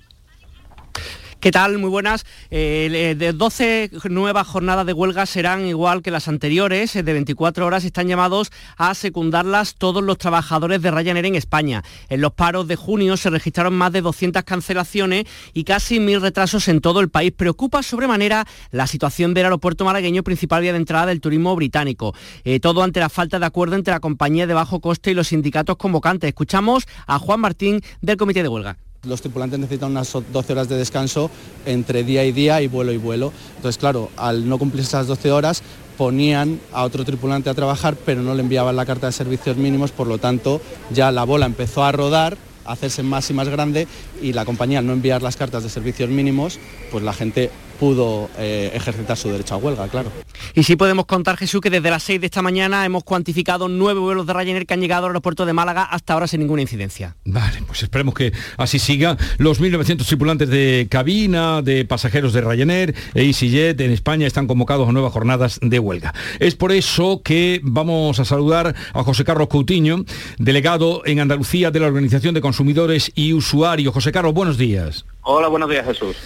¿Qué 1.46 1.52
tal? 1.52 1.78
Muy 1.78 1.90
buenas. 1.90 2.26
Eh, 2.50 3.14
de 3.16 3.32
12 3.32 3.92
nuevas 4.10 4.48
jornadas 4.48 4.84
de 4.84 4.92
huelga 4.92 5.26
serán 5.26 5.64
igual 5.64 6.02
que 6.02 6.10
las 6.10 6.26
anteriores, 6.26 6.96
eh, 6.96 7.04
de 7.04 7.12
24 7.12 7.64
horas. 7.64 7.84
Están 7.84 8.08
llamados 8.08 8.50
a 8.76 8.92
secundarlas 8.94 9.76
todos 9.76 10.02
los 10.02 10.18
trabajadores 10.18 10.82
de 10.82 10.90
Ryanair 10.90 11.24
en 11.24 11.36
España. 11.36 11.84
En 12.08 12.20
los 12.20 12.32
paros 12.32 12.66
de 12.66 12.74
junio 12.74 13.16
se 13.16 13.30
registraron 13.30 13.74
más 13.74 13.92
de 13.92 14.00
200 14.00 14.42
cancelaciones 14.42 15.26
y 15.54 15.62
casi 15.62 16.00
mil 16.00 16.20
retrasos 16.20 16.66
en 16.66 16.80
todo 16.80 16.98
el 16.98 17.10
país. 17.10 17.30
Preocupa 17.30 17.84
sobremanera 17.84 18.44
la 18.72 18.88
situación 18.88 19.32
del 19.32 19.44
aeropuerto 19.44 19.84
malagueño, 19.84 20.24
principal 20.24 20.62
vía 20.62 20.72
de 20.72 20.78
entrada 20.78 21.06
del 21.06 21.20
turismo 21.20 21.54
británico. 21.54 22.12
Eh, 22.42 22.58
todo 22.58 22.82
ante 22.82 22.98
la 22.98 23.08
falta 23.08 23.38
de 23.38 23.46
acuerdo 23.46 23.76
entre 23.76 23.94
la 23.94 24.00
compañía 24.00 24.48
de 24.48 24.54
bajo 24.54 24.80
coste 24.80 25.12
y 25.12 25.14
los 25.14 25.28
sindicatos 25.28 25.76
convocantes. 25.76 26.26
Escuchamos 26.26 26.88
a 27.06 27.20
Juan 27.20 27.38
Martín 27.38 27.82
del 28.00 28.16
Comité 28.16 28.42
de 28.42 28.48
Huelga 28.48 28.78
Los 29.06 29.22
tripulantes 29.22 29.58
necesitan 29.58 29.90
unas 29.90 30.12
12 30.12 30.52
horas 30.52 30.68
de 30.68 30.76
descanso 30.76 31.30
entre 31.64 32.04
día 32.04 32.24
y 32.24 32.32
día 32.32 32.60
y 32.60 32.66
vuelo 32.66 32.92
y 32.92 32.96
vuelo. 32.96 33.32
Entonces, 33.56 33.78
claro, 33.78 34.10
al 34.16 34.48
no 34.48 34.58
cumplir 34.58 34.84
esas 34.84 35.06
12 35.06 35.30
horas, 35.32 35.62
ponían 35.96 36.60
a 36.72 36.84
otro 36.84 37.04
tripulante 37.04 37.48
a 37.48 37.54
trabajar, 37.54 37.96
pero 38.04 38.22
no 38.22 38.34
le 38.34 38.42
enviaban 38.42 38.76
la 38.76 38.84
carta 38.84 39.06
de 39.06 39.12
servicios 39.12 39.56
mínimos, 39.56 39.92
por 39.92 40.06
lo 40.06 40.18
tanto, 40.18 40.60
ya 40.92 41.10
la 41.10 41.24
bola 41.24 41.46
empezó 41.46 41.84
a 41.84 41.92
rodar 41.92 42.36
a 42.64 42.72
hacerse 42.72 43.02
más 43.02 43.30
y 43.30 43.34
más 43.34 43.48
grande 43.48 43.86
y 44.20 44.32
la 44.32 44.44
compañía 44.44 44.80
al 44.80 44.86
no 44.86 44.92
enviar 44.92 45.22
las 45.22 45.36
cartas 45.36 45.62
de 45.62 45.70
servicios 45.70 46.10
mínimos, 46.10 46.58
pues 46.90 47.04
la 47.04 47.12
gente 47.12 47.50
pudo 47.76 48.28
eh, 48.38 48.70
ejercitar 48.74 49.16
su 49.16 49.30
derecho 49.30 49.54
a 49.54 49.58
huelga, 49.58 49.88
claro. 49.88 50.10
Y 50.54 50.62
sí 50.64 50.76
podemos 50.76 51.06
contar, 51.06 51.36
Jesús, 51.36 51.60
que 51.60 51.70
desde 51.70 51.90
las 51.90 52.02
6 52.02 52.20
de 52.20 52.26
esta 52.26 52.42
mañana 52.42 52.84
hemos 52.84 53.04
cuantificado 53.04 53.68
nueve 53.68 54.00
vuelos 54.00 54.26
de 54.26 54.32
Ryanair 54.32 54.66
que 54.66 54.74
han 54.74 54.80
llegado 54.80 55.06
al 55.06 55.10
aeropuerto 55.10 55.46
de 55.46 55.52
Málaga 55.52 55.84
hasta 55.84 56.14
ahora 56.14 56.26
sin 56.26 56.40
ninguna 56.40 56.62
incidencia. 56.62 57.16
Vale, 57.24 57.62
pues 57.66 57.82
esperemos 57.82 58.14
que 58.14 58.32
así 58.56 58.78
siga. 58.78 59.16
Los 59.38 59.60
1.900 59.60 60.06
tripulantes 60.06 60.48
de 60.48 60.86
cabina, 60.90 61.62
de 61.62 61.84
pasajeros 61.84 62.32
de 62.32 62.40
Ryanair 62.40 62.94
e 63.14 63.24
EasyJet 63.24 63.80
en 63.80 63.92
España 63.92 64.26
están 64.26 64.46
convocados 64.46 64.88
a 64.88 64.92
nuevas 64.92 65.12
jornadas 65.12 65.58
de 65.62 65.78
huelga. 65.78 66.14
Es 66.40 66.54
por 66.54 66.72
eso 66.72 67.22
que 67.22 67.60
vamos 67.62 68.18
a 68.20 68.24
saludar 68.24 68.74
a 68.92 69.02
José 69.02 69.24
Carlos 69.24 69.48
Coutinho, 69.48 70.04
delegado 70.38 71.02
en 71.04 71.20
Andalucía 71.20 71.70
de 71.70 71.80
la 71.80 71.86
Organización 71.86 72.34
de 72.34 72.40
Consumidores 72.40 73.12
y 73.14 73.32
Usuarios. 73.32 73.92
José 73.92 74.12
Carlos, 74.12 74.34
buenos 74.34 74.58
días. 74.58 75.04
Hola, 75.22 75.48
buenos 75.48 75.68
días, 75.68 75.84
Jesús. 75.86 76.16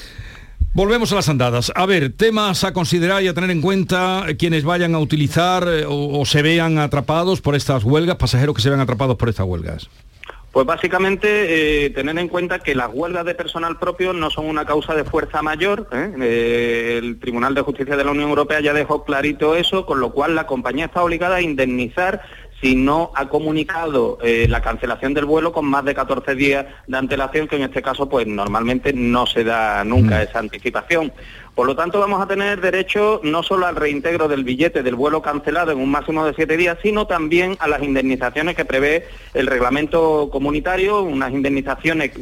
Volvemos 0.72 1.10
a 1.10 1.16
las 1.16 1.28
andadas. 1.28 1.72
A 1.74 1.84
ver, 1.84 2.12
temas 2.12 2.62
a 2.62 2.72
considerar 2.72 3.24
y 3.24 3.28
a 3.28 3.34
tener 3.34 3.50
en 3.50 3.60
cuenta 3.60 4.24
quienes 4.38 4.62
vayan 4.62 4.94
a 4.94 5.00
utilizar 5.00 5.66
eh, 5.66 5.84
o, 5.88 6.24
se 6.24 6.42
vean 6.42 6.78
atrapados 6.78 7.40
por 7.40 7.56
estas 7.56 7.82
huelgas, 7.82 8.16
pasajeros 8.16 8.54
que 8.54 8.62
se 8.62 8.68
vean 8.68 8.80
atrapados 8.80 9.16
por 9.16 9.28
estas 9.28 9.46
huelgas. 9.46 9.90
Pues 10.52 10.66
básicamente 10.66 11.86
eh, 11.86 11.90
tener 11.90 12.16
en 12.18 12.28
cuenta 12.28 12.60
que 12.60 12.76
las 12.76 12.90
huelgas 12.92 13.24
de 13.24 13.34
personal 13.34 13.78
propio 13.78 14.12
no 14.12 14.30
son 14.30 14.46
una 14.46 14.64
causa 14.64 14.94
de 14.94 15.02
fuerza 15.02 15.42
mayor. 15.42 15.88
Eh, 15.92 17.00
el 17.02 17.18
Tribunal 17.18 17.54
de 17.54 17.62
Justicia 17.62 17.96
de 17.96 18.04
la 18.04 18.12
Unión 18.12 18.28
Europea 18.28 18.60
ya 18.60 18.72
dejó 18.72 19.04
clarito 19.04 19.56
eso, 19.56 19.86
con 19.86 19.98
lo 19.98 20.12
cual 20.12 20.36
la 20.36 20.46
compañía 20.46 20.86
está 20.86 21.02
obligada 21.02 21.36
a 21.36 21.40
indemnizar 21.40 22.22
si 22.60 22.76
no 22.76 23.10
ha 23.14 23.28
comunicado 23.28 24.18
eh, 24.22 24.46
la 24.48 24.60
cancelación 24.60 25.14
del 25.14 25.24
vuelo 25.24 25.52
con 25.52 25.64
más 25.64 25.84
de 25.84 25.94
14 25.94 26.34
días 26.34 26.66
de 26.86 26.98
antelación, 26.98 27.48
que 27.48 27.56
en 27.56 27.62
este 27.62 27.82
caso 27.82 28.08
pues 28.08 28.26
normalmente 28.26 28.92
no 28.92 29.26
se 29.26 29.44
da 29.44 29.82
nunca 29.84 30.18
mm. 30.18 30.22
esa 30.22 30.38
anticipación. 30.38 31.12
Por 31.54 31.66
lo 31.66 31.74
tanto, 31.74 31.98
vamos 31.98 32.22
a 32.22 32.26
tener 32.26 32.60
derecho 32.60 33.20
no 33.24 33.42
solo 33.42 33.66
al 33.66 33.76
reintegro 33.76 34.28
del 34.28 34.44
billete 34.44 34.82
del 34.82 34.94
vuelo 34.94 35.20
cancelado 35.20 35.72
en 35.72 35.78
un 35.78 35.90
máximo 35.90 36.24
de 36.24 36.32
siete 36.32 36.56
días, 36.56 36.78
sino 36.82 37.06
también 37.06 37.56
a 37.60 37.68
las 37.68 37.82
indemnizaciones 37.82 38.54
que 38.56 38.64
prevé 38.64 39.06
el 39.34 39.46
reglamento 39.46 40.30
comunitario, 40.30 41.02
unas 41.02 41.32
indemnizaciones 41.32 42.12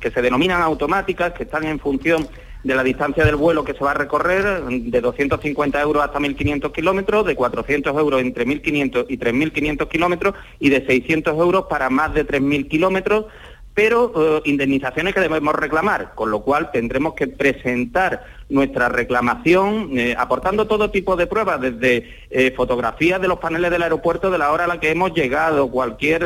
que 0.00 0.10
se 0.10 0.22
denominan 0.22 0.62
automáticas, 0.62 1.34
que 1.34 1.44
están 1.44 1.64
en 1.64 1.78
función 1.78 2.26
de 2.64 2.74
la 2.74 2.82
distancia 2.82 3.24
del 3.24 3.36
vuelo 3.36 3.62
que 3.62 3.74
se 3.74 3.84
va 3.84 3.92
a 3.92 3.94
recorrer, 3.94 4.64
de 4.64 5.00
250 5.00 5.80
euros 5.80 6.02
hasta 6.02 6.18
1.500 6.18 6.72
kilómetros, 6.72 7.26
de 7.26 7.36
400 7.36 7.96
euros 7.96 8.20
entre 8.22 8.46
1.500 8.46 9.06
y 9.08 9.18
3.500 9.18 9.88
kilómetros 9.88 10.34
y 10.58 10.70
de 10.70 10.84
600 10.84 11.38
euros 11.38 11.66
para 11.68 11.90
más 11.90 12.14
de 12.14 12.26
3.000 12.26 12.68
kilómetros, 12.68 13.26
pero 13.74 14.12
eh, 14.16 14.42
indemnizaciones 14.44 15.14
que 15.14 15.20
debemos 15.20 15.54
reclamar, 15.54 16.12
con 16.14 16.30
lo 16.30 16.40
cual 16.40 16.70
tendremos 16.70 17.14
que 17.14 17.26
presentar 17.26 18.24
nuestra 18.48 18.88
reclamación 18.88 19.98
eh, 19.98 20.14
aportando 20.16 20.66
todo 20.66 20.90
tipo 20.90 21.16
de 21.16 21.26
pruebas, 21.26 21.60
desde 21.60 22.08
eh, 22.30 22.52
fotografías 22.56 23.20
de 23.20 23.28
los 23.28 23.40
paneles 23.40 23.70
del 23.72 23.82
aeropuerto 23.82 24.30
de 24.30 24.38
la 24.38 24.52
hora 24.52 24.64
a 24.64 24.68
la 24.68 24.80
que 24.80 24.90
hemos 24.90 25.12
llegado, 25.12 25.70
cualquier, 25.70 26.22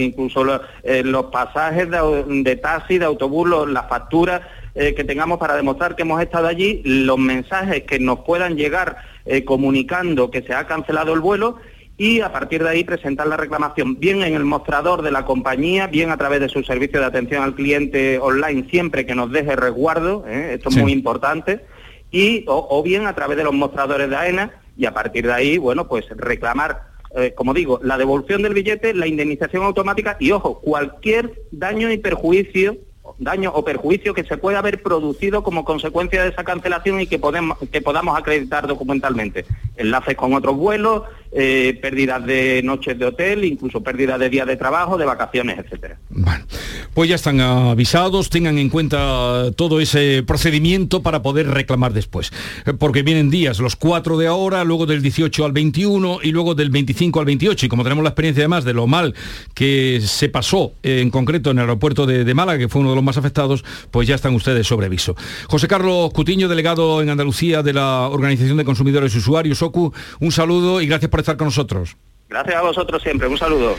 incluso 0.00 0.42
lo, 0.42 0.60
los 1.04 1.26
pasajes 1.26 1.88
de, 1.88 2.24
de, 2.42 2.56
taxi, 2.56 2.98
de 2.98 3.04
autobús, 3.04 3.48
los, 3.48 3.70
las 3.70 3.88
facturas 3.88 4.42
eh, 4.74 4.94
que 4.94 5.04
tengamos 5.04 5.38
para 5.38 5.56
demostrar 5.56 5.96
que 5.96 6.02
hemos 6.02 6.22
estado 6.22 6.46
allí, 6.46 6.82
los 6.84 7.18
mensajes 7.18 7.82
que 7.84 7.98
nos 7.98 8.20
puedan 8.20 8.56
llegar 8.56 8.98
eh, 9.24 9.44
comunicando 9.44 10.30
que 10.30 10.42
se 10.42 10.54
ha 10.54 10.66
cancelado 10.66 11.12
el 11.12 11.20
vuelo 11.20 11.56
y 11.96 12.20
a 12.20 12.32
partir 12.32 12.62
de 12.62 12.70
ahí 12.70 12.82
presentar 12.82 13.26
la 13.26 13.36
reclamación 13.36 14.00
bien 14.00 14.22
en 14.22 14.34
el 14.34 14.44
mostrador 14.44 15.02
de 15.02 15.10
la 15.10 15.26
compañía, 15.26 15.86
bien 15.86 16.10
a 16.10 16.16
través 16.16 16.40
de 16.40 16.48
su 16.48 16.62
servicio 16.62 16.98
de 16.98 17.04
atención 17.04 17.42
al 17.42 17.54
cliente 17.54 18.18
online, 18.18 18.66
siempre 18.70 19.04
que 19.04 19.14
nos 19.14 19.30
deje 19.30 19.54
resguardo, 19.54 20.24
¿eh? 20.26 20.54
esto 20.54 20.70
es 20.70 20.76
sí. 20.76 20.80
muy 20.80 20.92
importante, 20.92 21.60
y, 22.10 22.44
o, 22.48 22.66
o, 22.70 22.82
bien 22.82 23.06
a 23.06 23.14
través 23.14 23.36
de 23.36 23.44
los 23.44 23.52
mostradores 23.52 24.08
de 24.08 24.16
AENA 24.16 24.50
y 24.78 24.86
a 24.86 24.94
partir 24.94 25.26
de 25.26 25.32
ahí, 25.34 25.58
bueno, 25.58 25.88
pues 25.88 26.06
reclamar, 26.08 26.84
eh, 27.14 27.34
como 27.36 27.52
digo, 27.52 27.80
la 27.82 27.98
devolución 27.98 28.42
del 28.42 28.54
billete, 28.54 28.94
la 28.94 29.06
indemnización 29.06 29.62
automática 29.64 30.16
y, 30.18 30.30
ojo, 30.32 30.58
cualquier 30.60 31.42
daño 31.50 31.92
y 31.92 31.98
perjuicio 31.98 32.78
daño 33.18 33.52
o 33.54 33.64
perjuicio 33.64 34.14
que 34.14 34.24
se 34.24 34.36
pueda 34.36 34.58
haber 34.58 34.82
producido 34.82 35.42
como 35.42 35.64
consecuencia 35.64 36.22
de 36.22 36.30
esa 36.30 36.44
cancelación 36.44 37.00
y 37.00 37.06
que, 37.06 37.20
que 37.70 37.80
podamos 37.80 38.18
acreditar 38.18 38.66
documentalmente. 38.66 39.44
Enlaces 39.76 40.16
con 40.16 40.34
otros 40.34 40.56
vuelos, 40.56 41.02
eh, 41.32 41.78
pérdidas 41.80 42.26
de 42.26 42.60
noches 42.64 42.98
de 42.98 43.06
hotel, 43.06 43.44
incluso 43.44 43.82
pérdidas 43.82 44.18
de 44.18 44.28
días 44.28 44.48
de 44.48 44.56
trabajo, 44.56 44.98
de 44.98 45.04
vacaciones, 45.04 45.58
etcétera. 45.58 45.96
Bueno, 46.08 46.44
pues 46.92 47.08
ya 47.08 47.14
están 47.14 47.40
avisados, 47.40 48.30
tengan 48.30 48.58
en 48.58 48.68
cuenta 48.68 49.52
todo 49.54 49.80
ese 49.80 50.24
procedimiento 50.26 51.02
para 51.02 51.22
poder 51.22 51.46
reclamar 51.46 51.92
después. 51.92 52.32
Porque 52.78 53.02
vienen 53.02 53.30
días, 53.30 53.60
los 53.60 53.76
cuatro 53.76 54.18
de 54.18 54.26
ahora, 54.26 54.64
luego 54.64 54.86
del 54.86 55.02
18 55.02 55.44
al 55.44 55.52
21 55.52 56.18
y 56.22 56.32
luego 56.32 56.56
del 56.56 56.70
25 56.70 57.20
al 57.20 57.26
28. 57.26 57.66
Y 57.66 57.68
como 57.68 57.84
tenemos 57.84 58.02
la 58.02 58.10
experiencia 58.10 58.42
además 58.42 58.64
de 58.64 58.74
lo 58.74 58.88
mal 58.88 59.14
que 59.54 60.00
se 60.04 60.28
pasó 60.28 60.72
eh, 60.82 61.00
en 61.00 61.10
concreto 61.10 61.52
en 61.52 61.58
el 61.58 61.62
aeropuerto 61.62 62.06
de, 62.06 62.24
de 62.24 62.34
Málaga, 62.34 62.58
que 62.58 62.68
fue 62.68 62.80
uno 62.80 62.90
de 62.90 62.96
los 62.96 63.04
más 63.04 63.18
afectados, 63.18 63.64
pues 63.92 64.08
ya 64.08 64.16
están 64.16 64.34
ustedes 64.34 64.66
sobre 64.66 64.86
aviso. 64.86 65.14
José 65.46 65.68
Carlos 65.68 66.10
Cutiño, 66.12 66.48
delegado 66.48 67.02
en 67.02 67.08
Andalucía 67.08 67.62
de 67.62 67.72
la 67.72 68.08
Organización 68.08 68.56
de 68.56 68.64
Consumidores 68.64 69.14
y 69.14 69.18
Usuarios, 69.18 69.62
OCU, 69.62 69.92
un 70.18 70.32
saludo 70.32 70.80
y 70.80 70.88
gracias 70.88 71.08
por 71.08 71.19
estar 71.20 71.36
con 71.36 71.46
nosotros. 71.46 71.96
Gracias 72.28 72.56
a 72.56 72.62
vosotros 72.62 73.02
siempre, 73.02 73.28
un 73.28 73.38
saludo. 73.38 73.76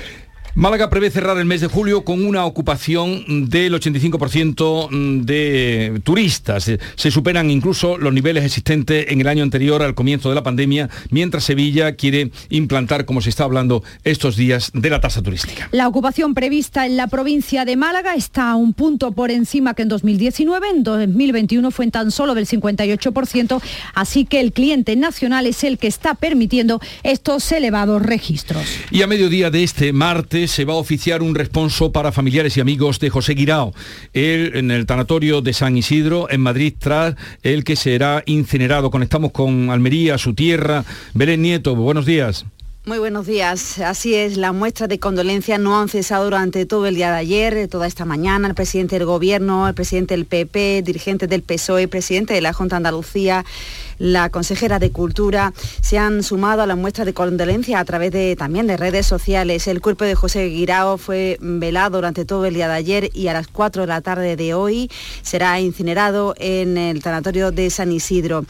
Málaga 0.54 0.90
prevé 0.90 1.10
cerrar 1.10 1.38
el 1.38 1.46
mes 1.46 1.62
de 1.62 1.68
julio 1.68 2.04
con 2.04 2.26
una 2.26 2.46
ocupación 2.46 3.50
del 3.50 3.74
85% 3.74 5.24
de 5.24 6.02
turistas. 6.04 6.70
Se 6.96 7.12
superan 7.12 7.50
incluso 7.50 7.98
los 7.98 8.14
niveles 8.14 8.44
existentes 8.44 9.06
en 9.10 9.22
el 9.22 9.28
año 9.28 9.44
anterior 9.44 9.82
al 9.82 9.96
comienzo 9.96 10.28
de 10.28 10.36
la 10.36 10.44
pandemia, 10.44 10.90
mientras 11.10 11.46
Sevilla 11.46 11.94
quiere 11.96 12.32
implantar, 12.50 13.06
como 13.06 13.22
se 13.22 13.30
está 13.30 13.46
hablando 13.46 13.82
estos 14.04 14.36
días, 14.36 14.72
de 14.74 14.90
la 14.90 15.00
tasa 15.00 15.22
turística. 15.22 15.70
La 15.72 15.88
ocupación 15.88 16.34
prevista 16.34 16.86
en 16.86 16.98
la 16.98 17.08
provincia 17.08 17.64
de 17.64 17.78
Málaga 17.78 18.16
está 18.16 18.52
a 18.52 18.56
un 18.56 18.74
punto 18.74 19.14
por 19.14 19.32
encima 19.32 19.74
que 19.74 19.84
en 19.84 19.90
2019. 19.90 20.68
En 20.70 20.84
2021 20.84 21.72
fue 21.72 21.86
en 21.86 21.92
tan 21.92 22.12
solo 22.12 22.36
del 22.36 22.46
58%, 22.46 23.62
así 23.94 24.26
que 24.26 24.42
el 24.42 24.52
cliente 24.52 24.98
nacional 24.98 25.46
es 25.46 25.64
el 25.64 25.78
que 25.78 25.88
está 25.88 26.14
permitiendo 26.16 26.82
estos 27.04 27.50
elevados 27.54 28.02
registros. 28.02 28.66
Y 28.92 29.02
a 29.02 29.08
mediodía 29.08 29.50
de 29.50 29.64
este 29.64 29.94
martes, 29.94 30.41
se 30.48 30.66
va 30.66 30.74
a 30.74 30.78
oficiar 30.78 31.22
un 31.22 31.36
responso 31.36 31.92
para 31.92 32.12
familiares 32.12 32.58
y 32.58 32.62
amigos 32.62 33.00
de 33.00 33.10
José 33.10 33.34
Guirao, 33.34 33.74
él 34.14 34.52
en 34.56 34.72
el 34.72 34.86
tanatorio 34.86 35.42
de 35.42 35.54
San 35.54 35.78
Isidro, 35.78 36.30
en 36.30 36.42
Madrid, 36.42 36.74
tras 36.78 37.16
el 37.44 37.64
que 37.64 37.76
será 37.76 38.24
incinerado. 38.26 38.92
Conectamos 38.92 39.32
con 39.32 39.70
Almería, 39.70 40.18
su 40.18 40.34
tierra. 40.34 40.84
Belén 41.14 41.42
Nieto, 41.42 41.76
buenos 41.76 42.06
días. 42.06 42.46
Muy 42.84 42.98
buenos 42.98 43.28
días. 43.28 43.78
Así 43.78 44.16
es, 44.16 44.38
las 44.38 44.56
muestras 44.56 44.90
de 44.90 44.98
condolencia 44.98 45.60
no 45.60 45.80
han 45.80 45.88
cesado 45.88 46.24
durante 46.24 46.66
todo 46.66 46.88
el 46.88 46.96
día 46.96 47.12
de 47.12 47.18
ayer, 47.18 47.68
toda 47.68 47.86
esta 47.86 48.06
mañana. 48.06 48.48
El 48.48 48.56
presidente 48.56 48.98
del 48.98 49.06
Gobierno, 49.06 49.68
el 49.68 49.76
presidente 49.76 50.16
del 50.16 50.26
PP, 50.26 50.82
dirigentes 50.82 51.30
del 51.30 51.44
PSOE, 51.44 51.88
presidente 51.88 52.34
de 52.34 52.42
la 52.42 52.54
Junta 52.54 52.78
de 52.78 52.78
Andalucía, 52.78 53.46
la 54.02 54.30
consejera 54.32 54.80
de 54.80 54.92
Cultura, 54.92 55.54
se 55.82 56.00
han 56.00 56.24
sumado 56.24 56.64
a 56.64 56.66
las 56.66 56.76
muestras 56.76 57.06
de 57.06 57.14
condolencia 57.14 57.80
a 57.80 57.86
través 57.86 58.12
de, 58.12 58.36
también 58.36 58.66
de 58.66 58.76
redes 58.76 59.06
sociales. 59.06 59.68
El 59.68 59.80
cuerpo 59.80 60.06
de 60.06 60.16
José 60.16 60.48
Guirao 60.48 60.98
fue 60.98 61.38
velado 61.40 61.98
durante 61.98 62.26
todo 62.26 62.46
el 62.46 62.56
día 62.56 62.68
de 62.68 62.74
ayer 62.74 63.10
y 63.14 63.28
a 63.28 63.34
las 63.34 63.48
4 63.48 63.84
de 63.84 63.88
la 63.88 64.02
tarde 64.02 64.36
de 64.36 64.56
hoy 64.56 64.90
será 65.22 65.60
incinerado 65.60 66.34
en 66.38 66.78
el 66.78 67.04
tanatorio 67.04 67.52
de 67.52 67.70
San 67.70 67.92
Isidro. 67.92 68.44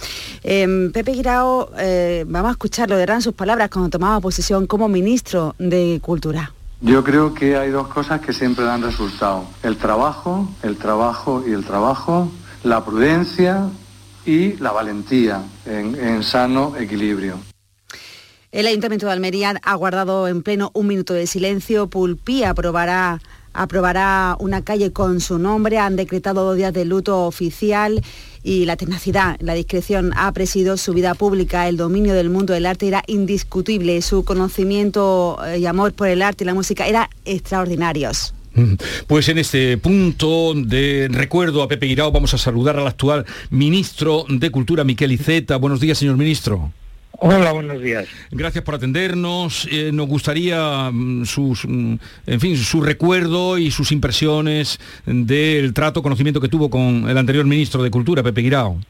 Eh, 0.44 0.90
Pepe 0.94 1.12
Guirao, 1.12 1.70
eh, 1.78 2.24
vamos 2.28 2.50
a 2.50 2.52
escucharlo, 2.52 2.98
eran 2.98 3.22
sus 3.22 3.34
palabras 3.34 3.70
cuando 3.70 3.90
tomaba 3.90 4.22
posesión 4.22 4.68
como 4.68 4.88
ministro 4.88 5.56
de 5.60 6.00
Cultura. 6.02 6.54
Yo 6.80 7.04
creo 7.04 7.34
que 7.34 7.58
hay 7.58 7.72
dos 7.72 7.90
cosas 7.90 8.22
que 8.22 8.32
siempre 8.32 8.64
dan 8.64 8.82
resultado. 8.82 9.46
El 9.64 9.76
trabajo, 9.76 10.50
el 10.64 10.78
trabajo 10.78 11.44
y 11.46 11.52
el 11.52 11.66
trabajo, 11.66 12.32
la 12.64 12.86
prudencia 12.86 13.70
y 14.26 14.54
la 14.58 14.72
valentía 14.72 15.44
en, 15.66 16.24
sano 16.24 16.76
equilibrio. 16.78 17.40
El 18.52 18.68
Ayuntamiento 18.68 19.06
de 19.06 19.14
Almería 19.14 19.56
ha 19.64 19.76
guardado 19.76 20.28
en 20.28 20.44
pleno 20.44 20.72
un 20.74 20.88
minuto 20.88 21.14
de 21.14 21.26
silencio. 21.26 21.88
Pulpí 21.88 22.44
aprobará 22.44 23.20
aprobará 23.54 24.38
una 24.40 24.64
calle 24.64 24.94
con 24.94 25.20
su 25.20 25.38
nombre, 25.38 25.78
han 25.78 25.96
decretado 25.96 26.44
dos 26.44 26.56
días 26.56 26.74
de 26.74 26.86
luto 26.86 27.26
oficial 27.26 28.02
y 28.44 28.66
la 28.66 28.78
tenacidad, 28.78 29.38
la 29.40 29.54
discreción 29.54 30.14
ha 30.16 30.32
presidido 30.32 30.78
su 30.78 30.94
vida 30.94 31.16
pública. 31.16 31.68
El 31.68 31.78
dominio 31.78 32.14
del 32.14 32.30
mundo 32.30 32.54
del 32.54 32.66
arte 32.66 32.88
era 32.88 33.04
indiscutible, 33.08 34.02
su 34.02 34.24
conocimiento 34.24 35.38
y 35.58 35.66
amor 35.66 35.94
por 35.94 36.08
el 36.08 36.22
arte 36.22 36.44
y 36.44 36.48
la 36.48 36.54
música 36.54 36.88
eran 36.88 37.08
extraordinarios. 37.26 38.34
Pues 39.08 39.30
en 39.30 39.38
este 39.38 39.78
punto 39.78 40.54
de 40.56 41.08
recuerdo 41.10 41.64
a 41.64 41.68
Pepe 41.68 41.86
Guirao 41.86 42.12
vamos 42.12 42.34
a 42.34 42.38
saludar 42.38 42.78
al 42.78 42.88
actual 42.88 43.26
ministro 43.50 44.26
de 44.28 44.50
Cultura, 44.50 44.84
Miquel 44.84 45.12
Iceta. 45.12 45.56
Buenos 45.58 45.80
días, 45.80 45.98
señor 45.98 46.18
ministro. 46.18 46.72
Hola, 47.24 47.52
buenos 47.52 47.82
días. 47.82 48.08
Gracias 48.32 48.64
por 48.64 48.76
atendernos. 48.76 49.68
Eh, 49.72 49.92
nos 49.94 50.08
gustaría 50.08 50.90
mm, 50.92 51.26
sus, 51.26 51.66
mm, 51.66 51.96
en 52.26 52.40
fin, 52.40 52.58
su 52.58 52.82
recuerdo 52.82 53.58
y 53.58 53.70
sus 53.70 53.92
impresiones 53.92 54.80
del 55.06 55.74
trato, 55.74 56.02
conocimiento 56.02 56.42
que 56.42 56.48
tuvo 56.48 56.70
con 56.70 57.08
el 57.08 57.18
anterior 57.18 57.46
ministro 57.46 57.84
de 57.84 57.92
Cultura, 57.92 58.24
Pepe 58.24 58.42
Guirao. 58.42 58.82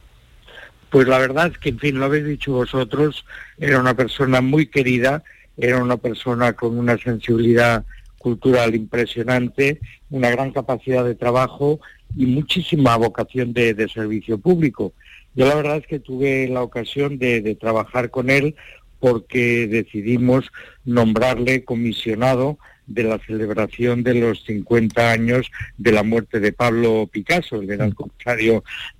Pues 0.89 1.08
la 1.08 1.17
verdad 1.17 1.47
es 1.47 1.58
que, 1.58 1.69
en 1.69 1.80
fin, 1.80 2.00
lo 2.00 2.06
habéis 2.06 2.26
dicho 2.26 2.54
vosotros, 2.54 3.26
era 3.58 3.80
una 3.80 3.95
persona 3.95 4.41
muy 4.41 4.67
querida, 4.67 5.24
era 5.58 5.84
una 5.84 5.97
persona 5.97 6.54
con 6.54 6.78
una 6.78 6.97
sensibilidad 6.97 7.84
cultural 8.21 8.75
impresionante, 8.75 9.79
una 10.10 10.29
gran 10.29 10.51
capacidad 10.51 11.03
de 11.03 11.15
trabajo 11.15 11.79
y 12.15 12.27
muchísima 12.27 12.95
vocación 12.97 13.51
de, 13.53 13.89
servicio 13.89 14.38
público. 14.38 14.93
Yo 15.34 15.47
la 15.47 15.55
verdad 15.55 15.77
es 15.77 15.88
que 15.88 15.99
tuve 15.99 16.47
la 16.47 16.62
ocasión 16.62 17.17
de, 17.17 17.55
trabajar 17.60 18.12
con 18.12 18.29
él 18.29 18.55
porque 18.99 19.67
decidimos 19.67 20.51
nombrarle 20.86 21.63
comisionado 21.63 22.60
de 22.86 23.03
la 23.03 23.17
celebración 23.25 24.03
de 24.03 24.15
los 24.15 24.43
50 24.43 25.12
años 25.12 25.49
de 25.77 25.91
la 25.91 26.03
muerte 26.03 26.39
de 26.39 26.51
Pablo 26.51 27.10
Picasso, 27.12 27.55
el 27.55 27.67
gran 27.67 27.95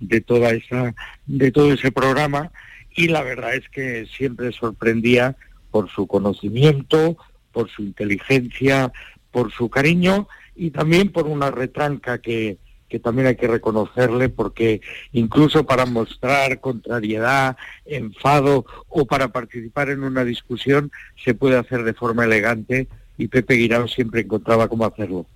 de 0.00 0.20
toda 0.20 0.50
esa 0.50 0.94
de 1.26 1.52
todo 1.52 1.72
ese 1.72 1.92
programa 1.92 2.50
y 2.94 3.08
la 3.08 3.22
verdad 3.22 3.54
es 3.54 3.68
que 3.68 4.06
siempre 4.06 4.50
sorprendía 4.52 5.36
por 5.70 5.90
su 5.90 6.06
conocimiento, 6.06 7.16
por 7.52 7.70
su 7.70 7.82
inteligencia, 7.82 8.92
por 9.30 9.52
su 9.52 9.68
cariño 9.68 10.28
y 10.56 10.70
también 10.70 11.10
por 11.10 11.26
una 11.26 11.50
retranca 11.50 12.18
que, 12.18 12.58
que 12.88 12.98
también 12.98 13.26
hay 13.26 13.36
que 13.36 13.48
reconocerle 13.48 14.28
porque 14.28 14.82
incluso 15.12 15.64
para 15.64 15.86
mostrar 15.86 16.60
contrariedad, 16.60 17.56
enfado 17.86 18.66
o 18.88 19.06
para 19.06 19.28
participar 19.28 19.88
en 19.88 20.04
una 20.04 20.24
discusión 20.24 20.92
se 21.24 21.34
puede 21.34 21.56
hacer 21.56 21.84
de 21.84 21.94
forma 21.94 22.24
elegante 22.24 22.88
y 23.16 23.28
Pepe 23.28 23.54
Guirao 23.54 23.88
siempre 23.88 24.20
encontraba 24.20 24.68
cómo 24.68 24.84
hacerlo. 24.84 25.26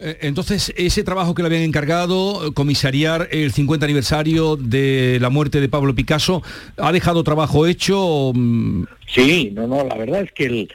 Eh, 0.00 0.18
entonces, 0.22 0.72
ese 0.76 1.04
trabajo 1.04 1.34
que 1.34 1.42
le 1.42 1.46
habían 1.46 1.62
encargado, 1.62 2.52
comisariar 2.54 3.28
el 3.30 3.52
50 3.52 3.86
aniversario 3.86 4.56
de 4.56 5.18
la 5.20 5.30
muerte 5.30 5.60
de 5.60 5.68
Pablo 5.68 5.94
Picasso, 5.94 6.42
¿ha 6.78 6.90
dejado 6.90 7.22
trabajo 7.22 7.68
hecho? 7.68 8.32
Sí, 9.06 9.52
no, 9.54 9.68
no, 9.68 9.84
la 9.84 9.96
verdad 9.96 10.22
es 10.22 10.32
que 10.32 10.46
el, 10.46 10.72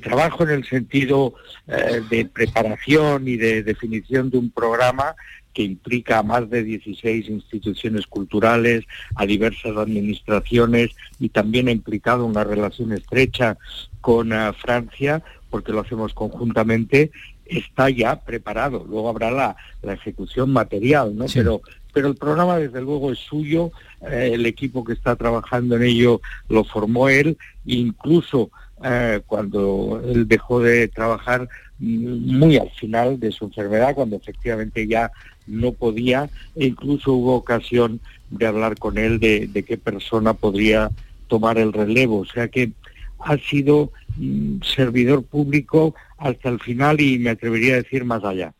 trabajo 0.00 0.44
en 0.44 0.50
el 0.50 0.64
sentido 0.64 1.34
eh, 1.66 2.00
de 2.08 2.26
preparación 2.26 3.26
y 3.26 3.36
de 3.36 3.62
definición 3.64 4.30
de 4.30 4.38
un 4.38 4.50
programa 4.50 5.16
que 5.52 5.64
implica 5.64 6.18
a 6.18 6.22
más 6.22 6.48
de 6.48 6.62
16 6.62 7.28
instituciones 7.28 8.06
culturales, 8.06 8.84
a 9.16 9.26
diversas 9.26 9.76
administraciones 9.76 10.90
y 11.18 11.30
también 11.30 11.66
ha 11.66 11.72
implicado 11.72 12.24
una 12.24 12.44
relación 12.44 12.92
estrecha 12.92 13.58
con 14.00 14.32
eh, 14.32 14.52
Francia, 14.52 15.22
porque 15.50 15.72
lo 15.72 15.80
hacemos 15.80 16.14
conjuntamente, 16.14 17.10
está 17.44 17.90
ya 17.90 18.20
preparado. 18.20 18.86
Luego 18.88 19.08
habrá 19.08 19.32
la, 19.32 19.56
ejecución 19.82 20.52
material, 20.52 21.16
¿no? 21.16 21.26
Pero, 21.34 21.62
pero 21.92 22.08
el 22.08 22.14
programa 22.14 22.58
desde 22.58 22.80
luego 22.80 23.10
es 23.10 23.18
suyo, 23.18 23.72
eh, 24.08 24.30
el 24.34 24.46
equipo 24.46 24.84
que 24.84 24.92
está 24.92 25.16
trabajando 25.16 25.74
en 25.74 25.82
ello 25.82 26.20
lo 26.48 26.62
formó 26.62 27.08
él, 27.08 27.36
incluso 27.64 28.50
eh, 28.84 29.20
cuando 29.26 30.02
él 30.04 30.26
dejó 30.28 30.60
de 30.60 30.88
trabajar 30.88 31.48
muy 31.78 32.56
al 32.56 32.70
final 32.70 33.20
de 33.20 33.30
su 33.30 33.44
enfermedad, 33.44 33.94
cuando 33.94 34.16
efectivamente 34.16 34.86
ya 34.86 35.10
no 35.46 35.72
podía, 35.72 36.28
e 36.56 36.66
incluso 36.66 37.12
hubo 37.12 37.34
ocasión 37.34 38.00
de 38.30 38.46
hablar 38.46 38.76
con 38.78 38.98
él 38.98 39.18
de, 39.20 39.46
de 39.46 39.62
qué 39.62 39.78
persona 39.78 40.34
podría 40.34 40.90
tomar 41.28 41.58
el 41.58 41.72
relevo. 41.72 42.18
O 42.18 42.26
sea 42.26 42.48
que 42.48 42.72
ha 43.20 43.36
sido 43.38 43.92
mm, 44.16 44.62
servidor 44.62 45.24
público 45.24 45.94
hasta 46.16 46.48
el 46.48 46.60
final 46.60 47.00
y 47.00 47.18
me 47.18 47.30
atrevería 47.30 47.74
a 47.74 47.82
decir 47.82 48.04
más 48.04 48.24
allá. 48.24 48.52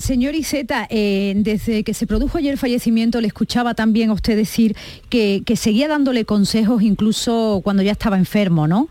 Señor 0.00 0.34
Iseta, 0.34 0.86
eh, 0.88 1.34
desde 1.36 1.84
que 1.84 1.92
se 1.92 2.06
produjo 2.06 2.38
ayer 2.38 2.52
el 2.52 2.58
fallecimiento, 2.58 3.20
le 3.20 3.26
escuchaba 3.26 3.74
también 3.74 4.08
a 4.08 4.14
usted 4.14 4.34
decir 4.34 4.74
que, 5.10 5.42
seguía 5.56 5.88
dándole 5.88 6.24
consejos 6.24 6.82
incluso 6.82 7.60
cuando 7.62 7.82
ya 7.82 7.92
estaba 7.92 8.16
enfermo, 8.16 8.66
¿no? 8.66 8.88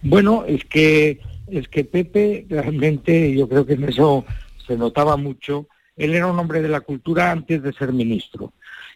Bueno, 0.00 0.44
es 0.48 0.64
que, 0.64 1.20
es 1.50 1.68
que 1.68 1.84
Pepe 1.84 2.46
realmente, 2.48 3.34
yo 3.34 3.46
creo 3.46 3.66
que 3.66 3.74
en 3.74 3.84
eso 3.84 4.24
se 4.66 4.78
notaba 4.78 5.18
mucho, 5.18 5.68
él 5.96 6.14
era 6.14 6.26
un 6.26 6.38
hombre 6.38 6.62
de 6.62 6.68
la 6.70 6.80
cultura 6.80 7.30
antes 7.30 7.62
de 7.62 7.74
ser 7.74 7.92
ministro 7.92 8.54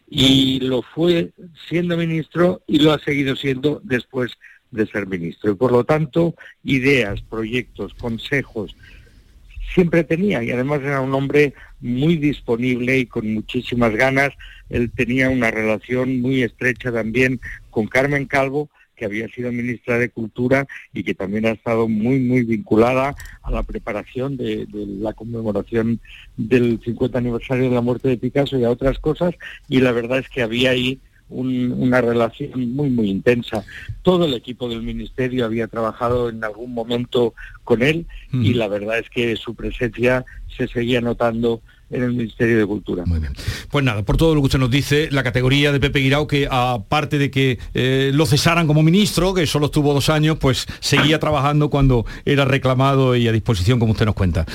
y 0.09 0.59
lo 0.61 0.81
fue 0.81 1.33
siendo 1.69 1.97
ministro 1.97 2.63
y 2.65 2.79
lo 2.79 2.93
ha 2.93 2.99
seguido 2.99 3.35
siendo 3.35 3.79
después 3.83 4.31
de 4.71 4.87
ser 4.87 5.05
ministro. 5.05 5.51
Y 5.51 5.55
por 5.55 5.71
lo 5.71 5.83
tanto, 5.83 6.33
ideas, 6.63 7.21
proyectos, 7.21 7.93
consejos, 7.93 8.75
siempre 9.73 10.03
tenía 10.03 10.43
y 10.43 10.51
además 10.51 10.81
era 10.81 11.01
un 11.01 11.13
hombre 11.13 11.53
muy 11.79 12.17
disponible 12.17 12.99
y 12.99 13.05
con 13.05 13.33
muchísimas 13.33 13.93
ganas. 13.95 14.31
Él 14.69 14.91
tenía 14.91 15.29
una 15.29 15.51
relación 15.51 16.21
muy 16.21 16.43
estrecha 16.43 16.91
también 16.91 17.39
con 17.69 17.87
Carmen 17.87 18.25
Calvo, 18.25 18.69
que 18.95 19.05
había 19.05 19.27
sido 19.29 19.51
ministra 19.51 19.99
de 19.99 20.09
Cultura 20.09 20.67
y 20.91 21.03
que 21.03 21.13
también 21.13 21.45
ha 21.45 21.51
estado 21.51 21.87
muy, 21.87 22.19
muy 22.19 22.43
vinculada 22.43 23.15
a 23.43 23.51
la 23.51 23.63
preparación 23.63 24.35
de, 24.35 24.67
la 24.73 25.13
conmemoración 25.13 26.01
del 26.35 26.81
50 26.83 27.17
aniversario 27.17 27.69
de 27.69 27.75
la 27.75 27.81
muerte 27.81 28.09
de 28.09 28.17
Picasso 28.17 28.57
y 28.57 28.63
a 28.63 28.71
otras 28.71 28.97
cosas. 28.97 29.35
Y 29.69 29.81
la 29.81 29.91
verdad 29.91 30.19
es 30.19 30.29
que 30.29 30.41
había 30.41 30.71
ahí 30.71 30.99
una 31.29 32.01
relación 32.01 32.73
muy, 32.73 32.89
muy 32.89 33.09
intensa. 33.09 33.63
Todo 34.01 34.25
el 34.25 34.33
equipo 34.33 34.69
del 34.69 34.81
Ministerio 34.81 35.45
había 35.45 35.67
trabajado 35.67 36.29
en 36.29 36.43
algún 36.43 36.73
momento 36.73 37.33
con 37.63 37.81
él 37.81 38.05
y 38.31 38.53
la 38.53 38.67
verdad 38.67 38.99
es 38.99 39.09
que 39.09 39.35
su 39.35 39.55
presencia 39.55 40.25
se 40.55 40.67
seguía 40.67 41.01
notando 41.01 41.61
en 41.89 42.03
el 42.03 42.13
Ministerio 42.13 42.57
de 42.57 42.65
Cultura. 42.65 43.03
Muy 43.05 43.19
bien. 43.19 43.33
Pues 43.71 43.83
nada, 43.83 44.03
por 44.03 44.17
todo 44.17 44.35
lo 44.35 44.41
que 44.41 44.45
usted 44.45 44.59
nos 44.59 44.69
dice, 44.71 45.09
la 45.11 45.23
categoría 45.23 45.71
de 45.71 45.79
Pepe 45.79 45.99
Guirao, 45.99 46.27
que 46.27 46.47
aparte 46.49 47.17
de 47.17 47.31
que 47.31 47.59
eh, 47.73 48.11
lo 48.13 48.25
cesaran 48.25 48.67
como 48.67 48.83
ministro, 48.83 49.33
que 49.33 49.47
solo 49.47 49.67
estuvo 49.67 49.93
dos 49.93 50.09
años, 50.09 50.37
pues 50.37 50.67
seguía 50.79 51.19
trabajando 51.19 51.69
cuando 51.69 52.05
era 52.25 52.45
reclamado 52.45 53.15
y 53.15 53.27
a 53.27 53.31
disposición, 53.31 53.79
como 53.79 53.93
usted 53.93 54.05
nos 54.05 54.15
cuenta. 54.15 54.45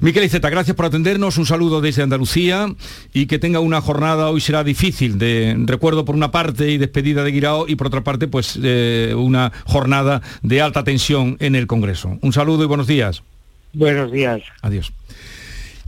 Miquel 0.00 0.24
Iceta, 0.24 0.50
gracias 0.50 0.76
por 0.76 0.86
atendernos, 0.86 1.38
un 1.38 1.46
saludo 1.46 1.80
desde 1.80 2.02
Andalucía 2.02 2.74
y 3.12 3.26
que 3.26 3.38
tenga 3.38 3.60
una 3.60 3.80
jornada, 3.80 4.28
hoy 4.28 4.40
será 4.40 4.62
difícil, 4.62 5.18
de 5.18 5.56
recuerdo 5.66 6.04
por 6.04 6.14
una 6.14 6.30
parte 6.30 6.70
y 6.70 6.78
despedida 6.78 7.24
de 7.24 7.32
Guirao 7.32 7.66
y 7.68 7.76
por 7.76 7.86
otra 7.86 8.02
parte, 8.02 8.28
pues 8.28 8.58
eh, 8.62 9.14
una 9.16 9.52
jornada 9.64 10.20
de 10.42 10.60
alta 10.60 10.84
tensión 10.84 11.36
en 11.40 11.54
el 11.54 11.66
Congreso. 11.66 12.18
Un 12.20 12.32
saludo 12.32 12.64
y 12.64 12.66
buenos 12.66 12.86
días. 12.86 13.22
Buenos 13.72 14.12
días. 14.12 14.42
Adiós. 14.62 14.92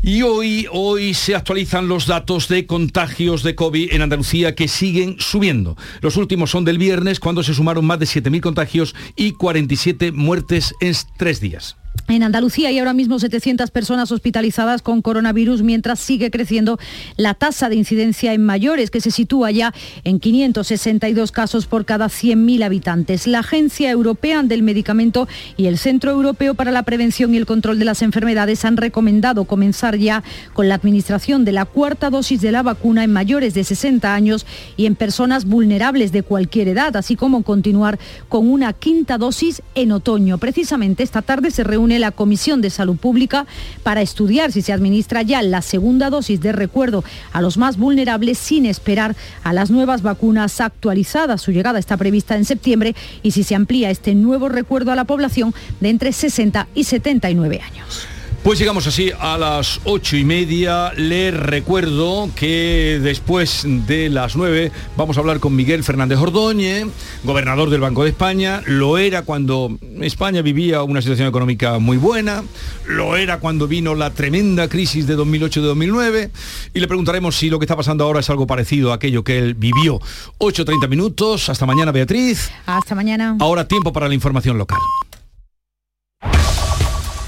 Y 0.06 0.22
hoy, 0.22 0.68
hoy 0.70 1.14
se 1.14 1.34
actualizan 1.34 1.88
los 1.88 2.06
datos 2.06 2.46
de 2.46 2.64
contagios 2.64 3.42
de 3.42 3.56
COVID 3.56 3.92
en 3.92 4.02
Andalucía 4.02 4.54
que 4.54 4.68
siguen 4.68 5.16
subiendo. 5.18 5.76
Los 6.00 6.16
últimos 6.16 6.52
son 6.52 6.64
del 6.64 6.78
viernes, 6.78 7.18
cuando 7.18 7.42
se 7.42 7.54
sumaron 7.54 7.84
más 7.84 7.98
de 7.98 8.06
7.000 8.06 8.40
contagios 8.40 8.94
y 9.16 9.32
47 9.32 10.12
muertes 10.12 10.74
en 10.78 10.94
tres 11.16 11.40
días. 11.40 11.76
En 12.08 12.22
Andalucía 12.22 12.68
hay 12.68 12.78
ahora 12.78 12.92
mismo 12.92 13.18
700 13.18 13.72
personas 13.72 14.12
hospitalizadas 14.12 14.80
con 14.80 15.02
coronavirus, 15.02 15.62
mientras 15.62 15.98
sigue 15.98 16.30
creciendo 16.30 16.78
la 17.16 17.34
tasa 17.34 17.68
de 17.68 17.74
incidencia 17.74 18.32
en 18.32 18.44
mayores, 18.44 18.92
que 18.92 19.00
se 19.00 19.10
sitúa 19.10 19.50
ya 19.50 19.74
en 20.04 20.20
562 20.20 21.32
casos 21.32 21.66
por 21.66 21.84
cada 21.84 22.06
100.000 22.06 22.62
habitantes. 22.64 23.26
La 23.26 23.40
Agencia 23.40 23.90
Europea 23.90 24.44
del 24.44 24.62
Medicamento 24.62 25.26
y 25.56 25.66
el 25.66 25.78
Centro 25.78 26.12
Europeo 26.12 26.54
para 26.54 26.70
la 26.70 26.84
Prevención 26.84 27.34
y 27.34 27.38
el 27.38 27.46
Control 27.46 27.78
de 27.78 27.84
las 27.84 28.02
Enfermedades 28.02 28.64
han 28.64 28.76
recomendado 28.76 29.44
comenzar 29.44 29.96
ya 29.96 30.22
con 30.52 30.68
la 30.68 30.76
administración 30.76 31.44
de 31.44 31.52
la 31.52 31.64
cuarta 31.64 32.10
dosis 32.10 32.40
de 32.40 32.52
la 32.52 32.62
vacuna 32.62 33.02
en 33.02 33.12
mayores 33.12 33.54
de 33.54 33.64
60 33.64 34.14
años 34.14 34.46
y 34.76 34.86
en 34.86 34.94
personas 34.94 35.44
vulnerables 35.44 36.12
de 36.12 36.22
cualquier 36.22 36.68
edad, 36.68 36.96
así 36.96 37.16
como 37.16 37.42
continuar 37.42 37.98
con 38.28 38.48
una 38.48 38.72
quinta 38.72 39.18
dosis 39.18 39.62
en 39.74 39.90
otoño. 39.90 40.38
Precisamente 40.38 41.02
esta 41.02 41.22
tarde 41.22 41.50
se 41.50 41.64
reúne 41.64 41.95
la 41.98 42.10
Comisión 42.10 42.60
de 42.60 42.70
Salud 42.70 42.96
Pública 42.96 43.46
para 43.82 44.02
estudiar 44.02 44.52
si 44.52 44.62
se 44.62 44.72
administra 44.72 45.22
ya 45.22 45.42
la 45.42 45.62
segunda 45.62 46.10
dosis 46.10 46.40
de 46.40 46.52
recuerdo 46.52 47.04
a 47.32 47.42
los 47.42 47.58
más 47.58 47.76
vulnerables 47.76 48.38
sin 48.38 48.66
esperar 48.66 49.16
a 49.42 49.52
las 49.52 49.70
nuevas 49.70 50.02
vacunas 50.02 50.60
actualizadas. 50.60 51.42
Su 51.42 51.52
llegada 51.52 51.78
está 51.78 51.96
prevista 51.96 52.36
en 52.36 52.44
septiembre 52.44 52.94
y 53.22 53.32
si 53.32 53.42
se 53.42 53.54
amplía 53.54 53.90
este 53.90 54.14
nuevo 54.14 54.48
recuerdo 54.48 54.92
a 54.92 54.96
la 54.96 55.04
población 55.04 55.54
de 55.80 55.90
entre 55.90 56.12
60 56.12 56.68
y 56.74 56.84
79 56.84 57.60
años. 57.60 58.15
Pues 58.46 58.60
llegamos 58.60 58.86
así 58.86 59.10
a 59.18 59.36
las 59.36 59.80
ocho 59.82 60.16
y 60.16 60.24
media. 60.24 60.92
Les 60.92 61.34
recuerdo 61.34 62.30
que 62.36 63.00
después 63.02 63.64
de 63.66 64.08
las 64.08 64.36
nueve 64.36 64.70
vamos 64.96 65.16
a 65.16 65.20
hablar 65.20 65.40
con 65.40 65.56
Miguel 65.56 65.82
Fernández 65.82 66.20
Ordóñez, 66.20 66.86
gobernador 67.24 67.70
del 67.70 67.80
Banco 67.80 68.04
de 68.04 68.10
España. 68.10 68.62
Lo 68.64 68.98
era 68.98 69.22
cuando 69.22 69.76
España 70.00 70.42
vivía 70.42 70.84
una 70.84 71.02
situación 71.02 71.26
económica 71.26 71.80
muy 71.80 71.96
buena. 71.96 72.44
Lo 72.86 73.16
era 73.16 73.40
cuando 73.40 73.66
vino 73.66 73.96
la 73.96 74.10
tremenda 74.10 74.68
crisis 74.68 75.08
de 75.08 75.18
2008-2009. 75.18 76.30
Y 76.72 76.78
le 76.78 76.86
preguntaremos 76.86 77.34
si 77.34 77.50
lo 77.50 77.58
que 77.58 77.64
está 77.64 77.74
pasando 77.74 78.04
ahora 78.04 78.20
es 78.20 78.30
algo 78.30 78.46
parecido 78.46 78.92
a 78.92 78.94
aquello 78.94 79.24
que 79.24 79.38
él 79.38 79.54
vivió. 79.54 79.98
8.30 80.38 80.88
minutos. 80.88 81.48
Hasta 81.48 81.66
mañana, 81.66 81.90
Beatriz. 81.90 82.48
Hasta 82.64 82.94
mañana. 82.94 83.36
Ahora 83.40 83.66
tiempo 83.66 83.92
para 83.92 84.06
la 84.06 84.14
información 84.14 84.56
local. 84.56 84.78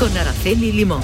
Con 0.00 0.16
Araceli 0.16 0.72
Limón. 0.72 1.02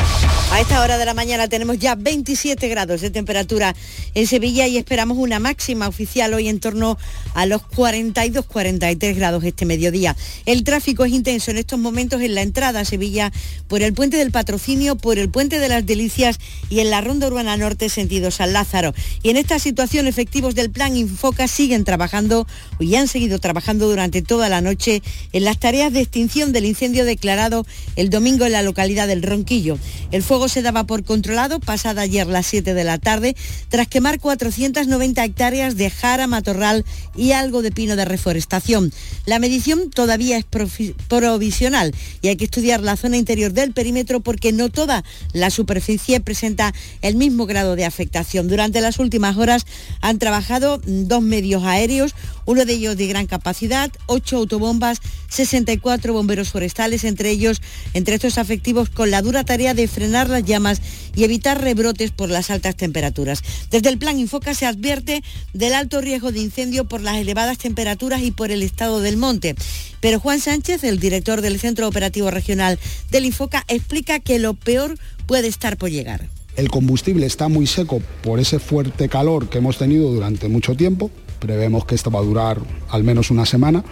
A 0.52 0.60
esta 0.60 0.80
hora 0.80 0.96
de 0.96 1.04
la 1.04 1.12
mañana 1.12 1.48
tenemos 1.48 1.78
ya 1.78 1.96
27 1.96 2.66
grados 2.68 3.02
de 3.02 3.10
temperatura 3.10 3.74
en 4.14 4.26
Sevilla 4.26 4.66
y 4.68 4.78
esperamos 4.78 5.18
una 5.18 5.38
máxima 5.38 5.86
oficial 5.86 6.32
hoy 6.32 6.48
en 6.48 6.60
torno 6.60 6.96
a 7.34 7.44
los 7.44 7.60
42-43 7.62 9.16
grados 9.16 9.44
este 9.44 9.66
mediodía. 9.66 10.16
El 10.46 10.64
tráfico 10.64 11.04
es 11.04 11.12
intenso 11.12 11.50
en 11.50 11.58
estos 11.58 11.78
momentos 11.78 12.22
en 12.22 12.34
la 12.34 12.40
entrada 12.40 12.80
a 12.80 12.84
Sevilla 12.86 13.32
por 13.68 13.82
el 13.82 13.92
puente 13.92 14.16
del 14.16 14.30
Patrocinio, 14.30 14.96
por 14.96 15.18
el 15.18 15.28
puente 15.28 15.58
de 15.58 15.68
las 15.68 15.84
Delicias 15.84 16.38
y 16.70 16.80
en 16.80 16.88
la 16.88 17.02
ronda 17.02 17.26
urbana 17.26 17.56
norte 17.58 17.90
sentido 17.90 18.30
San 18.30 18.54
Lázaro. 18.54 18.94
Y 19.22 19.28
en 19.28 19.36
esta 19.36 19.58
situación 19.58 20.06
efectivos 20.06 20.54
del 20.54 20.70
plan 20.70 20.96
Infoca 20.96 21.48
siguen 21.48 21.84
trabajando 21.84 22.46
y 22.78 22.94
han 22.94 23.08
seguido 23.08 23.40
trabajando 23.40 23.88
durante 23.88 24.22
toda 24.22 24.48
la 24.48 24.62
noche 24.62 25.02
en 25.32 25.44
las 25.44 25.58
tareas 25.58 25.92
de 25.92 26.00
extinción 26.00 26.52
del 26.52 26.64
incendio 26.64 27.04
declarado 27.04 27.66
el 27.96 28.08
domingo 28.08 28.46
en 28.46 28.52
la 28.52 28.62
localidad 28.62 28.85
del 28.86 29.22
Ronquillo. 29.22 29.78
El 30.12 30.22
fuego 30.22 30.48
se 30.48 30.62
daba 30.62 30.84
por 30.84 31.02
controlado 31.02 31.58
pasada 31.58 32.02
ayer 32.02 32.26
las 32.28 32.46
7 32.46 32.72
de 32.72 32.84
la 32.84 32.98
tarde 32.98 33.34
tras 33.68 33.88
quemar 33.88 34.20
490 34.20 35.24
hectáreas 35.24 35.76
de 35.76 35.90
jara, 35.90 36.28
matorral 36.28 36.84
y 37.16 37.32
algo 37.32 37.62
de 37.62 37.72
pino 37.72 37.96
de 37.96 38.04
reforestación. 38.04 38.92
La 39.26 39.40
medición 39.40 39.90
todavía 39.90 40.38
es 40.38 40.44
provisional 40.44 41.94
y 42.22 42.28
hay 42.28 42.36
que 42.36 42.44
estudiar 42.44 42.80
la 42.80 42.96
zona 42.96 43.16
interior 43.16 43.52
del 43.52 43.72
perímetro 43.72 44.20
porque 44.20 44.52
no 44.52 44.68
toda 44.68 45.02
la 45.32 45.50
superficie 45.50 46.20
presenta 46.20 46.72
el 47.02 47.16
mismo 47.16 47.46
grado 47.46 47.74
de 47.74 47.84
afectación. 47.84 48.46
Durante 48.46 48.80
las 48.80 49.00
últimas 49.00 49.36
horas 49.36 49.66
han 50.00 50.20
trabajado 50.20 50.80
dos 50.86 51.22
medios 51.22 51.64
aéreos, 51.64 52.14
uno 52.44 52.64
de 52.64 52.74
ellos 52.74 52.96
de 52.96 53.08
gran 53.08 53.26
capacidad, 53.26 53.90
ocho 54.06 54.36
autobombas, 54.36 55.00
64 55.28 56.12
bomberos 56.12 56.50
forestales, 56.50 57.04
entre 57.04 57.30
ellos, 57.30 57.60
entre 57.94 58.14
estos 58.14 58.38
afectivos, 58.38 58.75
con 58.84 59.10
la 59.10 59.22
dura 59.22 59.44
tarea 59.44 59.74
de 59.74 59.88
frenar 59.88 60.28
las 60.28 60.44
llamas 60.44 60.82
y 61.14 61.24
evitar 61.24 61.60
rebrotes 61.60 62.10
por 62.10 62.28
las 62.28 62.50
altas 62.50 62.76
temperaturas. 62.76 63.42
Desde 63.70 63.88
el 63.88 63.98
plan 63.98 64.18
Infoca 64.18 64.54
se 64.54 64.66
advierte 64.66 65.22
del 65.54 65.74
alto 65.74 66.00
riesgo 66.00 66.30
de 66.30 66.40
incendio 66.40 66.84
por 66.84 67.00
las 67.00 67.16
elevadas 67.16 67.58
temperaturas 67.58 68.22
y 68.22 68.30
por 68.30 68.50
el 68.50 68.62
estado 68.62 69.00
del 69.00 69.16
monte. 69.16 69.54
Pero 70.00 70.20
Juan 70.20 70.40
Sánchez, 70.40 70.84
el 70.84 71.00
director 71.00 71.40
del 71.40 71.58
Centro 71.58 71.88
Operativo 71.88 72.30
Regional 72.30 72.78
del 73.10 73.24
Infoca, 73.24 73.64
explica 73.68 74.20
que 74.20 74.38
lo 74.38 74.54
peor 74.54 74.98
puede 75.26 75.48
estar 75.48 75.76
por 75.78 75.90
llegar. 75.90 76.28
El 76.56 76.68
combustible 76.68 77.26
está 77.26 77.48
muy 77.48 77.66
seco 77.66 78.00
por 78.22 78.40
ese 78.40 78.58
fuerte 78.58 79.08
calor 79.08 79.48
que 79.48 79.58
hemos 79.58 79.78
tenido 79.78 80.10
durante 80.12 80.48
mucho 80.48 80.74
tiempo. 80.74 81.10
Prevemos 81.38 81.84
que 81.84 81.94
esto 81.94 82.10
va 82.10 82.20
a 82.20 82.22
durar 82.22 82.60
al 82.88 83.04
menos 83.04 83.30
una 83.30 83.44
semana 83.44 83.84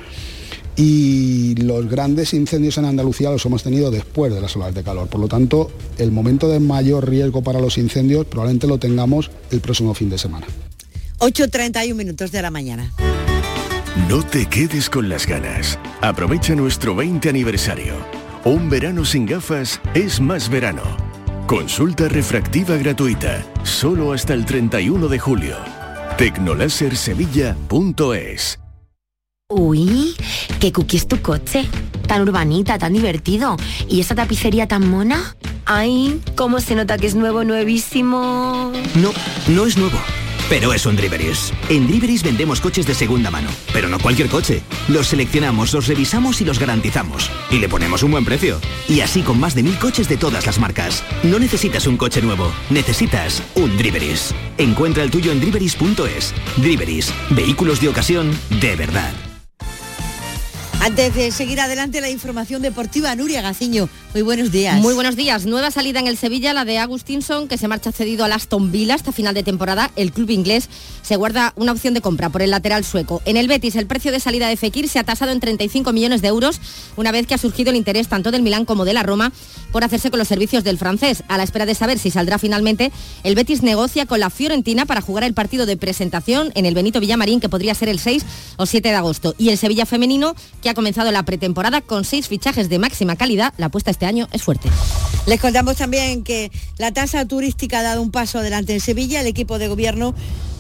y 0.77 1.55
los 1.57 1.89
grandes 1.89 2.33
incendios 2.35 2.77
en 2.79 2.87
Andalucía 2.87 3.31
los 3.31 3.45
hemos 3.47 3.63
tenido 3.63 3.91
después 3.91 4.35
de 4.35 4.41
las 4.41 4.57
olas 4.57 4.75
de 4.75 4.83
calor. 4.83 5.09
Por 5.09 5.21
lo 5.21 5.29
tanto, 5.29 5.71
el 5.99 6.11
momento 6.11 6.49
de 6.49 6.59
mayor 6.61 7.07
riesgo 7.09 7.43
para 7.43 7.61
los 7.61 7.77
incendios 7.79 8.27
probablemente 8.27 8.67
lo 8.67 8.79
tengamos 8.79 9.31
el 9.51 9.61
próximo 9.61 9.95
fin 9.95 10.11
de 10.11 10.19
semana. 10.19 10.47
8.31 11.19 11.95
minutos 11.95 12.33
de 12.33 12.43
la 12.43 12.51
mañana. 12.51 12.93
No 14.09 14.25
te 14.25 14.47
quedes 14.47 14.91
con 14.91 15.09
las 15.09 15.25
ganas. 15.27 15.79
Aprovecha 16.01 16.57
nuestro 16.57 16.97
20 16.97 17.29
aniversario. 17.29 17.95
Un 18.45 18.69
verano 18.69 19.05
sin 19.05 19.27
gafas 19.27 19.81
es 19.95 20.21
más 20.21 20.51
verano. 20.51 20.83
Consulta 21.47 22.09
refractiva 22.09 22.77
gratuita, 22.77 23.47
solo 23.63 24.13
hasta 24.13 24.35
el 24.35 24.45
31 24.45 25.07
de 25.09 25.21
julio. 25.21 25.57
Tecnolasersevilla.es 26.19 28.64
Uy, 29.51 30.17
qué 30.59 30.73
cookie 30.73 30.97
es 30.97 31.07
tu 31.07 31.21
coche. 31.21 31.69
Tan 32.09 32.23
urbanita, 32.23 32.79
tan 32.79 32.95
divertido. 32.95 33.57
¿Y 33.89 34.01
esa 34.01 34.15
tapicería 34.15 34.67
tan 34.67 34.89
mona? 34.89 35.37
Ay, 35.67 36.19
cómo 36.35 36.61
se 36.61 36.75
nota 36.75 36.97
que 36.97 37.07
es 37.07 37.15
nuevo, 37.15 37.45
nuevísimo. 37.45 38.73
No, 38.95 39.13
no 39.49 39.67
es 39.67 39.77
nuevo. 39.77 39.99
Pero 40.49 40.73
es 40.73 40.87
un 40.87 40.97
Driveris. 40.97 41.53
En 41.69 41.87
Driveris 41.87 42.23
vendemos 42.23 42.61
coches 42.61 42.87
de 42.87 42.95
segunda 42.95 43.31
mano, 43.31 43.51
pero 43.73 43.89
no 43.89 43.99
cualquier 43.99 44.29
coche. 44.29 44.63
Los 44.89 45.09
seleccionamos, 45.09 45.73
los 45.75 45.89
revisamos 45.89 46.41
y 46.41 46.45
los 46.47 46.59
garantizamos. 46.59 47.31
Y 47.51 47.59
le 47.59 47.69
ponemos 47.69 48.03
un 48.03 48.13
buen 48.13 48.25
precio. 48.25 48.59
Y 48.89 49.01
así 49.01 49.21
con 49.21 49.39
más 49.39 49.55
de 49.55 49.63
mil 49.63 49.79
coches 49.79 50.09
de 50.09 50.17
todas 50.17 50.47
las 50.47 50.59
marcas. 50.59 51.05
No 51.23 51.39
necesitas 51.39 51.87
un 51.87 51.99
coche 51.99 52.23
nuevo, 52.23 52.51
necesitas 52.71 53.43
un 53.55 53.77
Driveris. 53.77 54.35
Encuentra 54.57 55.03
el 55.03 55.11
tuyo 55.11 55.33
en 55.33 55.41
driveris.es. 55.41 56.35
Driveris, 56.57 57.13
vehículos 57.31 57.81
de 57.81 57.89
ocasión 57.91 58.31
de 58.61 58.75
verdad. 58.75 59.13
Antes 60.85 61.15
de 61.15 61.31
seguir 61.31 61.63
adelante 61.63 62.03
la 62.03 62.11
información 62.11 62.61
deportiva, 62.61 63.17
Nuria 63.17 63.41
Gaciño, 63.41 63.89
muy 64.13 64.21
buenos 64.21 64.53
días. 64.53 64.83
Muy 64.83 64.93
buenos 64.93 65.17
días. 65.17 65.47
Nueva 65.47 65.71
salida 65.71 65.99
en 65.99 66.07
el 66.07 66.19
Sevilla, 66.19 66.53
la 66.53 66.67
de 66.67 66.77
Agustinson, 66.77 67.49
que 67.49 67.57
se 67.57 67.69
marcha 67.69 67.91
cedido 67.91 68.23
al 68.23 68.33
Aston 68.33 68.71
Villa 68.71 68.95
hasta 68.95 69.11
final 69.11 69.33
de 69.33 69.43
temporada. 69.43 69.91
El 69.97 70.13
club 70.13 70.29
inglés 70.29 70.69
se 71.01 71.17
guarda 71.17 71.55
una 71.57 71.73
opción 71.73 71.95
de 71.95 72.03
compra 72.03 72.29
por 72.29 72.43
el 72.43 72.51
lateral 72.51 72.85
sueco. 72.85 73.23
En 73.25 73.39
el 73.39 73.49
Betis, 73.49 73.77
el 73.77 73.87
precio 73.87 74.13
de 74.13 74.21
salida 74.21 74.47
de 74.47 74.59
Fekir 74.59 74.91
se 74.91 74.99
ha 74.99 75.05
tasado 75.05 75.33
en 75.33 75.41
35 75.41 75.91
millones 75.95 76.21
de 76.21 76.29
euros, 76.29 76.61
una 76.97 77.13
vez 77.13 77.27
que 77.27 77.33
ha 77.33 77.39
surgido 77.39 77.71
el 77.71 77.77
interés 77.77 78.09
tanto 78.09 78.31
del 78.31 78.43
Milán 78.43 78.67
como 78.67 78.85
de 78.85 78.93
la 78.93 79.03
Roma 79.03 79.33
por 79.73 79.85
hacerse 79.85 80.11
con 80.11 80.19
los 80.19 80.29
servicios 80.29 80.65
del 80.65 80.77
francés. 80.77 81.25
A 81.29 81.39
la 81.39 81.45
espera 81.45 81.67
de 81.67 81.75
saber 81.75 81.99
si 81.99 82.11
saldrá 82.11 82.39
finalmente, 82.39 82.93
el 83.23 83.35
Betis 83.35 83.63
negocia 83.63 84.05
con 84.05 84.21
la 84.21 84.29
Fiorentina 84.29 84.85
para 84.85 85.01
jugar 85.01 85.25
el 85.25 85.33
partido 85.33 85.65
de 85.65 85.79
presentación 85.79 86.53
en 86.55 86.67
el 86.67 86.75
Benito 86.75 87.01
Villamarín, 87.01 87.41
que 87.41 87.49
podría 87.49 87.75
ser 87.75 87.89
el 87.89 87.99
6 87.99 88.25
o 88.59 88.67
7 88.67 88.91
de 88.91 88.95
agosto. 88.95 89.35
Y 89.39 89.49
el 89.49 89.59
Sevilla 89.59 89.87
femenino, 89.87 90.37
que 90.63 90.69
ha 90.69 90.74
comenzado 90.75 91.11
la 91.11 91.23
pretemporada 91.23 91.81
con 91.81 92.05
seis 92.05 92.29
fichajes 92.29 92.69
de 92.69 92.79
máxima 92.79 93.17
calidad. 93.17 93.55
La 93.57 93.67
apuesta 93.67 93.91
este 93.91 94.07
año 94.07 94.29
es 94.33 94.43
fuerte. 94.43 94.69
Les 95.27 95.41
contamos 95.41 95.77
también 95.77 96.23
que 96.23 96.51
la 96.79 96.93
tasa 96.93 97.25
turística 97.25 97.79
ha 97.79 97.83
dado 97.83 98.03
un 98.03 98.11
paso 98.11 98.39
adelante 98.39 98.75
en 98.75 98.81
Sevilla. 98.81 99.21
El 99.21 99.27
equipo 99.27 99.59
de 99.59 99.69
gobierno 99.69 100.15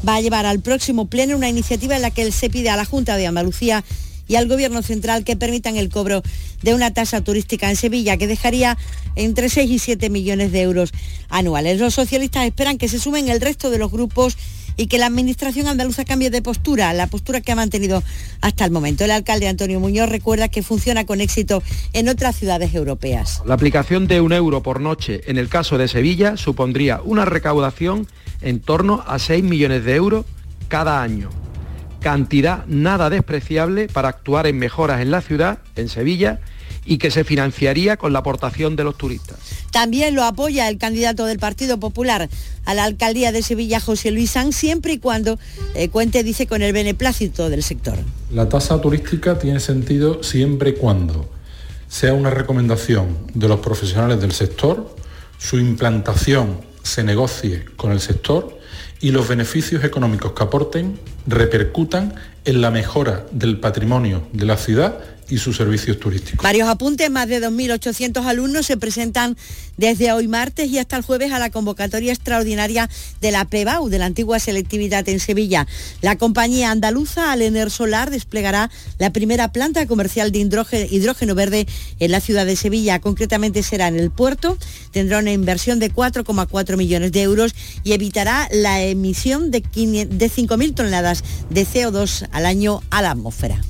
va 0.06 0.16
a 0.16 0.20
llevar 0.20 0.46
al 0.46 0.60
próximo 0.60 1.06
pleno 1.06 1.36
una 1.36 1.48
iniciativa 1.48 1.96
en 1.96 2.02
la 2.02 2.10
que 2.10 2.30
se 2.32 2.50
pide 2.50 2.70
a 2.70 2.76
la 2.76 2.84
Junta 2.84 3.16
de 3.16 3.26
Andalucía 3.26 3.84
y 4.28 4.36
al 4.36 4.48
Gobierno 4.48 4.82
Central 4.82 5.24
que 5.24 5.36
permitan 5.36 5.76
el 5.76 5.88
cobro 5.88 6.22
de 6.62 6.74
una 6.74 6.92
tasa 6.92 7.20
turística 7.22 7.68
en 7.70 7.76
Sevilla 7.76 8.16
que 8.16 8.26
dejaría 8.26 8.78
entre 9.16 9.48
6 9.48 9.70
y 9.70 9.78
7 9.78 10.10
millones 10.10 10.52
de 10.52 10.62
euros 10.62 10.92
anuales. 11.28 11.78
Los 11.78 11.94
socialistas 11.94 12.46
esperan 12.46 12.78
que 12.78 12.88
se 12.88 12.98
sumen 12.98 13.28
el 13.28 13.40
resto 13.40 13.70
de 13.70 13.78
los 13.78 13.90
grupos 13.90 14.36
y 14.76 14.86
que 14.86 14.98
la 14.98 15.06
Administración 15.06 15.68
andaluza 15.68 16.04
cambie 16.04 16.30
de 16.30 16.42
postura, 16.42 16.92
la 16.92 17.06
postura 17.06 17.40
que 17.40 17.52
ha 17.52 17.56
mantenido 17.56 18.02
hasta 18.40 18.64
el 18.64 18.70
momento. 18.70 19.04
El 19.04 19.12
alcalde 19.12 19.48
Antonio 19.48 19.80
Muñoz 19.80 20.08
recuerda 20.08 20.48
que 20.48 20.62
funciona 20.62 21.06
con 21.06 21.20
éxito 21.20 21.62
en 21.92 22.08
otras 22.08 22.36
ciudades 22.36 22.74
europeas. 22.74 23.42
La 23.46 23.54
aplicación 23.54 24.06
de 24.06 24.20
un 24.20 24.32
euro 24.32 24.62
por 24.62 24.80
noche 24.80 25.22
en 25.26 25.38
el 25.38 25.48
caso 25.48 25.78
de 25.78 25.88
Sevilla 25.88 26.36
supondría 26.36 27.00
una 27.04 27.24
recaudación 27.24 28.08
en 28.40 28.60
torno 28.60 29.04
a 29.06 29.18
6 29.18 29.44
millones 29.44 29.84
de 29.84 29.94
euros 29.94 30.26
cada 30.68 31.02
año. 31.02 31.30
Cantidad 32.04 32.66
nada 32.66 33.08
despreciable 33.08 33.88
para 33.88 34.10
actuar 34.10 34.46
en 34.46 34.58
mejoras 34.58 35.00
en 35.00 35.10
la 35.10 35.22
ciudad, 35.22 35.60
en 35.74 35.88
Sevilla, 35.88 36.38
y 36.84 36.98
que 36.98 37.10
se 37.10 37.24
financiaría 37.24 37.96
con 37.96 38.12
la 38.12 38.18
aportación 38.18 38.76
de 38.76 38.84
los 38.84 38.98
turistas. 38.98 39.38
También 39.70 40.14
lo 40.14 40.22
apoya 40.22 40.68
el 40.68 40.76
candidato 40.76 41.24
del 41.24 41.38
Partido 41.38 41.80
Popular 41.80 42.28
a 42.66 42.74
la 42.74 42.84
alcaldía 42.84 43.32
de 43.32 43.40
Sevilla, 43.40 43.80
José 43.80 44.10
Luis 44.10 44.32
Sanz, 44.32 44.54
siempre 44.54 44.92
y 44.92 44.98
cuando 44.98 45.38
eh, 45.74 45.88
cuente, 45.88 46.22
dice, 46.22 46.46
con 46.46 46.60
el 46.60 46.74
beneplácito 46.74 47.48
del 47.48 47.62
sector. 47.62 47.96
La 48.30 48.50
tasa 48.50 48.78
turística 48.82 49.38
tiene 49.38 49.58
sentido 49.58 50.22
siempre 50.22 50.70
y 50.70 50.74
cuando 50.74 51.30
sea 51.88 52.12
una 52.12 52.28
recomendación 52.28 53.16
de 53.32 53.48
los 53.48 53.60
profesionales 53.60 54.20
del 54.20 54.32
sector, 54.32 54.94
su 55.38 55.58
implantación 55.58 56.60
se 56.82 57.02
negocie 57.02 57.64
con 57.76 57.92
el 57.92 58.00
sector 58.00 58.58
y 59.04 59.10
los 59.10 59.28
beneficios 59.28 59.84
económicos 59.84 60.32
que 60.32 60.44
aporten 60.44 60.98
repercutan 61.26 62.14
en 62.46 62.62
la 62.62 62.70
mejora 62.70 63.26
del 63.32 63.60
patrimonio 63.60 64.22
de 64.32 64.46
la 64.46 64.56
ciudad 64.56 64.98
y 65.28 65.38
sus 65.38 65.56
servicios 65.56 65.98
turísticos. 65.98 66.42
Varios 66.42 66.68
apuntes, 66.68 67.10
más 67.10 67.28
de 67.28 67.40
2.800 67.40 68.24
alumnos 68.24 68.66
se 68.66 68.76
presentan 68.76 69.36
desde 69.76 70.12
hoy 70.12 70.28
martes 70.28 70.70
y 70.70 70.78
hasta 70.78 70.96
el 70.96 71.02
jueves 71.02 71.32
a 71.32 71.38
la 71.38 71.50
convocatoria 71.50 72.12
extraordinaria 72.12 72.88
de 73.20 73.30
la 73.32 73.44
PEBAU, 73.44 73.88
de 73.88 73.98
la 73.98 74.06
antigua 74.06 74.38
selectividad 74.38 75.08
en 75.08 75.20
Sevilla. 75.20 75.66
La 76.00 76.16
compañía 76.16 76.70
andaluza 76.70 77.32
Alener 77.32 77.70
Solar 77.70 78.10
desplegará 78.10 78.70
la 78.98 79.12
primera 79.12 79.52
planta 79.52 79.86
comercial 79.86 80.32
de 80.32 80.40
hidrógeno, 80.40 80.86
hidrógeno 80.90 81.34
verde 81.34 81.66
en 81.98 82.10
la 82.10 82.20
ciudad 82.20 82.46
de 82.46 82.56
Sevilla. 82.56 83.00
Concretamente 83.00 83.62
será 83.62 83.88
en 83.88 83.98
el 83.98 84.10
puerto, 84.10 84.58
tendrá 84.92 85.18
una 85.18 85.32
inversión 85.32 85.78
de 85.78 85.92
4,4 85.92 86.76
millones 86.76 87.12
de 87.12 87.22
euros 87.22 87.54
y 87.82 87.92
evitará 87.92 88.48
la 88.52 88.82
emisión 88.82 89.50
de, 89.50 89.60
de 89.60 90.30
5.000 90.30 90.74
toneladas 90.74 91.24
de 91.50 91.66
CO2 91.66 92.28
al 92.30 92.46
año 92.46 92.82
a 92.90 93.02
la 93.02 93.12
atmósfera. 93.12 93.60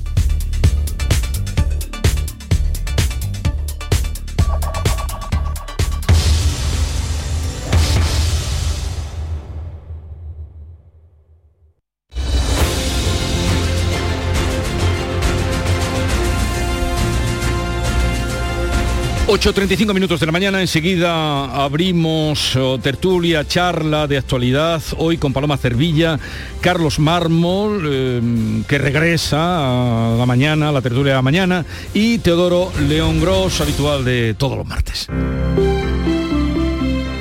8.35 19.35 19.93
minutos 19.93 20.21
de 20.21 20.25
la 20.27 20.31
mañana, 20.31 20.61
enseguida 20.61 21.61
abrimos 21.61 22.55
oh, 22.55 22.79
tertulia, 22.79 23.45
charla 23.45 24.07
de 24.07 24.17
actualidad, 24.17 24.81
hoy 24.97 25.17
con 25.17 25.33
Paloma 25.33 25.57
Cervilla, 25.57 26.17
Carlos 26.61 26.99
Mármol, 26.99 27.93
em, 27.93 28.63
que 28.63 28.77
regresa 28.77 30.13
a 30.13 30.15
la 30.15 30.25
mañana, 30.25 30.69
a 30.69 30.71
la 30.71 30.81
tertulia 30.81 31.11
de 31.11 31.17
la 31.17 31.21
mañana, 31.21 31.65
y 31.93 32.19
Teodoro 32.19 32.71
León 32.87 33.19
Gross, 33.19 33.59
habitual 33.59 34.05
de 34.05 34.35
todos 34.35 34.57
los 34.57 34.65
martes. 34.65 35.09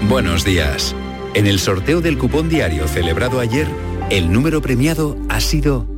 Buenos 0.09 0.45
días. 0.45 0.95
En 1.35 1.49
el 1.49 1.59
sorteo 1.59 2.01
del 2.01 2.17
cupón 2.17 2.49
diario 2.49 2.87
celebrado 2.87 3.41
ayer, 3.41 3.67
el 4.11 4.31
número 4.31 4.63
premiado 4.63 5.17
ha 5.29 5.41
sido 5.41 5.89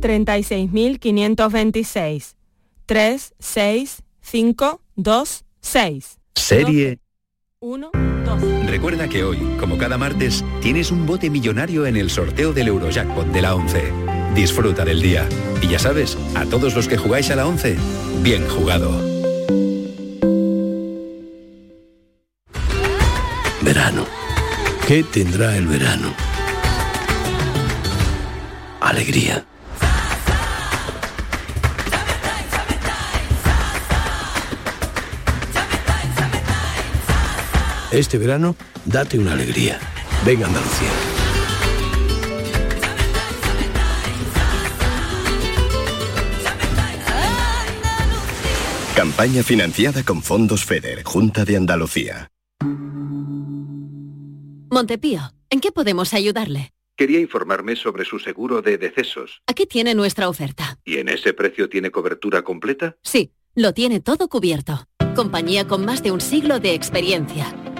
36.526. 0.00 2.34
3, 2.86 3.34
6, 3.38 4.02
5, 4.22 4.80
2, 4.96 5.44
6. 5.60 6.18
Serie 6.34 6.98
1, 7.60 7.90
2. 7.92 8.70
Recuerda 8.70 9.08
que 9.08 9.24
hoy, 9.24 9.38
como 9.60 9.76
cada 9.76 9.98
martes, 9.98 10.42
tienes 10.62 10.90
un 10.90 11.04
bote 11.04 11.28
millonario 11.28 11.84
en 11.84 11.96
el 11.96 12.08
sorteo 12.08 12.54
del 12.54 12.68
Eurojackpot 12.68 13.26
de 13.26 13.42
la 13.42 13.54
11. 13.54 13.92
Disfruta 14.34 14.86
del 14.86 15.02
día. 15.02 15.28
Y 15.60 15.68
ya 15.68 15.78
sabes, 15.78 16.16
a 16.34 16.46
todos 16.46 16.74
los 16.74 16.88
que 16.88 16.96
jugáis 16.96 17.30
a 17.30 17.36
la 17.36 17.46
11, 17.46 17.76
bien 18.22 18.48
jugado. 18.48 18.90
Verano. 23.60 24.06
¿Qué 24.86 25.02
tendrá 25.02 25.58
el 25.58 25.66
verano? 25.66 26.14
Alegría. 28.80 29.44
Este 37.96 38.18
verano, 38.18 38.56
date 38.84 39.18
una 39.18 39.32
alegría. 39.32 39.80
Venga 40.26 40.46
Andalucía. 40.46 40.90
Campaña 48.94 49.42
financiada 49.42 50.02
con 50.02 50.22
fondos 50.22 50.66
FEDER, 50.66 51.04
Junta 51.04 51.46
de 51.46 51.56
Andalucía. 51.56 52.30
Montepío, 54.70 55.32
¿en 55.48 55.60
qué 55.60 55.72
podemos 55.72 56.12
ayudarle? 56.12 56.74
Quería 56.98 57.20
informarme 57.20 57.76
sobre 57.76 58.04
su 58.04 58.18
seguro 58.18 58.60
de 58.60 58.76
decesos. 58.76 59.40
Aquí 59.46 59.64
tiene 59.64 59.94
nuestra 59.94 60.28
oferta. 60.28 60.78
¿Y 60.84 60.98
en 60.98 61.08
ese 61.08 61.32
precio 61.32 61.70
tiene 61.70 61.90
cobertura 61.90 62.42
completa? 62.42 62.98
Sí, 63.02 63.32
lo 63.54 63.72
tiene 63.72 64.00
todo 64.00 64.28
cubierto. 64.28 64.86
Compañía 65.14 65.66
con 65.66 65.86
más 65.86 66.02
de 66.02 66.10
un 66.10 66.20
siglo 66.20 66.60
de 66.60 66.74
experiencia. 66.74 67.54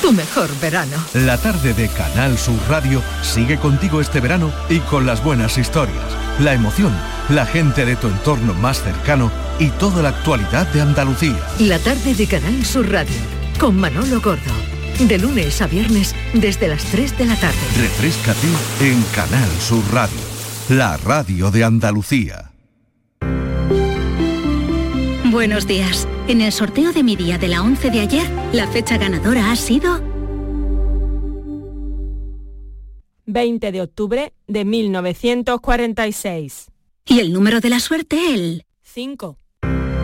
tu 0.00 0.12
mejor 0.12 0.48
verano. 0.60 0.96
La 1.14 1.38
tarde 1.38 1.74
de 1.74 1.88
Canal 1.88 2.38
Sur 2.38 2.58
Radio 2.68 3.02
sigue 3.22 3.58
contigo 3.58 4.00
este 4.00 4.20
verano 4.20 4.52
y 4.68 4.78
con 4.80 5.06
las 5.06 5.22
buenas 5.22 5.58
historias, 5.58 6.04
la 6.38 6.54
emoción, 6.54 6.92
la 7.28 7.46
gente 7.46 7.84
de 7.84 7.96
tu 7.96 8.08
entorno 8.08 8.54
más 8.54 8.82
cercano 8.82 9.30
y 9.58 9.68
toda 9.70 10.02
la 10.02 10.10
actualidad 10.10 10.66
de 10.68 10.80
Andalucía. 10.80 11.38
La 11.58 11.78
tarde 11.78 12.14
de 12.14 12.26
Canal 12.26 12.64
Sur 12.64 12.90
Radio, 12.90 13.16
con 13.58 13.76
Manolo 13.76 14.20
Gordo. 14.20 14.52
De 15.00 15.18
lunes 15.18 15.60
a 15.62 15.66
viernes, 15.66 16.14
desde 16.34 16.68
las 16.68 16.84
3 16.84 17.18
de 17.18 17.26
la 17.26 17.36
tarde. 17.36 17.58
Refrescate 17.78 18.48
en 18.80 19.02
Canal 19.14 19.50
Sur 19.60 19.82
Radio, 19.92 20.18
la 20.68 20.96
radio 20.98 21.50
de 21.50 21.64
Andalucía. 21.64 22.49
Buenos 25.30 25.66
días. 25.68 26.08
En 26.26 26.40
el 26.40 26.50
sorteo 26.50 26.92
de 26.92 27.04
mi 27.04 27.14
día 27.14 27.38
de 27.38 27.46
la 27.46 27.62
11 27.62 27.92
de 27.92 28.00
ayer, 28.00 28.28
la 28.52 28.66
fecha 28.66 28.98
ganadora 28.98 29.52
ha 29.52 29.56
sido 29.56 30.02
20 33.26 33.70
de 33.70 33.80
octubre 33.80 34.32
de 34.48 34.64
1946. 34.64 36.66
y 37.06 37.20
el 37.20 37.32
número 37.32 37.60
de 37.60 37.68
la 37.68 37.78
suerte 37.78 38.34
el 38.34 38.64
5. 38.82 39.38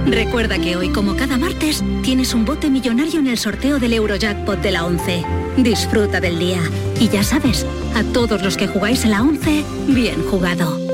Recuerda 0.07 0.61
que 0.61 0.77
hoy, 0.77 0.91
como 0.91 1.17
cada 1.17 1.37
martes, 1.37 1.83
tienes 2.05 2.33
un 2.33 2.45
bote 2.45 2.71
millonario 2.71 3.19
en 3.19 3.27
el 3.27 3.39
sorteo 3.39 3.81
del 3.81 3.95
Eurojackpot 3.95 4.61
de 4.61 4.71
la 4.71 4.87
11. 4.87 5.25
Disfruta 5.57 6.21
del 6.21 6.39
día. 6.39 6.63
Y 7.01 7.09
ya 7.09 7.25
sabes, 7.25 7.67
a 7.97 8.05
todos 8.13 8.43
los 8.43 8.57
que 8.57 8.69
jugáis 8.69 9.05
en 9.05 9.11
la 9.11 9.23
11, 9.23 9.65
bien 9.89 10.23
jugado. 10.31 10.86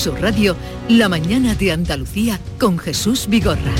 Sur 0.00 0.18
Radio, 0.22 0.56
La 0.88 1.10
mañana 1.10 1.54
de 1.54 1.72
Andalucía 1.72 2.40
con 2.58 2.78
Jesús 2.78 3.26
Vigorra. 3.28 3.74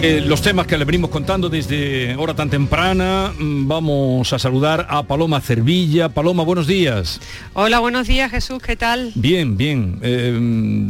Eh, 0.00 0.20
los 0.24 0.42
temas 0.42 0.68
que 0.68 0.78
le 0.78 0.84
venimos 0.84 1.10
contando 1.10 1.48
desde 1.48 2.14
hora 2.14 2.32
tan 2.32 2.48
temprana, 2.48 3.32
mm, 3.36 3.66
vamos 3.66 4.32
a 4.32 4.38
saludar 4.38 4.86
a 4.88 5.02
Paloma 5.02 5.40
Cervilla. 5.40 6.08
Paloma, 6.08 6.44
buenos 6.44 6.68
días. 6.68 7.20
Hola, 7.52 7.80
buenos 7.80 8.06
días 8.06 8.30
Jesús, 8.30 8.62
¿qué 8.62 8.76
tal? 8.76 9.10
Bien, 9.16 9.56
bien. 9.56 9.98
Eh, 10.02 10.38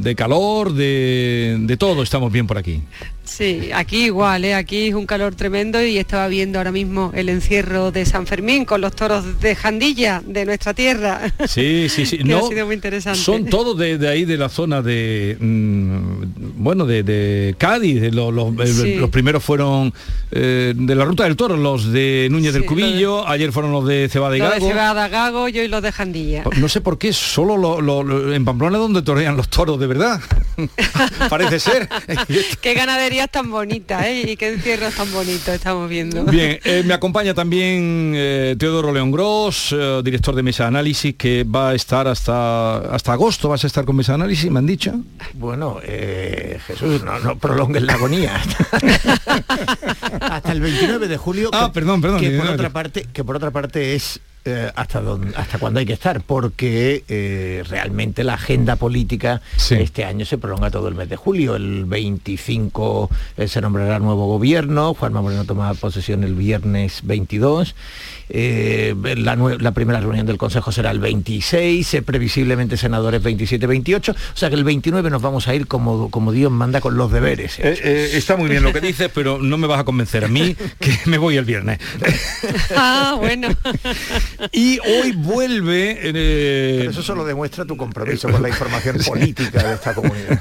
de 0.02 0.14
calor, 0.14 0.74
de, 0.74 1.56
de 1.60 1.76
todo, 1.78 2.02
estamos 2.02 2.30
bien 2.30 2.46
por 2.46 2.58
aquí. 2.58 2.82
Sí, 3.24 3.70
aquí 3.74 4.04
igual, 4.06 4.44
¿eh? 4.46 4.54
aquí 4.54 4.88
es 4.88 4.94
un 4.94 5.04
calor 5.04 5.34
tremendo 5.34 5.82
y 5.84 5.98
estaba 5.98 6.28
viendo 6.28 6.58
ahora 6.58 6.72
mismo 6.72 7.12
el 7.14 7.28
encierro 7.28 7.90
de 7.92 8.06
San 8.06 8.26
Fermín 8.26 8.64
con 8.64 8.80
los 8.80 8.96
toros 8.96 9.40
de 9.40 9.54
Jandilla, 9.54 10.22
de 10.26 10.46
nuestra 10.46 10.72
tierra. 10.72 11.30
Sí, 11.46 11.88
sí, 11.90 12.04
sí. 12.06 12.18
Que 12.24 12.34
ha 12.34 12.42
sido 12.42 12.64
muy 12.66 12.74
interesante. 12.74 13.18
Son 13.20 13.44
todos 13.46 13.76
de, 13.76 13.98
de 13.98 14.08
ahí, 14.08 14.24
de 14.24 14.38
la 14.38 14.48
zona 14.48 14.80
de, 14.80 15.36
mm, 15.40 15.98
bueno, 16.56 16.86
de, 16.86 17.02
de 17.02 17.54
Cádiz. 17.58 18.00
de 18.00 18.10
lo- 18.12 18.30
los, 18.32 18.48
Sí. 18.68 18.97
Los 18.98 19.10
primeros 19.10 19.42
fueron 19.44 19.92
eh, 20.30 20.72
de 20.76 20.94
la 20.94 21.04
Ruta 21.04 21.24
del 21.24 21.36
Toro, 21.36 21.56
los 21.56 21.92
de 21.92 22.28
Núñez 22.30 22.52
del 22.52 22.64
Cubillo, 22.66 23.26
ayer 23.26 23.52
fueron 23.52 23.72
los 23.72 23.86
de 23.86 24.08
Cebada 24.08 24.36
y 24.36 24.40
Los 24.40 24.50
de 24.50 24.58
Gago. 24.58 24.68
Cebada 24.68 25.08
Gago 25.08 25.48
y 25.48 25.58
hoy 25.58 25.68
los 25.68 25.82
de 25.82 25.92
Jandilla. 25.92 26.44
No 26.56 26.68
sé 26.68 26.80
por 26.80 26.98
qué, 26.98 27.12
solo 27.12 27.56
lo- 27.56 27.80
lo- 27.80 28.02
lo- 28.02 28.32
en 28.34 28.44
Pamplona 28.44 28.76
es 28.76 28.82
donde 28.82 29.02
torean 29.02 29.36
los 29.36 29.48
toros, 29.48 29.78
de 29.80 29.86
verdad. 29.86 30.20
Parece 31.28 31.60
ser. 31.60 31.88
qué 32.60 32.74
ganaderías 32.74 33.30
tan 33.30 33.50
bonitas, 33.50 34.04
¿eh? 34.06 34.24
Y 34.32 34.36
qué 34.36 34.48
encierros 34.54 34.94
tan 34.94 35.10
bonitos 35.12 35.48
estamos 35.48 35.88
viendo. 35.88 36.24
Bien, 36.24 36.58
eh, 36.64 36.82
me 36.84 36.94
acompaña 36.94 37.34
también 37.34 38.12
eh, 38.16 38.56
Teodoro 38.58 38.92
León 38.92 39.10
Gross, 39.10 39.74
eh, 39.76 40.00
director 40.04 40.34
de 40.34 40.42
Mesa 40.42 40.66
Análisis, 40.66 41.14
que 41.16 41.44
va 41.44 41.70
a 41.70 41.74
estar 41.74 42.06
hasta, 42.08 42.78
hasta 42.94 43.12
agosto, 43.12 43.48
vas 43.48 43.64
a 43.64 43.66
estar 43.66 43.84
con 43.84 43.96
Mesa 43.96 44.12
de 44.12 44.16
Análisis, 44.16 44.50
me 44.50 44.58
han 44.58 44.66
dicho. 44.66 44.92
Bueno, 45.34 45.78
Jesús, 46.66 47.02
no, 47.04 47.18
no 47.20 47.36
prolonguen 47.38 47.86
la 47.86 47.94
agonía. 47.94 48.40
Hasta 50.20 50.52
el 50.52 50.60
29 50.60 51.08
de 51.08 51.16
julio. 51.16 51.50
Ah, 51.52 51.66
que- 51.68 51.74
perdón, 51.80 52.00
perdón, 52.00 52.20
Que 52.20 52.26
por 52.26 52.32
19. 52.32 52.54
otra 52.54 52.70
parte, 52.70 53.06
que 53.12 53.24
por 53.24 53.36
otra 53.36 53.50
parte 53.50 53.94
es 53.94 54.20
eh, 54.44 54.70
hasta 54.76 55.00
donde, 55.02 55.36
hasta 55.36 55.58
cuándo 55.58 55.80
hay 55.80 55.84
que 55.86 55.92
estar, 55.92 56.22
porque 56.22 57.04
eh, 57.08 57.64
realmente 57.68 58.24
la 58.24 58.34
agenda 58.34 58.76
política 58.76 59.42
este 59.70 60.04
año 60.04 60.24
se 60.24 60.38
prolonga 60.38 60.70
todo 60.70 60.88
el 60.88 60.94
mes 60.94 61.08
de 61.08 61.16
julio. 61.16 61.56
El 61.56 61.84
25 61.84 63.10
eh, 63.36 63.48
se 63.48 63.60
nombrará 63.60 63.98
nuevo 63.98 64.26
gobierno, 64.26 64.94
Juanma 64.94 65.20
Moreno 65.20 65.44
toma 65.44 65.74
posesión 65.74 66.24
el 66.24 66.34
viernes 66.34 67.00
22. 67.02 67.74
Eh, 68.30 68.94
la, 69.16 69.72
primera 69.72 70.00
reunión 70.00 70.26
del 70.26 70.38
Consejo 70.38 70.72
será 70.72 70.90
el 70.90 70.98
26, 70.98 71.94
eh, 71.94 72.02
previsiblemente 72.02 72.76
senadores 72.76 73.22
27-28, 73.22 74.10
o 74.10 74.36
sea 74.36 74.48
que 74.48 74.54
el 74.56 74.64
29 74.64 75.10
nos 75.10 75.22
vamos 75.22 75.48
a 75.48 75.54
ir 75.54 75.66
como, 75.66 76.10
como 76.10 76.32
Dios 76.32 76.50
manda 76.50 76.80
con 76.80 76.96
los 76.96 77.10
deberes. 77.12 77.58
Eh, 77.58 77.78
eh, 77.82 78.10
está 78.14 78.36
muy 78.36 78.48
bien 78.50 78.62
lo 78.62 78.72
que 78.72 78.80
dices, 78.80 79.10
pero 79.14 79.38
no 79.38 79.56
me 79.58 79.66
vas 79.66 79.80
a 79.80 79.84
convencer 79.84 80.24
a 80.24 80.28
mí 80.28 80.54
que 80.80 80.92
me 81.06 81.18
voy 81.18 81.36
el 81.36 81.44
viernes. 81.44 81.78
Ah, 82.76 83.16
bueno. 83.18 83.48
Y 84.52 84.78
hoy 84.80 85.12
vuelve... 85.12 85.98
eh, 86.02 86.74
Pero 86.78 86.90
eso 86.90 87.02
solo 87.02 87.24
demuestra 87.24 87.64
tu 87.64 87.76
compromiso 87.76 88.28
con 88.28 88.42
la 88.42 88.48
información 88.48 88.96
política 89.06 89.62
de 89.62 89.74
esta 89.74 89.94
comunidad. 89.94 90.40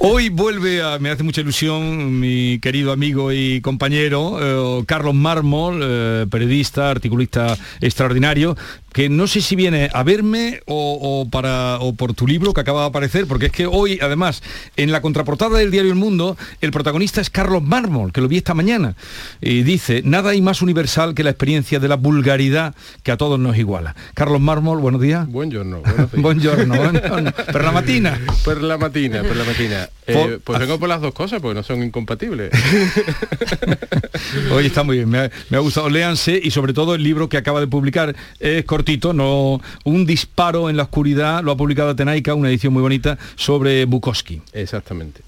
Hoy 0.00 0.28
vuelve 0.28 0.82
a, 0.82 0.98
me 0.98 1.10
hace 1.10 1.22
mucha 1.22 1.40
ilusión 1.40 2.18
mi 2.20 2.58
querido 2.60 2.92
amigo 2.92 3.32
y 3.32 3.60
compañero 3.60 4.80
eh, 4.80 4.84
Carlos 4.86 5.14
Mármol, 5.14 5.80
eh, 6.22 6.26
periodista, 6.26 6.90
articulista 6.90 7.56
extraordinario, 7.80 8.56
que 8.92 9.08
no 9.08 9.26
sé 9.26 9.42
si 9.42 9.56
viene 9.56 9.90
a 9.92 10.02
verme 10.02 10.60
o, 10.66 10.98
o 11.00 11.28
para 11.28 11.78
o 11.80 11.94
por 11.94 12.14
tu 12.14 12.26
libro 12.26 12.54
que 12.54 12.62
acaba 12.62 12.82
de 12.82 12.88
aparecer, 12.88 13.26
porque 13.26 13.46
es 13.46 13.52
que 13.52 13.66
hoy, 13.66 13.98
además, 14.00 14.42
en 14.76 14.90
la 14.90 15.02
contraportada 15.02 15.58
del 15.58 15.70
diario 15.70 15.92
El 15.92 15.98
Mundo, 15.98 16.36
el 16.60 16.70
protagonista 16.70 17.20
es 17.20 17.28
Carlos 17.28 17.62
Mármol, 17.62 18.12
que 18.12 18.20
lo 18.20 18.28
vi 18.28 18.38
esta 18.38 18.54
mañana, 18.54 18.96
y 19.40 19.62
dice, 19.62 20.02
nada 20.04 20.30
hay 20.30 20.40
más 20.40 20.62
universal 20.62 21.14
que 21.14 21.24
la 21.24 21.30
experiencia 21.30 21.78
de 21.78 21.88
la 21.88 21.96
vulgaridad 21.96 22.74
que 23.02 23.12
a 23.12 23.16
todos 23.16 23.38
nos 23.38 23.56
iguala. 23.58 23.94
Carlos 24.14 24.40
Mármol, 24.40 24.78
buenos 24.78 25.00
días. 25.00 25.28
Buongiorno. 25.28 25.82
Buongiorno, 26.14 26.74
buongiorno. 26.76 27.32
Per 27.52 27.64
la 27.64 27.72
mattina. 27.72 28.20
Per 28.44 28.62
la 28.62 28.78
mattina, 28.78 29.22
per 29.22 29.36
la 29.36 29.44
mattina. 29.44 29.88
Eh, 30.06 30.38
pues 30.42 30.58
vengo 30.58 30.78
por 30.78 30.88
las 30.88 31.00
dos 31.00 31.12
cosas, 31.12 31.40
porque 31.40 31.54
no 31.54 31.62
son 31.62 31.82
incompatibles. 31.82 32.50
Oye, 34.52 34.68
está 34.68 34.82
muy 34.82 34.98
bien, 34.98 35.08
me 35.08 35.18
ha, 35.18 35.30
me 35.50 35.56
ha 35.56 35.60
gustado. 35.60 35.88
Y 36.42 36.50
sobre 36.50 36.72
todo 36.72 36.94
el 36.94 37.02
libro 37.02 37.28
que 37.28 37.36
acaba 37.36 37.60
de 37.60 37.66
publicar 37.66 38.14
es 38.38 38.64
cortito, 38.64 39.12
no 39.12 39.60
un 39.84 40.06
disparo 40.06 40.70
en 40.70 40.76
la 40.76 40.84
oscuridad, 40.84 41.42
lo 41.42 41.50
ha 41.52 41.56
publicado 41.56 41.90
Atenaica, 41.90 42.34
una 42.34 42.48
edición 42.48 42.72
muy 42.72 42.82
bonita 42.82 43.18
sobre 43.34 43.84
Bukowski. 43.86 44.40
Exactamente. 44.52 45.22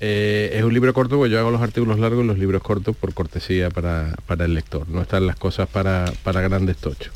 Eh, 0.00 0.50
es 0.54 0.64
un 0.64 0.72
libro 0.72 0.92
corto, 0.94 1.16
porque 1.16 1.30
yo 1.30 1.38
hago 1.38 1.50
los 1.50 1.60
artículos 1.60 1.98
largos, 1.98 2.24
los 2.24 2.38
libros 2.38 2.62
cortos 2.62 2.96
por 2.96 3.14
cortesía 3.14 3.70
para, 3.70 4.14
para 4.26 4.46
el 4.46 4.54
lector. 4.54 4.88
No 4.88 5.02
están 5.02 5.26
las 5.26 5.36
cosas 5.36 5.68
para, 5.68 6.12
para 6.24 6.40
grandes 6.40 6.78
tochos. 6.78 7.12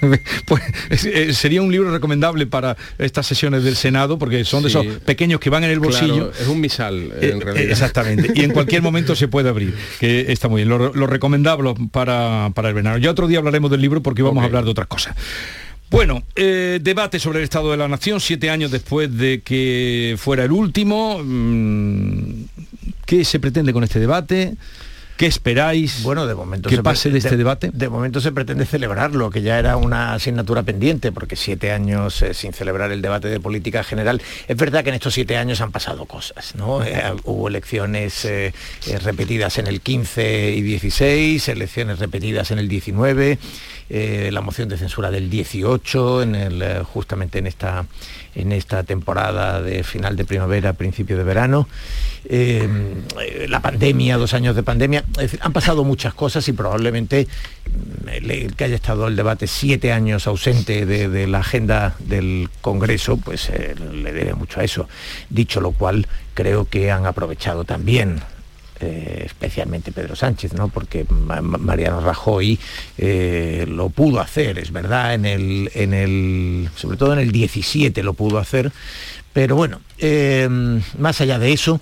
pues 0.46 0.62
eh, 1.04 1.32
sería 1.34 1.62
un 1.62 1.70
libro 1.70 1.90
recomendable 1.90 2.46
para 2.46 2.76
estas 2.98 3.26
sesiones 3.26 3.64
del 3.64 3.76
Senado 3.76 4.18
porque 4.18 4.44
son 4.44 4.62
de 4.62 4.68
esos 4.68 4.86
pequeños 5.04 5.40
que 5.40 5.50
van 5.50 5.64
en 5.64 5.70
el 5.70 5.80
bolsillo. 5.80 6.30
Claro, 6.30 6.32
es 6.40 6.48
un 6.48 6.60
misal, 6.60 7.12
Eh, 7.20 7.30
en 7.32 7.42
eh, 7.42 7.44
realidad. 7.44 7.70
Exactamente. 7.70 8.32
Y 8.34 8.44
en 8.44 8.52
cualquier 8.52 8.82
momento 8.82 9.14
se 9.14 9.28
puede 9.28 9.48
abrir, 9.48 9.74
que 9.98 10.32
está 10.32 10.48
muy 10.48 10.64
bien. 10.64 10.68
Lo, 10.68 10.92
lo 10.92 11.06
recomendable 11.06 11.74
para, 11.92 12.50
para 12.54 12.68
el 12.68 12.74
verano. 12.74 12.98
Ya 12.98 13.10
otro 13.10 13.26
día 13.26 13.38
hablaremos 13.38 13.70
del 13.70 13.80
libro 13.80 14.02
porque 14.02 14.22
vamos 14.22 14.42
a 14.42 14.46
hablar 14.46 14.64
de 14.64 14.70
otras 14.70 14.86
cosas. 14.86 15.16
Bueno, 15.90 16.22
eh, 16.36 16.78
debate 16.80 17.18
sobre 17.18 17.38
el 17.40 17.44
Estado 17.44 17.72
de 17.72 17.76
la 17.76 17.88
Nación, 17.88 18.20
siete 18.20 18.48
años 18.48 18.70
después 18.70 19.16
de 19.16 19.42
que 19.42 20.14
fuera 20.18 20.44
el 20.44 20.52
último. 20.52 21.20
Mm, 21.24 22.44
¿Qué 23.04 23.24
se 23.24 23.40
pretende 23.40 23.72
con 23.72 23.82
este 23.82 23.98
debate? 23.98 24.54
¿Qué 25.20 25.26
esperáis? 25.26 26.02
Bueno, 26.02 26.26
de 26.26 26.34
momento 26.34 26.70
que 26.70 26.76
se 26.76 26.82
pase 26.82 27.10
de 27.10 27.18
este 27.18 27.36
debate. 27.36 27.70
De 27.74 27.90
momento 27.90 28.22
se 28.22 28.32
pretende 28.32 28.64
celebrarlo, 28.64 29.28
que 29.28 29.42
ya 29.42 29.58
era 29.58 29.76
una 29.76 30.14
asignatura 30.14 30.62
pendiente, 30.62 31.12
porque 31.12 31.36
siete 31.36 31.72
años 31.72 32.22
eh, 32.22 32.32
sin 32.32 32.54
celebrar 32.54 32.90
el 32.90 33.02
debate 33.02 33.28
de 33.28 33.38
política 33.38 33.84
general. 33.84 34.22
Es 34.48 34.56
verdad 34.56 34.82
que 34.82 34.88
en 34.88 34.94
estos 34.94 35.12
siete 35.12 35.36
años 35.36 35.60
han 35.60 35.72
pasado 35.72 36.06
cosas, 36.06 36.54
¿no? 36.54 36.82
Eh, 36.82 37.02
hubo 37.24 37.48
elecciones 37.48 38.24
eh, 38.24 38.54
eh, 38.86 38.98
repetidas 38.98 39.58
en 39.58 39.66
el 39.66 39.82
15 39.82 40.52
y 40.52 40.62
16, 40.62 41.48
elecciones 41.50 41.98
repetidas 41.98 42.50
en 42.50 42.58
el 42.58 42.68
19, 42.68 43.38
eh, 43.92 44.30
la 44.32 44.40
moción 44.40 44.68
de 44.68 44.78
censura 44.78 45.10
del 45.10 45.28
18, 45.28 46.22
en 46.22 46.34
el, 46.36 46.62
eh, 46.62 46.82
justamente 46.84 47.40
en 47.40 47.48
esta, 47.48 47.86
en 48.36 48.52
esta 48.52 48.84
temporada 48.84 49.60
de 49.60 49.82
final 49.82 50.14
de 50.14 50.24
primavera, 50.24 50.74
principio 50.74 51.16
de 51.16 51.24
verano. 51.24 51.68
Eh, 52.24 52.68
la 53.48 53.58
pandemia, 53.58 54.16
dos 54.16 54.32
años 54.32 54.54
de 54.54 54.62
pandemia, 54.62 55.02
han 55.40 55.52
pasado 55.52 55.82
muchas 55.82 56.14
cosas 56.14 56.46
y 56.46 56.52
probablemente 56.52 57.26
mm, 58.04 58.08
el, 58.08 58.54
que 58.54 58.62
haya 58.62 58.76
estado 58.76 59.08
el 59.08 59.16
debate 59.16 59.48
siete 59.48 59.92
años 59.92 60.28
ausente 60.28 60.86
de, 60.86 61.26
la 61.26 61.40
agenda 61.40 61.96
del 61.98 62.48
Congreso, 62.60 63.16
pues 63.16 63.50
le 63.50 64.12
debe 64.12 64.34
mucho 64.34 64.60
a 64.60 64.62
eso. 64.62 64.88
Dicho 65.30 65.60
lo 65.60 65.72
cual, 65.72 66.06
creo 66.34 66.64
que 66.64 66.92
han 66.92 67.06
aprovechado 67.06 67.64
también 67.64 68.22
eh, 68.80 69.22
especialmente 69.26 69.92
Pedro 69.92 70.16
Sánchez, 70.16 70.52
¿no? 70.54 70.68
porque 70.68 71.04
Ma- 71.08 71.40
Ma- 71.40 71.58
Mariano 71.58 72.00
Rajoy 72.00 72.58
eh, 72.98 73.64
lo 73.68 73.88
pudo 73.90 74.20
hacer, 74.20 74.58
es 74.58 74.72
verdad, 74.72 75.14
en 75.14 75.24
el, 75.24 75.70
en 75.74 75.94
el, 75.94 76.68
sobre 76.76 76.96
todo 76.96 77.12
en 77.12 77.18
el 77.20 77.32
17 77.32 78.02
lo 78.02 78.14
pudo 78.14 78.38
hacer, 78.38 78.72
pero 79.32 79.54
bueno, 79.56 79.80
eh, 79.98 80.48
más 80.98 81.20
allá 81.20 81.38
de 81.38 81.52
eso, 81.52 81.80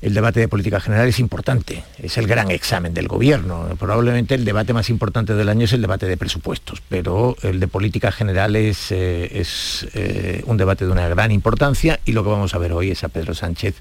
el 0.00 0.14
debate 0.14 0.40
de 0.40 0.48
política 0.48 0.80
general 0.80 1.06
es 1.06 1.20
importante, 1.20 1.84
es 2.02 2.18
el 2.18 2.26
gran 2.26 2.50
examen 2.50 2.92
del 2.92 3.06
gobierno. 3.06 3.68
Probablemente 3.78 4.34
el 4.34 4.44
debate 4.44 4.72
más 4.72 4.90
importante 4.90 5.34
del 5.34 5.48
año 5.48 5.64
es 5.66 5.72
el 5.74 5.80
debate 5.80 6.06
de 6.06 6.16
presupuestos, 6.16 6.82
pero 6.88 7.36
el 7.42 7.60
de 7.60 7.68
política 7.68 8.10
general 8.10 8.56
es, 8.56 8.90
es, 8.90 9.86
eh, 9.94 10.42
un 10.46 10.56
debate 10.56 10.86
de 10.86 10.90
una 10.90 11.06
gran 11.08 11.30
importancia 11.30 12.00
y 12.04 12.12
lo 12.12 12.24
que 12.24 12.30
vamos 12.30 12.52
a 12.52 12.58
ver 12.58 12.72
hoy 12.72 12.90
es 12.90 13.04
a 13.04 13.10
Pedro 13.10 13.32
Sánchez 13.34 13.76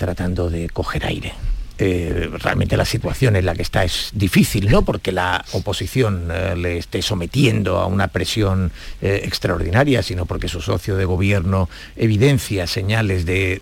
tratando 0.00 0.48
de 0.48 0.70
coger 0.70 1.04
aire. 1.04 1.34
Eh, 1.82 2.28
realmente 2.32 2.76
la 2.76 2.84
situación 2.84 3.36
en 3.36 3.46
la 3.46 3.54
que 3.54 3.62
está 3.62 3.84
es 3.84 4.10
difícil, 4.12 4.70
no 4.70 4.82
porque 4.82 5.12
la 5.12 5.42
oposición 5.52 6.28
eh, 6.30 6.54
le 6.54 6.76
esté 6.76 7.00
sometiendo 7.00 7.78
a 7.78 7.86
una 7.86 8.08
presión 8.08 8.70
eh, 9.00 9.22
extraordinaria, 9.24 10.02
sino 10.02 10.26
porque 10.26 10.48
su 10.48 10.60
socio 10.60 10.96
de 10.96 11.06
gobierno 11.06 11.70
evidencia 11.96 12.66
señales 12.66 13.24
de, 13.24 13.60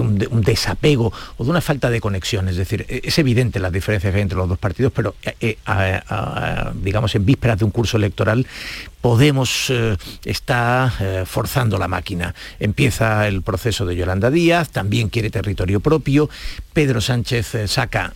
un, 0.00 0.18
de 0.18 0.26
un 0.28 0.42
desapego 0.42 1.12
o 1.36 1.42
de 1.42 1.50
una 1.50 1.60
falta 1.60 1.90
de 1.90 2.00
conexión. 2.00 2.48
Es 2.48 2.56
decir, 2.56 2.86
eh, 2.88 3.00
es 3.02 3.18
evidente 3.18 3.58
las 3.58 3.72
diferencias 3.72 4.12
que 4.12 4.18
hay 4.18 4.22
entre 4.22 4.38
los 4.38 4.48
dos 4.48 4.58
partidos, 4.58 4.92
pero 4.94 5.16
digamos 6.74 7.14
en 7.16 7.24
vísperas 7.24 7.58
de 7.58 7.64
un 7.64 7.72
curso 7.72 7.96
electoral 7.96 8.46
Podemos 9.02 9.68
eh, 9.68 9.96
está 10.24 10.94
eh, 11.00 11.24
forzando 11.26 11.76
la 11.76 11.88
máquina. 11.88 12.34
Empieza 12.58 13.28
el 13.28 13.42
proceso 13.42 13.84
de 13.84 13.96
Yolanda 13.96 14.30
Díaz, 14.30 14.70
también 14.70 15.10
quiere 15.10 15.28
territorio 15.28 15.80
propio. 15.80 16.30
Pedro 16.72 17.00
Sánchez 17.00 17.54
eh, 17.56 17.68
saca 17.68 18.14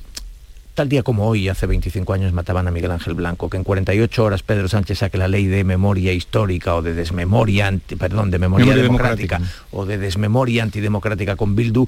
tal 0.77 0.89
día 0.89 1.03
como 1.03 1.27
hoy, 1.27 1.49
hace 1.49 1.67
25 1.67 2.13
años, 2.13 2.33
mataban 2.33 2.69
a 2.69 2.71
Miguel 2.71 2.93
Ángel 2.93 3.15
Blanco, 3.15 3.51
que 3.51 3.57
en 3.57 3.65
48 3.65 4.23
horas 4.25 4.43
Pedro 4.45 4.69
Sánchez 4.69 4.99
saque 4.99 5.19
la 5.19 5.27
ley 5.27 5.47
de 5.47 5.65
memoria 5.65 6.13
histórica 6.13 6.75
o 6.77 6.83
de 6.83 6.95
desmemoria, 6.95 7.67
anti- 7.67 7.97
perdón, 7.97 8.31
de 8.31 8.39
memoria, 8.39 8.67
Memoria 8.67 8.83
democrática, 8.85 9.39
democrática. 9.39 9.67
o 9.73 9.87
de 9.87 9.99
desmemoria 9.99 10.63
antidemocrática 10.63 11.35
con 11.35 11.57
Bildu, 11.57 11.87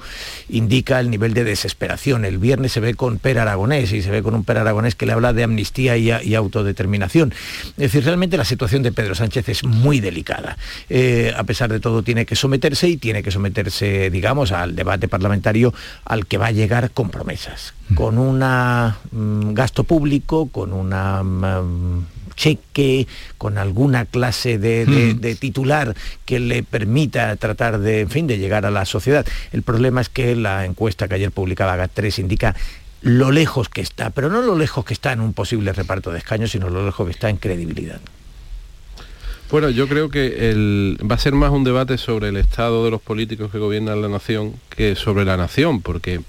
indica 0.49 0.99
el 0.99 1.11
nivel 1.11 1.35
de 1.35 1.45
desesperación. 1.45 2.25
El 2.25 2.39
viernes 2.39 2.73
se 2.73 2.81
ve 2.81 2.95
con 2.95 3.19
Per 3.19 3.39
Aragonés 3.39 3.93
y 3.93 4.03
se 4.03 4.11
ve 4.11 4.23
con 4.23 4.35
un 4.35 4.43
Per 4.45 4.59
Aragonés 4.59 4.95
que 4.97 5.07
le 5.07 5.13
habla 5.13 5.33
de 5.33 5.45
amnistía 5.45 5.97
y, 5.97 6.11
a- 6.11 6.23
y 6.25 6.35
autodeterminación. 6.35 7.33
Es 7.71 7.77
decir, 7.77 8.05
realmente 8.05 8.37
la 8.37 8.45
situación 8.45 8.83
de 8.83 8.91
Pedro 8.93 9.15
Sánchez 9.15 9.49
es 9.51 9.65
muy 9.65 10.01
delicada. 10.01 10.57
Eh, 10.89 11.33
a 11.37 11.45
pesar 11.45 11.71
de 11.71 11.79
todo 11.81 12.03
tiene 12.03 12.25
que 12.27 12.35
someterse 12.37 12.89
y 12.89 12.97
tiene 12.97 13.23
que 13.23 13.31
someterse, 13.31 14.11
digamos, 14.11 14.51
al 14.53 14.75
debate 14.75 15.09
parlamentario 15.09 15.75
al 16.05 16.27
que 16.27 16.39
va 16.39 16.47
a 16.47 16.53
llegar 16.53 16.91
con 16.93 17.11
promesas, 17.11 17.75
con 17.95 18.19
un 18.19 19.55
gasto 19.55 19.85
público, 19.85 20.49
con 20.49 20.73
una 20.73 21.23
mm, 21.23 22.07
cheque, 22.35 23.07
con 23.37 23.59
alguna 23.59 24.05
clase 24.05 24.59
de, 24.59 24.87
de- 24.87 25.15
Mm. 25.15 25.21
de 25.21 25.35
titular 25.35 25.95
que 26.25 26.39
le 26.39 26.63
permita 26.63 27.35
tratar 27.37 27.79
de, 27.81 28.01
en 28.03 28.11
fin, 28.11 28.27
de 28.27 28.39
llegar 28.39 28.65
a 28.67 28.71
la 28.71 28.85
sociedad. 28.85 29.27
El 29.53 29.63
problema 29.63 30.01
es 30.01 30.09
que 30.09 30.37
la 30.37 30.65
encuesta 30.65 31.09
que 31.09 31.15
ayer 31.17 31.33
publicaba 31.33 31.77
GAT3 31.77 32.19
indica 32.21 32.55
lo 33.03 33.31
lejos 33.31 33.69
que 33.69 33.81
está, 33.81 34.11
pero 34.11 34.29
no 34.29 34.43
lo 34.43 34.57
lejos 34.57 34.85
que 34.85 34.93
está 34.95 35.13
en 35.13 35.21
un 35.21 35.33
posible 35.33 35.73
reparto 35.73 36.11
de 36.13 36.19
escaños, 36.19 36.51
sino 36.53 36.69
lo 36.69 36.85
lejos 36.85 37.07
que 37.07 37.13
está 37.13 37.29
en 37.31 37.37
credibilidad. 37.39 38.01
Bueno, 39.51 39.71
yo 39.71 39.89
creo 39.89 40.11
que 40.11 40.51
el- 40.51 40.99
va 41.11 41.15
a 41.15 41.19
ser 41.19 41.33
más 41.33 41.51
un 41.51 41.65
debate 41.65 41.97
sobre 41.97 42.29
el 42.29 42.37
estado 42.37 42.85
de 42.85 42.91
los 42.91 43.01
políticos 43.01 43.51
que 43.51 43.59
gobiernan 43.59 44.03
la 44.03 44.09
nación 44.09 44.55
que 44.69 44.95
sobre 44.95 45.25
la 45.25 45.37
nación, 45.39 45.81
porque 45.81 46.21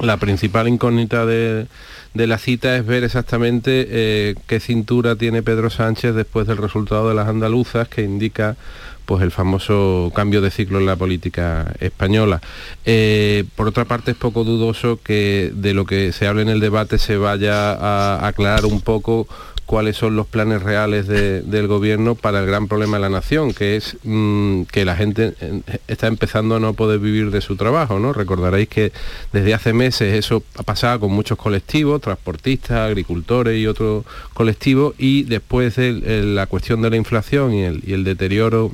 la 0.00 0.16
principal 0.16 0.68
incógnita 0.68 1.26
de, 1.26 1.66
de 2.14 2.26
la 2.26 2.38
cita 2.38 2.76
es 2.76 2.86
ver 2.86 3.04
exactamente 3.04 3.86
eh, 3.88 4.34
qué 4.46 4.60
cintura 4.60 5.16
tiene 5.16 5.42
Pedro 5.42 5.70
Sánchez 5.70 6.14
después 6.14 6.46
del 6.46 6.58
resultado 6.58 7.08
de 7.08 7.14
las 7.14 7.28
andaluzas, 7.28 7.88
que 7.88 8.02
indica 8.02 8.56
pues 9.04 9.22
el 9.22 9.30
famoso 9.30 10.10
cambio 10.14 10.40
de 10.40 10.50
ciclo 10.50 10.78
en 10.78 10.86
la 10.86 10.96
política 10.96 11.74
española. 11.80 12.40
Eh, 12.86 13.44
por 13.56 13.68
otra 13.68 13.84
parte, 13.84 14.12
es 14.12 14.16
poco 14.16 14.44
dudoso 14.44 14.98
que 15.02 15.52
de 15.54 15.74
lo 15.74 15.84
que 15.84 16.12
se 16.12 16.26
hable 16.26 16.42
en 16.42 16.48
el 16.48 16.60
debate 16.60 16.98
se 16.98 17.16
vaya 17.16 17.72
a 17.72 18.26
aclarar 18.26 18.64
un 18.64 18.80
poco 18.80 19.28
cuáles 19.66 19.96
son 19.96 20.16
los 20.16 20.26
planes 20.26 20.62
reales 20.62 21.06
del 21.06 21.66
gobierno 21.66 22.14
para 22.14 22.40
el 22.40 22.46
gran 22.46 22.68
problema 22.68 22.96
de 22.96 23.02
la 23.02 23.08
nación, 23.08 23.52
que 23.52 23.76
es 23.76 23.96
mm, 24.02 24.62
que 24.64 24.84
la 24.84 24.96
gente 24.96 25.34
eh, 25.40 25.60
está 25.88 26.06
empezando 26.06 26.56
a 26.56 26.60
no 26.60 26.74
poder 26.74 26.98
vivir 26.98 27.30
de 27.30 27.40
su 27.40 27.56
trabajo, 27.56 27.98
¿no? 27.98 28.12
Recordaréis 28.12 28.68
que 28.68 28.92
desde 29.32 29.54
hace 29.54 29.72
meses 29.72 30.14
eso 30.14 30.42
ha 30.56 30.62
pasado 30.62 31.00
con 31.00 31.12
muchos 31.12 31.38
colectivos, 31.38 32.00
transportistas, 32.00 32.78
agricultores 32.78 33.58
y 33.58 33.66
otros 33.66 34.04
colectivos, 34.34 34.94
y 34.98 35.24
después 35.24 35.76
de 35.76 36.22
la 36.24 36.46
cuestión 36.46 36.82
de 36.82 36.90
la 36.90 36.96
inflación 36.96 37.54
y 37.54 37.62
el 37.64 38.04
deterioro 38.04 38.70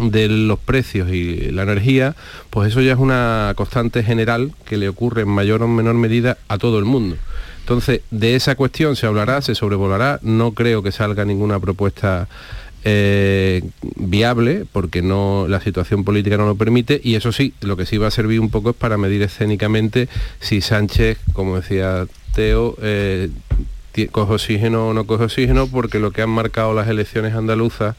de 0.00 0.28
los 0.28 0.58
precios 0.58 1.10
y 1.10 1.50
la 1.50 1.62
energía, 1.62 2.14
pues 2.50 2.70
eso 2.70 2.80
ya 2.80 2.92
es 2.92 2.98
una 2.98 3.52
constante 3.56 4.02
general 4.02 4.52
que 4.66 4.76
le 4.76 4.88
ocurre 4.88 5.22
en 5.22 5.28
mayor 5.28 5.62
o 5.62 5.68
menor 5.68 5.94
medida 5.94 6.38
a 6.48 6.58
todo 6.58 6.78
el 6.78 6.84
mundo. 6.84 7.16
Entonces, 7.66 8.02
de 8.12 8.36
esa 8.36 8.54
cuestión 8.54 8.94
se 8.94 9.08
hablará, 9.08 9.42
se 9.42 9.56
sobrevolará, 9.56 10.20
no 10.22 10.52
creo 10.52 10.84
que 10.84 10.92
salga 10.92 11.24
ninguna 11.24 11.58
propuesta 11.58 12.28
eh, 12.84 13.60
viable 13.96 14.66
porque 14.70 15.02
no 15.02 15.46
la 15.48 15.60
situación 15.60 16.04
política 16.04 16.36
no 16.36 16.46
lo 16.46 16.54
permite. 16.54 17.00
Y 17.02 17.16
eso 17.16 17.32
sí 17.32 17.54
lo 17.62 17.76
que 17.76 17.84
sí 17.84 17.98
va 17.98 18.06
a 18.06 18.12
servir 18.12 18.38
un 18.38 18.50
poco 18.50 18.70
es 18.70 18.76
para 18.76 18.98
medir 18.98 19.20
escénicamente 19.22 20.08
si 20.38 20.60
Sánchez 20.60 21.18
como 21.32 21.56
decía 21.56 22.06
Teo 22.36 22.76
eh, 22.80 23.30
coge 24.12 24.34
oxígeno 24.34 24.90
o 24.90 24.94
no 24.94 25.04
coge 25.08 25.24
oxígeno 25.24 25.66
porque 25.66 25.98
lo 25.98 26.12
que 26.12 26.22
han 26.22 26.30
marcado 26.30 26.72
las 26.72 26.86
elecciones 26.86 27.34
andaluzas 27.34 27.96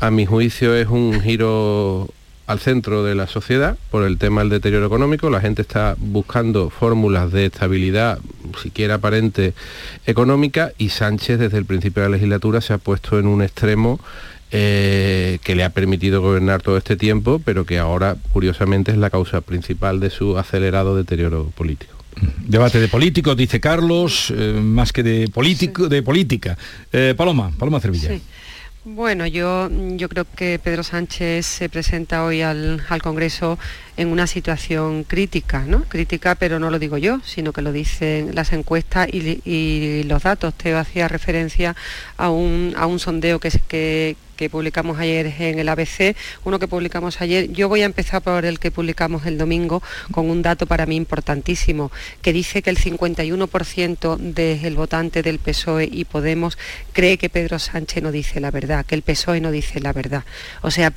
a 0.00 0.10
mi 0.10 0.26
juicio 0.26 0.74
es 0.74 0.88
un 0.88 1.18
giro 1.22 2.10
al 2.48 2.60
centro 2.60 3.04
de 3.04 3.14
la 3.14 3.26
sociedad 3.26 3.76
por 3.90 4.04
el 4.04 4.16
tema 4.16 4.40
del 4.40 4.48
deterioro 4.48 4.86
económico. 4.86 5.28
La 5.28 5.40
gente 5.40 5.60
está 5.60 5.96
buscando 5.98 6.70
fórmulas 6.70 7.30
de 7.30 7.44
estabilidad, 7.46 8.18
siquiera 8.62 8.94
aparente, 8.94 9.52
económica 10.06 10.72
y 10.78 10.88
Sánchez 10.88 11.38
desde 11.38 11.58
el 11.58 11.66
principio 11.66 12.02
de 12.02 12.08
la 12.08 12.16
legislatura 12.16 12.62
se 12.62 12.72
ha 12.72 12.78
puesto 12.78 13.18
en 13.18 13.26
un 13.26 13.42
extremo 13.42 14.00
eh, 14.50 15.38
que 15.44 15.54
le 15.54 15.62
ha 15.62 15.68
permitido 15.70 16.22
gobernar 16.22 16.62
todo 16.62 16.78
este 16.78 16.96
tiempo, 16.96 17.38
pero 17.44 17.66
que 17.66 17.78
ahora, 17.78 18.16
curiosamente, 18.32 18.92
es 18.92 18.96
la 18.96 19.10
causa 19.10 19.42
principal 19.42 20.00
de 20.00 20.08
su 20.08 20.38
acelerado 20.38 20.96
deterioro 20.96 21.52
político. 21.54 21.98
Debate 22.46 22.80
de 22.80 22.88
políticos, 22.88 23.36
dice 23.36 23.60
Carlos, 23.60 24.32
eh, 24.34 24.58
más 24.58 24.94
que 24.94 25.02
de 25.02 25.28
político, 25.28 25.86
de 25.90 26.02
política. 26.02 26.56
Eh, 26.92 27.12
Paloma, 27.14 27.52
Paloma 27.58 27.78
Cervilla. 27.78 28.18
Bueno, 28.84 29.26
yo, 29.26 29.68
yo 29.96 30.08
creo 30.08 30.24
que 30.24 30.58
Pedro 30.58 30.82
Sánchez 30.82 31.44
se 31.44 31.68
presenta 31.68 32.24
hoy 32.24 32.42
al, 32.42 32.82
Congreso 33.02 33.58
en 33.96 34.08
una 34.08 34.26
situación 34.26 35.04
crítica, 35.04 35.64
¿no? 35.66 35.84
Crítica, 35.84 36.36
pero 36.36 36.58
no 36.58 36.70
lo 36.70 36.78
digo 36.78 36.96
yo, 36.96 37.20
sino 37.24 37.52
que 37.52 37.60
lo 37.60 37.72
dicen 37.72 38.34
las 38.34 38.52
encuestas 38.52 39.08
y, 39.12 40.04
los 40.04 40.22
datos. 40.22 40.54
Te 40.54 40.74
hacía 40.74 41.08
referencia 41.08 41.76
a 42.16 42.30
un, 42.30 42.72
a 42.76 42.86
un 42.86 42.98
sondeo 42.98 43.40
que, 43.40 43.50
que, 43.68 44.16
que 44.38 44.48
publicamos 44.48 45.00
ayer 45.00 45.34
en 45.40 45.58
el 45.58 45.68
ABC, 45.68 46.16
uno 46.44 46.60
que 46.60 46.68
publicamos 46.68 47.20
ayer. 47.20 47.50
Yo 47.50 47.68
voy 47.68 47.82
a 47.82 47.86
empezar 47.86 48.22
por 48.22 48.44
el 48.44 48.60
que 48.60 48.70
publicamos 48.70 49.26
el 49.26 49.36
domingo 49.36 49.82
con 50.12 50.30
un 50.30 50.42
dato 50.42 50.64
para 50.66 50.86
mí 50.86 50.94
importantísimo, 50.94 51.90
que 52.22 52.32
dice 52.32 52.62
que 52.62 52.70
el 52.70 52.78
51% 52.78 54.16
del 54.16 54.76
votante 54.76 55.22
del 55.22 55.40
PSOE 55.40 55.88
y 55.90 56.04
Podemos 56.04 56.56
cree 56.92 57.18
que 57.18 57.28
Pedro 57.28 57.58
Sánchez 57.58 58.00
no 58.02 58.12
dice 58.12 58.40
la 58.40 58.52
verdad, 58.52 58.86
que 58.86 58.94
el 58.94 59.02
PSOE 59.02 59.40
no 59.40 59.50
dice 59.50 59.80
la 59.80 59.92
verdad. 59.92 60.24
O 60.62 60.70
sea, 60.70 60.92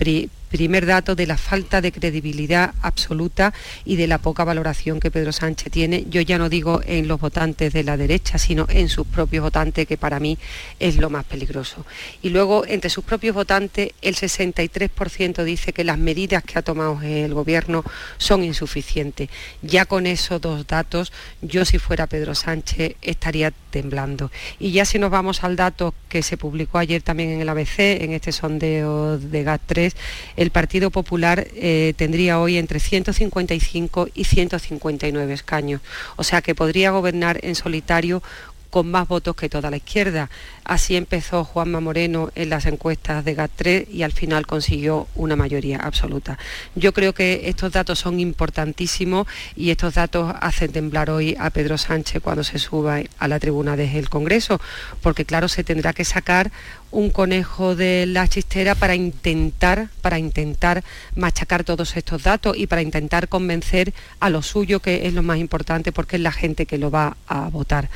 primer 0.52 0.86
dato 0.86 1.16
de 1.16 1.26
la 1.26 1.38
falta 1.38 1.82
de 1.82 1.91
credibilidad 1.91 2.74
absoluta 2.82 3.54
y 3.86 3.95
de 3.95 4.08
la 4.08 4.18
poca 4.18 4.43
valoración 4.43 4.99
que 4.99 5.10
Pedro 5.10 5.32
Sánchez 5.32 5.72
tiene, 5.72 6.06
yo 6.10 6.22
ya 6.22 6.38
no 6.38 6.49
digo 6.49 6.82
en 6.86 7.08
los 7.08 7.20
votantes 7.20 7.72
de 7.74 7.84
la 7.84 7.97
derecha, 7.97 8.38
sino 8.38 8.68
en 8.70 8.89
sus 8.89 9.08
propios 9.08 9.43
votantes, 9.43 9.88
que 9.88 9.97
para 9.97 10.20
mí 10.20 10.38
es 10.80 10.97
lo 10.97 11.10
más 11.10 11.24
peligroso. 11.24 11.86
Y 12.22 12.30
luego, 12.30 12.66
entre 12.68 12.89
sus 12.89 13.06
propios 13.06 13.34
votantes, 13.34 13.91
el 14.02 14.16
63% 14.16 15.43
dice 15.43 15.74
que 15.74 15.84
las 15.84 15.97
medidas 15.97 16.43
que 16.43 16.60
ha 16.60 16.62
tomado 16.62 17.02
el 17.02 17.34
gobierno 17.34 17.84
son 18.18 18.43
insuficientes. 18.43 19.30
Ya 19.62 19.86
con 19.86 20.06
esos 20.06 20.41
dos 20.41 20.68
datos, 20.68 21.14
yo 21.41 21.64
si 21.64 21.80
fuera 21.80 22.08
Pedro 22.08 22.36
Sánchez 22.36 22.95
estaría 23.02 23.52
temblando. 23.72 24.32
Y 24.60 24.72
ya 24.72 24.84
si 24.86 24.99
nos 24.99 25.10
vamos 25.12 25.43
al 25.43 25.56
dato 25.56 25.93
que 26.10 26.22
se 26.24 26.36
publicó 26.38 26.78
ayer 26.78 27.02
también 27.02 27.30
en 27.30 27.41
el 27.41 27.49
ABC, 27.49 27.80
en 28.02 28.12
este 28.12 28.32
sondeo 28.34 29.18
de 29.18 29.45
GAT3, 29.45 29.93
el 30.42 30.50
Partido 30.50 30.89
Popular 30.89 31.48
eh, 31.54 31.94
tendría 31.98 32.39
hoy 32.39 32.58
entre 32.58 32.80
155 32.80 34.08
y 34.14 34.24
159 34.24 35.34
escaños. 35.34 35.82
O 36.16 36.24
sea 36.24 36.42
que 36.42 36.56
podría 36.56 36.92
gobernar 36.92 37.39
en 37.44 37.56
solitario 37.56 38.24
con 38.72 38.89
más 38.89 39.08
votos 39.08 39.36
que 39.36 39.50
toda 39.50 39.70
la 39.70 39.78
izquierda. 39.78 40.30
Así 40.64 40.96
empezó 40.96 41.44
Juanma 41.44 41.82
Moreno 41.82 42.32
en 42.36 42.50
las 42.50 42.66
encuestas 42.66 43.24
de 43.24 43.36
GAT3 43.36 43.88
y 43.89 44.04
al 44.04 44.14
final 44.14 44.48
consiguió 44.48 45.08
una 45.14 45.36
mayoría 45.36 45.78
absoluta. 45.78 46.39
Yo 46.74 46.94
creo 46.94 47.14
que 47.14 47.42
estos 47.46 47.74
datos 47.74 48.00
son 48.00 48.20
importantísimos 48.20 49.28
y 49.56 49.70
estos 49.70 49.96
datos 49.96 50.34
hacen 50.39 50.72
temblar 50.72 51.10
hoy 51.10 51.36
a 51.38 51.50
Pedro 51.50 51.78
Sánchez 51.78 52.24
cuando 52.24 52.44
se 52.44 52.58
suba 52.58 53.02
a 53.20 53.28
la 53.28 53.39
tribuna 53.39 53.76
del 53.76 54.10
Congreso, 54.10 54.62
porque 55.02 55.26
claro, 55.26 55.50
se 55.50 55.64
tendrá 55.66 55.92
que 55.92 56.06
sacar 56.06 56.52
un 56.92 57.10
conejo 57.10 57.76
de 57.76 58.06
la 58.06 58.28
chistera 58.28 58.76
para 58.76 58.96
intentar, 58.96 59.89
para 60.02 60.20
intentar 60.20 60.84
machacar 61.16 61.64
todos 61.64 61.96
estos 61.98 62.24
datos 62.24 62.58
y 62.58 62.68
para 62.68 62.82
intentar 62.82 63.28
convencer 63.28 63.94
a 64.20 64.30
lo 64.30 64.42
suyo, 64.42 64.82
que 64.82 65.08
es 65.08 65.14
lo 65.14 65.24
más 65.24 65.38
importante 65.38 65.92
porque 65.92 66.18
es 66.18 66.22
la 66.22 66.32
gente 66.32 66.66
que 66.66 66.78
lo 66.78 66.92
va 66.92 67.18
a 67.28 67.50
votar. 67.50 67.89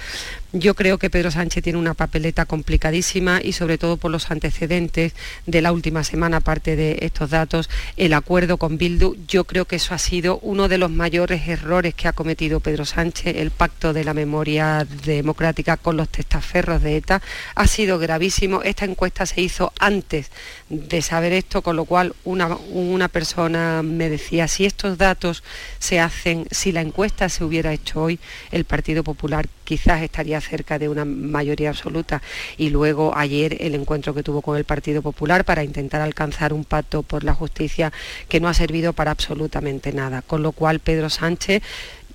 Yo 0.53 0.73
creo 0.73 0.97
que 0.97 1.09
Pedro 1.09 1.31
Sánchez 1.31 1.63
tiene 1.63 1.79
una 1.79 1.95
papeleta 1.95 2.45
complicadísima 2.45 3.41
y 3.43 3.51
sobre 3.51 3.77
todo 3.77 3.97
por 3.97 4.09
los 4.09 4.31
antecedentes 4.31 5.13
de 5.45 5.61
la 5.61 5.73
última 5.73 6.05
semana, 6.05 6.37
aparte 6.37 6.77
de 6.77 6.99
estos 7.01 7.31
datos, 7.31 7.69
el 7.97 8.13
acuerdo 8.13 8.55
con 8.57 8.77
Bildu, 8.77 9.17
yo 9.27 9.43
creo 9.43 9.65
que 9.65 9.75
eso 9.75 9.93
ha 9.93 9.97
sido 9.97 10.39
uno 10.39 10.69
de 10.69 10.77
los 10.77 10.89
mayores 10.89 11.45
errores 11.49 11.93
que 11.93 12.07
ha 12.07 12.13
cometido 12.13 12.61
Pedro 12.61 12.85
Sánchez, 12.85 13.35
el 13.35 13.51
pacto 13.51 13.91
de 13.91 14.05
la 14.05 14.13
memoria 14.13 14.87
democrática 15.03 15.75
con 15.75 15.97
los 15.97 16.07
testaferros 16.07 16.81
de 16.81 16.95
ETA, 16.95 17.21
ha 17.55 17.67
sido 17.67 17.99
gravísimo. 17.99 18.61
Esta 18.63 18.84
encuesta 18.85 19.25
se 19.25 19.41
hizo 19.41 19.73
antes 19.79 20.31
de 20.69 21.01
saber 21.01 21.33
esto, 21.33 21.61
con 21.61 21.75
lo 21.75 21.85
cual 21.85 22.15
una, 22.23 22.55
una 22.71 23.07
persona 23.07 23.83
me 23.83 24.09
decía, 24.09 24.47
si 24.47 24.65
estos 24.65 24.97
datos 24.97 25.43
se 25.79 25.99
hacen, 25.99 26.47
si 26.51 26.71
la 26.71 26.81
encuesta 26.81 27.29
se 27.29 27.43
hubiera 27.43 27.73
hecho 27.73 28.01
hoy, 28.01 28.19
el 28.51 28.65
Partido 28.65 29.03
Popular 29.03 29.47
quizás 29.63 30.01
estaría 30.01 30.39
cerca 30.39 30.79
de 30.79 30.87
una 30.87 31.03
mayoría 31.03 31.69
absoluta. 31.69 32.21
Y 32.57 32.69
luego 32.69 33.13
ayer 33.17 33.57
el 33.59 33.75
encuentro 33.75 34.13
que 34.13 34.23
tuvo 34.23 34.41
con 34.41 34.57
el 34.57 34.63
Partido 34.63 35.01
Popular 35.01 35.43
para 35.43 35.63
intentar 35.63 36.01
alcanzar 36.01 36.53
un 36.53 36.63
pacto 36.63 37.03
por 37.03 37.23
la 37.23 37.33
justicia 37.33 37.91
que 38.29 38.39
no 38.39 38.47
ha 38.47 38.53
servido 38.53 38.93
para 38.93 39.11
absolutamente 39.11 39.91
nada. 39.91 40.21
Con 40.21 40.43
lo 40.43 40.51
cual 40.51 40.79
Pedro 40.79 41.09
Sánchez 41.09 41.61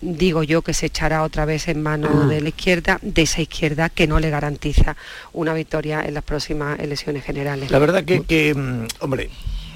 digo 0.01 0.42
yo 0.42 0.62
que 0.62 0.74
se 0.74 0.86
echará 0.86 1.22
otra 1.22 1.44
vez 1.44 1.68
en 1.68 1.82
manos 1.82 2.28
de 2.28 2.40
la 2.40 2.48
izquierda, 2.48 2.98
de 3.03 3.22
esa 3.22 3.42
izquierda 3.42 3.88
que 3.88 4.07
no 4.07 4.18
le 4.18 4.30
garantiza 4.30 4.96
una 5.32 5.55
victoria 5.55 6.03
en 6.03 6.14
las 6.14 6.24
próximas 6.24 6.78
elecciones 6.78 7.24
generales. 7.24 7.70
La 7.70 7.78
verdad 7.78 8.05
que, 8.05 8.55
mm, 8.55 8.86
hombre, 9.01 9.30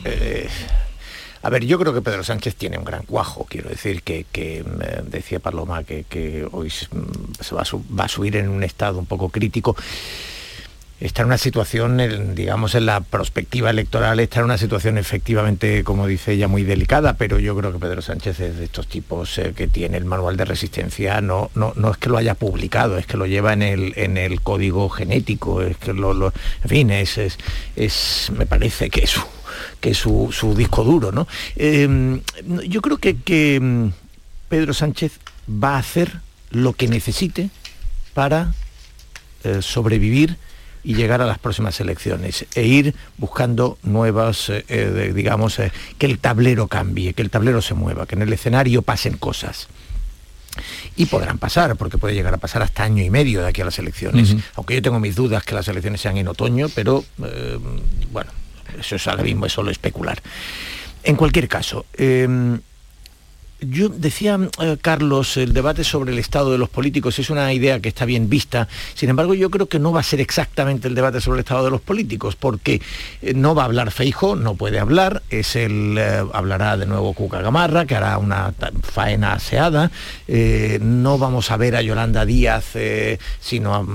eh, 0.05 0.49
a 1.43 1.51
ver, 1.51 1.67
yo 1.67 1.79
creo 1.79 1.93
que 1.93 2.01
Pedro 2.01 2.25
Sánchez 2.25 2.57
tiene 2.57 2.79
un 2.79 2.85
gran 2.85 3.05
cuajo, 3.05 3.47
quiero 3.49 3.69
decir 3.69 4.03
que, 4.03 4.65
mm, 4.65 5.11
decía 5.11 5.41
Paloma 5.41 5.85
que, 5.85 6.47
hoy 6.53 6.69
mm, 6.69 7.43
se 7.43 7.55
va 7.55 7.63
a, 7.63 8.09
subir 8.09 8.37
en 8.37 8.49
un 8.49 8.63
estado 8.65 8.99
un 8.99 9.07
poco 9.07 9.29
crítico 9.29 9.77
está 11.07 11.21
en 11.21 11.27
una 11.27 11.39
situación, 11.39 12.35
digamos, 12.35 12.75
en 12.75 12.87
la 12.87 13.03
perspectiva 13.03 13.69
electoral, 13.69 14.21
está 14.21 14.41
en 14.41 14.47
una 14.47 14.57
situación 14.57 14.97
efectivamente, 14.97 15.85
como 15.85 16.07
dice 16.07 16.33
ella, 16.33 16.49
muy 16.49 16.63
delicada, 16.63 17.19
pero 17.19 17.39
yo 17.39 17.55
creo 17.55 17.73
que 17.73 17.79
Pedro 17.79 18.01
Sánchez 18.01 18.41
es 18.41 18.57
de 18.57 18.65
estos 18.65 18.87
tipos 18.87 19.37
eh, 19.37 19.53
que 19.55 19.69
tiene 19.69 19.99
el 19.99 20.07
manual 20.07 20.39
de 20.39 20.47
resistencia, 20.47 21.21
no, 21.21 21.51
no, 21.55 21.75
no 21.77 21.91
es 21.91 21.99
que 21.99 22.09
lo 22.09 22.17
haya 22.17 22.35
publicado, 22.35 22.97
es 22.97 23.07
que 23.07 23.19
lo 23.19 23.27
lleva 23.27 23.53
en 23.53 23.61
el, 23.61 23.93
en 23.97 24.17
el 24.17 24.41
código 24.41 24.89
genético, 24.89 25.61
es 25.61 25.77
que 25.77 25.93
lo, 25.93 26.27
en 26.27 26.69
fin, 26.69 26.91
es, 26.91 27.21
es, 27.77 28.33
me 28.35 28.47
parece 28.47 28.89
que 28.89 29.05
es 29.05 29.11
su, 29.11 29.23
que 29.81 29.93
su, 29.93 30.55
disco 30.57 30.85
duro, 30.85 31.13
¿no? 31.13 31.29
Em, 31.57 32.23
yo 32.67 32.81
creo 32.81 32.97
que, 32.97 33.17
que 33.17 33.61
mm, 33.61 33.89
Pedro 34.49 34.73
Sánchez 34.73 35.21
va 35.51 35.75
a 35.75 35.81
hacer 35.81 36.21
lo 36.51 36.73
que 36.73 36.89
necesite 36.89 37.51
para 38.15 38.55
eh, 39.43 39.61
sobrevivir 39.61 40.39
y 40.85 40.95
llegar 40.95 41.23
a 41.23 41.27
las 41.27 41.39
próximas 41.39 41.81
elecciones 41.81 42.47
e 42.55 42.65
ir 42.65 42.95
buscando 43.17 43.79
nuevas, 43.83 44.51
eh, 44.51 44.65
eh, 44.69 45.13
digamos, 45.15 45.59
eh, 45.59 45.73
que 45.99 46.07
el 46.07 46.19
tablero 46.19 46.69
cambie, 46.69 47.15
que 47.15 47.23
el 47.23 47.31
tablero 47.31 47.63
se 47.63 47.75
mueva, 47.75 48.07
que 48.07 48.15
en 48.15 48.23
el 48.23 48.33
escenario 48.33 48.83
pasen 48.83 49.17
cosas. 49.17 49.69
Y 50.95 51.07
podrán 51.07 51.39
pasar, 51.39 51.75
porque 51.75 51.99
puede 51.99 52.15
llegar 52.15 52.35
a 52.35 52.37
pasar 52.37 52.63
hasta 52.63 52.85
año 52.85 53.03
y 53.03 53.11
medio 53.11 53.41
de 53.41 53.49
aquí 53.49 53.63
a 53.63 53.65
las 53.65 53.79
elecciones, 53.81 54.37
aunque 54.55 54.75
yo 54.75 54.83
tengo 54.83 55.01
mis 55.01 55.17
dudas 55.17 55.43
que 55.43 55.53
las 55.53 55.67
elecciones 55.67 56.01
sean 56.01 56.17
en 56.17 56.29
otoño, 56.29 56.69
pero 56.73 57.05
bueno, 58.13 58.31
eso 58.79 58.95
es 58.95 59.09
ahora 59.09 59.25
mismo 59.25 59.47
es 59.47 59.53
solo 59.53 59.73
especular. 59.73 60.23
En 61.03 61.17
cualquier 61.17 61.49
caso, 61.49 61.87
em, 61.95 62.61
yo 63.69 63.89
decía, 63.89 64.39
eh, 64.61 64.77
Carlos, 64.81 65.37
el 65.37 65.53
debate 65.53 65.85
sobre 65.85 66.13
el 66.13 66.19
estado 66.19 66.53
de 66.53 66.59
los 66.59 66.69
políticos 66.69 67.19
es 67.19 67.31
una 67.31 67.53
idea 67.53 67.81
que 67.81 67.89
está 67.89 68.05
bien 68.05 68.29
vista. 68.29 68.69
Sin 68.95 69.11
embargo, 69.11 69.35
yo 69.35 69.51
creo 69.51 69.67
que 69.67 69.79
no 69.79 69.93
va 69.93 70.01
a 70.01 70.03
ser 70.03 70.21
exactamente 70.21 70.89
el 70.89 70.95
debate 70.95 71.21
sobre 71.21 71.39
el 71.39 71.45
estado 71.45 71.65
de 71.65 71.71
los 71.71 71.81
políticos, 71.81 72.37
porque 72.37 72.81
eh, 73.23 73.35
no 73.35 73.55
va 73.55 73.63
a 73.63 73.65
hablar 73.67 73.91
Feijo, 73.91 74.37
no 74.37 74.55
puede 74.55 74.79
hablar, 74.79 75.23
es 75.31 75.57
el 75.57 75.97
eh, 75.99 76.25
hablará 76.33 76.77
de 76.77 76.87
nuevo 76.87 77.13
Cuca 77.15 77.41
Gamarra, 77.41 77.87
que 77.87 77.95
hará 77.95 78.19
una 78.19 78.53
faena 78.83 79.35
aseada. 79.35 79.91
no 80.81 81.19
vamos 81.19 81.51
a 81.51 81.57
ver 81.57 81.77
a 81.77 81.83
Yolanda 81.83 82.25
Díaz, 82.25 82.75
sino 83.41 83.87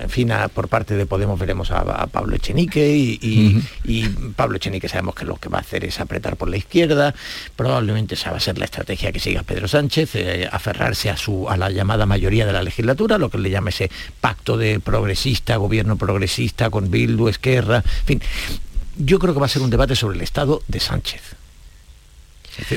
en 0.00 0.10
fin, 0.10 0.32
por 0.54 0.68
parte 0.68 0.94
de 0.94 1.06
Podemos 1.06 1.38
veremos 1.38 1.70
a, 1.70 2.06
Pablo 2.08 2.36
Echenique 2.36 2.96
y, 2.96 3.62
y 3.84 4.08
Pablo 4.36 4.56
Echenique 4.56 4.88
sabemos 4.88 5.14
que 5.14 5.24
lo 5.24 5.36
que 5.36 5.48
va 5.48 5.58
a 5.58 5.60
hacer 5.60 5.84
es 5.84 6.00
apretar 6.00 6.36
por 6.36 6.48
la 6.48 6.56
izquierda. 6.56 7.14
Probablemente 7.56 8.14
esa 8.14 8.30
va 8.30 8.38
a 8.38 8.40
ser 8.40 8.58
la 8.58 8.64
estrategia 8.64 8.87
estrategia 8.88 9.12
que 9.12 9.20
siga 9.20 9.42
Pedro 9.42 9.68
Sánchez, 9.68 10.14
eh, 10.14 10.48
aferrarse 10.50 11.10
a, 11.10 11.16
su, 11.16 11.46
a 11.48 11.58
la 11.58 11.70
llamada 11.70 12.06
mayoría 12.06 12.46
de 12.46 12.52
la 12.54 12.62
legislatura, 12.62 13.18
lo 13.18 13.28
que 13.28 13.36
le 13.36 13.50
llama 13.50 13.68
ese 13.68 13.90
pacto 14.20 14.56
de 14.56 14.80
progresista, 14.80 15.56
gobierno 15.56 15.96
progresista 15.96 16.70
con 16.70 16.90
Bildu, 16.90 17.28
Esquerra, 17.28 17.84
en 17.84 18.06
fin. 18.06 18.22
Yo 18.96 19.18
creo 19.18 19.34
que 19.34 19.40
va 19.40 19.46
a 19.46 19.50
ser 19.50 19.60
un 19.60 19.68
debate 19.68 19.94
sobre 19.94 20.16
el 20.16 20.22
estado 20.22 20.62
de 20.68 20.80
Sánchez. 20.80 21.20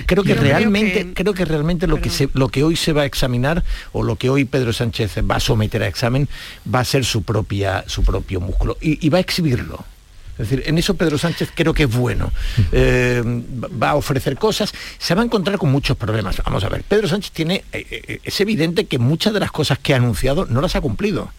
Creo 0.05 0.23
que 0.23 0.35
realmente, 0.35 1.13
creo 1.13 1.33
que, 1.33 1.45
realmente 1.45 1.87
lo 1.87 2.01
que, 2.01 2.09
se, 2.09 2.29
lo 2.33 2.49
que 2.49 2.63
hoy 2.63 2.75
se 2.75 2.93
va 2.93 3.03
a 3.03 3.05
examinar 3.05 3.63
o 3.93 4.03
lo 4.03 4.17
que 4.17 4.29
hoy 4.29 4.45
Pedro 4.45 4.73
Sánchez 4.73 5.19
va 5.19 5.37
a 5.37 5.39
someter 5.39 5.81
a 5.81 5.87
examen 5.87 6.27
va 6.71 6.81
a 6.81 6.85
ser 6.85 7.03
su 7.05 7.23
propia, 7.23 7.85
su 7.87 8.03
propio 8.03 8.41
músculo 8.41 8.77
y 8.81 9.09
va 9.09 9.17
a 9.17 9.21
exhibirlo. 9.21 9.83
Es 10.31 10.49
decir, 10.49 10.63
en 10.65 10.77
eso 10.77 10.95
Pedro 10.95 11.17
Sánchez 11.17 11.51
creo 11.53 11.73
que 11.73 11.83
es 11.83 11.95
bueno. 11.95 12.31
Eh, 12.71 13.21
va 13.81 13.91
a 13.91 13.95
ofrecer 13.95 14.37
cosas, 14.37 14.73
se 14.97 15.13
va 15.15 15.21
a 15.21 15.25
encontrar 15.25 15.57
con 15.57 15.71
muchos 15.71 15.97
problemas. 15.97 16.41
Vamos 16.43 16.63
a 16.63 16.69
ver, 16.69 16.83
Pedro 16.83 17.07
Sánchez 17.07 17.31
tiene, 17.31 17.63
eh, 17.71 17.85
eh, 17.91 18.19
es 18.23 18.41
evidente 18.41 18.85
que 18.85 18.97
muchas 18.97 19.33
de 19.33 19.39
las 19.39 19.51
cosas 19.51 19.79
que 19.79 19.93
ha 19.93 19.97
anunciado 19.97 20.45
no 20.45 20.61
las 20.61 20.75
ha 20.75 20.81
cumplido. 20.81 21.31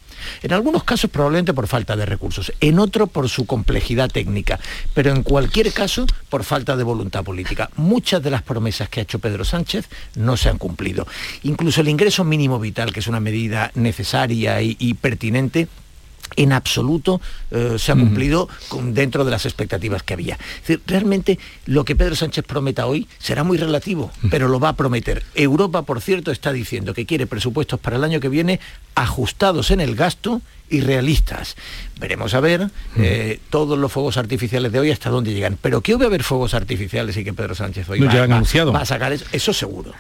En 0.43 0.53
algunos 0.53 0.85
casos 0.85 1.11
probablemente 1.11 1.53
por 1.53 1.67
falta 1.67 1.97
de 1.97 2.07
recursos, 2.07 2.53
en 2.61 2.79
otro 2.79 3.07
por 3.09 3.29
su 3.29 3.47
complejidad 3.47 4.09
técnica, 4.09 4.61
pero 4.95 5.11
en 5.11 5.23
cualquier 5.23 5.73
caso 5.73 6.07
por 6.29 6.45
falta 6.45 6.77
de 6.77 6.85
voluntad 6.85 7.25
política. 7.25 7.71
Muchas 7.77 8.23
de 8.23 8.31
las 8.31 8.43
promesas 8.43 8.89
que 8.89 9.01
ha 9.01 9.03
hecho 9.03 9.19
Pedro 9.19 9.45
Sánchez 9.45 9.89
no 10.15 10.37
se 10.37 10.49
han 10.49 10.59
cumplido. 10.59 11.07
Incluso 11.43 11.81
el 11.81 11.89
ingreso 11.89 12.25
mínimo 12.25 12.61
vital, 12.61 12.93
que 12.93 13.01
es 13.01 13.09
una 13.09 13.21
medida 13.21 13.73
necesaria 13.75 14.63
y 14.63 14.95
pertinente, 14.95 15.69
en 16.37 16.53
absoluto 16.53 17.21
eh, 17.51 17.77
se 17.79 17.93
ha 17.93 17.95
cumplido 17.95 18.49
dentro 18.85 19.25
de 19.25 19.31
las 19.31 19.47
expectativas 19.47 20.03
que 20.03 20.15
había. 20.15 20.39
realmente 20.87 21.39
lo 21.67 21.85
que 21.85 21.97
Pedro 21.97 22.17
Sánchez 22.17 22.45
prometa 22.45 22.87
hoy 22.87 23.07
será 23.19 23.45
muy 23.45 23.59
relativo, 23.59 24.11
pero 24.31 24.49
lo 24.49 24.61
va 24.61 24.71
a 24.71 24.77
prometer. 24.77 25.25
Europa, 25.35 25.83
por 25.83 26.01
cierto, 26.01 26.31
está 26.31 26.53
diciendo 26.53 26.95
que 26.95 27.07
quiere 27.07 27.27
presupuestos 27.27 27.81
para 27.81 27.97
el 27.97 28.05
año 28.05 28.21
que 28.21 28.29
viene 28.29 28.61
ajustados 28.95 29.71
en 29.71 29.81
el 29.81 29.95
gasto 29.95 30.43
y 30.69 30.81
realistas. 30.81 31.57
Veremos 32.01 32.35
a 32.35 32.41
ver 32.41 32.71
eh, 32.97 33.39
todos 33.51 33.79
los 33.79 33.93
fuegos 33.93 34.17
artificiales 34.17 34.73
de 34.73 34.81
hoy 34.81 34.91
hasta 34.91 35.11
dónde 35.11 35.33
llegan. 35.33 35.59
Pero 35.61 35.83
que 35.83 35.93
hoy 35.93 35.99
va 35.99 36.07
a 36.07 36.09
haber 36.09 36.23
fuegos 36.23 36.55
artificiales 36.55 37.17
y 37.17 37.25
que 37.25 37.33
Pedro 37.33 37.55
Sánchez 37.55 37.89
hoy 37.89 38.01
va, 38.01 38.27
va, 38.27 38.81
a 38.81 38.87
sacar 38.87 39.13
eso, 39.13 39.27
eso 39.33 39.53
seguro. 39.53 39.93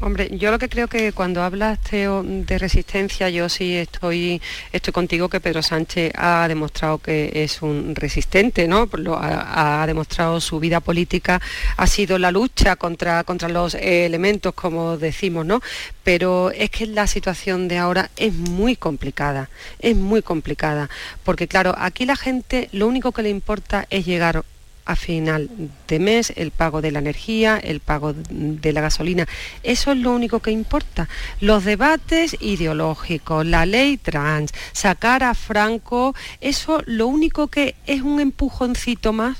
Hombre, 0.00 0.28
yo 0.30 0.52
lo 0.52 0.60
que 0.60 0.68
creo 0.68 0.86
que 0.86 1.12
cuando 1.12 1.42
hablas, 1.42 1.80
Teo, 1.80 2.22
de 2.22 2.56
resistencia, 2.56 3.30
yo 3.30 3.48
sí 3.48 3.74
estoy, 3.74 4.40
estoy 4.70 4.92
contigo 4.92 5.28
que 5.28 5.40
Pedro 5.40 5.60
Sánchez 5.60 6.12
ha 6.14 6.46
demostrado 6.46 6.98
que 6.98 7.32
es 7.34 7.62
un 7.62 7.96
resistente, 7.96 8.68
¿no? 8.68 8.88
ha, 9.16 9.84
demostrado 9.88 10.40
su 10.40 10.60
vida 10.60 10.78
política, 10.78 11.40
ha 11.76 11.86
sido 11.88 12.16
la 12.16 12.30
lucha 12.30 12.76
contra, 12.76 13.24
contra 13.24 13.48
los 13.48 13.74
elementos, 13.74 14.54
como 14.54 14.96
decimos, 14.98 15.44
¿no? 15.44 15.60
Pero 16.04 16.52
es 16.52 16.70
que 16.70 16.86
la 16.86 17.08
situación 17.08 17.66
de 17.66 17.78
ahora 17.78 18.08
es 18.16 18.32
muy 18.32 18.76
complicada, 18.76 19.50
es 19.80 19.96
muy 19.96 20.22
complicada, 20.22 20.88
porque 21.24 21.48
claro, 21.48 21.74
aquí 21.76 22.06
la 22.06 22.14
gente 22.14 22.68
lo 22.70 22.86
único 22.86 23.10
que 23.10 23.22
le 23.22 23.30
importa 23.30 23.84
es 23.90 24.06
llegar 24.06 24.44
a 24.88 24.96
final 24.96 25.50
de 25.86 25.98
mes, 25.98 26.32
el 26.34 26.50
pago 26.50 26.80
de 26.80 26.90
la 26.90 26.98
energía, 26.98 27.58
el 27.58 27.80
pago 27.80 28.14
de 28.14 28.72
la 28.72 28.80
gasolina. 28.80 29.28
Eso 29.62 29.92
es 29.92 29.98
lo 29.98 30.12
único 30.12 30.40
que 30.40 30.50
importa. 30.50 31.10
Los 31.40 31.64
debates 31.66 32.36
ideológicos, 32.40 33.44
la 33.44 33.66
ley 33.66 33.98
trans, 33.98 34.52
sacar 34.72 35.22
a 35.24 35.34
Franco, 35.34 36.14
eso 36.40 36.82
lo 36.86 37.06
único 37.06 37.48
que 37.48 37.74
es 37.86 38.00
un 38.00 38.18
empujoncito 38.18 39.12
más 39.12 39.36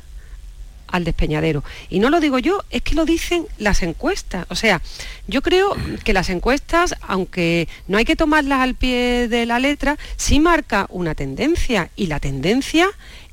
al 0.86 1.04
despeñadero. 1.04 1.64
Y 1.88 1.98
no 1.98 2.10
lo 2.10 2.20
digo 2.20 2.38
yo, 2.38 2.62
es 2.68 2.82
que 2.82 2.94
lo 2.94 3.06
dicen 3.06 3.46
las 3.56 3.82
encuestas. 3.82 4.44
O 4.50 4.54
sea, 4.54 4.82
yo 5.28 5.40
creo 5.40 5.74
que 6.04 6.12
las 6.12 6.28
encuestas, 6.28 6.94
aunque 7.00 7.68
no 7.86 7.96
hay 7.96 8.04
que 8.04 8.16
tomarlas 8.16 8.60
al 8.60 8.74
pie 8.74 9.28
de 9.28 9.46
la 9.46 9.58
letra, 9.60 9.96
sí 10.16 10.40
marca 10.40 10.86
una 10.90 11.14
tendencia. 11.14 11.90
Y 11.96 12.08
la 12.08 12.20
tendencia 12.20 12.86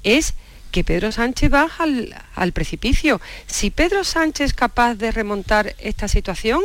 es 0.04 0.34
que 0.76 0.84
Pedro 0.84 1.10
Sánchez 1.10 1.50
baja 1.50 1.86
al, 1.86 2.14
precipicio. 2.54 3.22
Si 3.48 3.70
Pedro 3.70 4.04
Sánchez 4.04 4.46
es 4.48 4.54
capaz 4.54 4.96
de 4.96 5.12
remontar 5.12 5.76
esta 5.80 6.08
situación, 6.08 6.62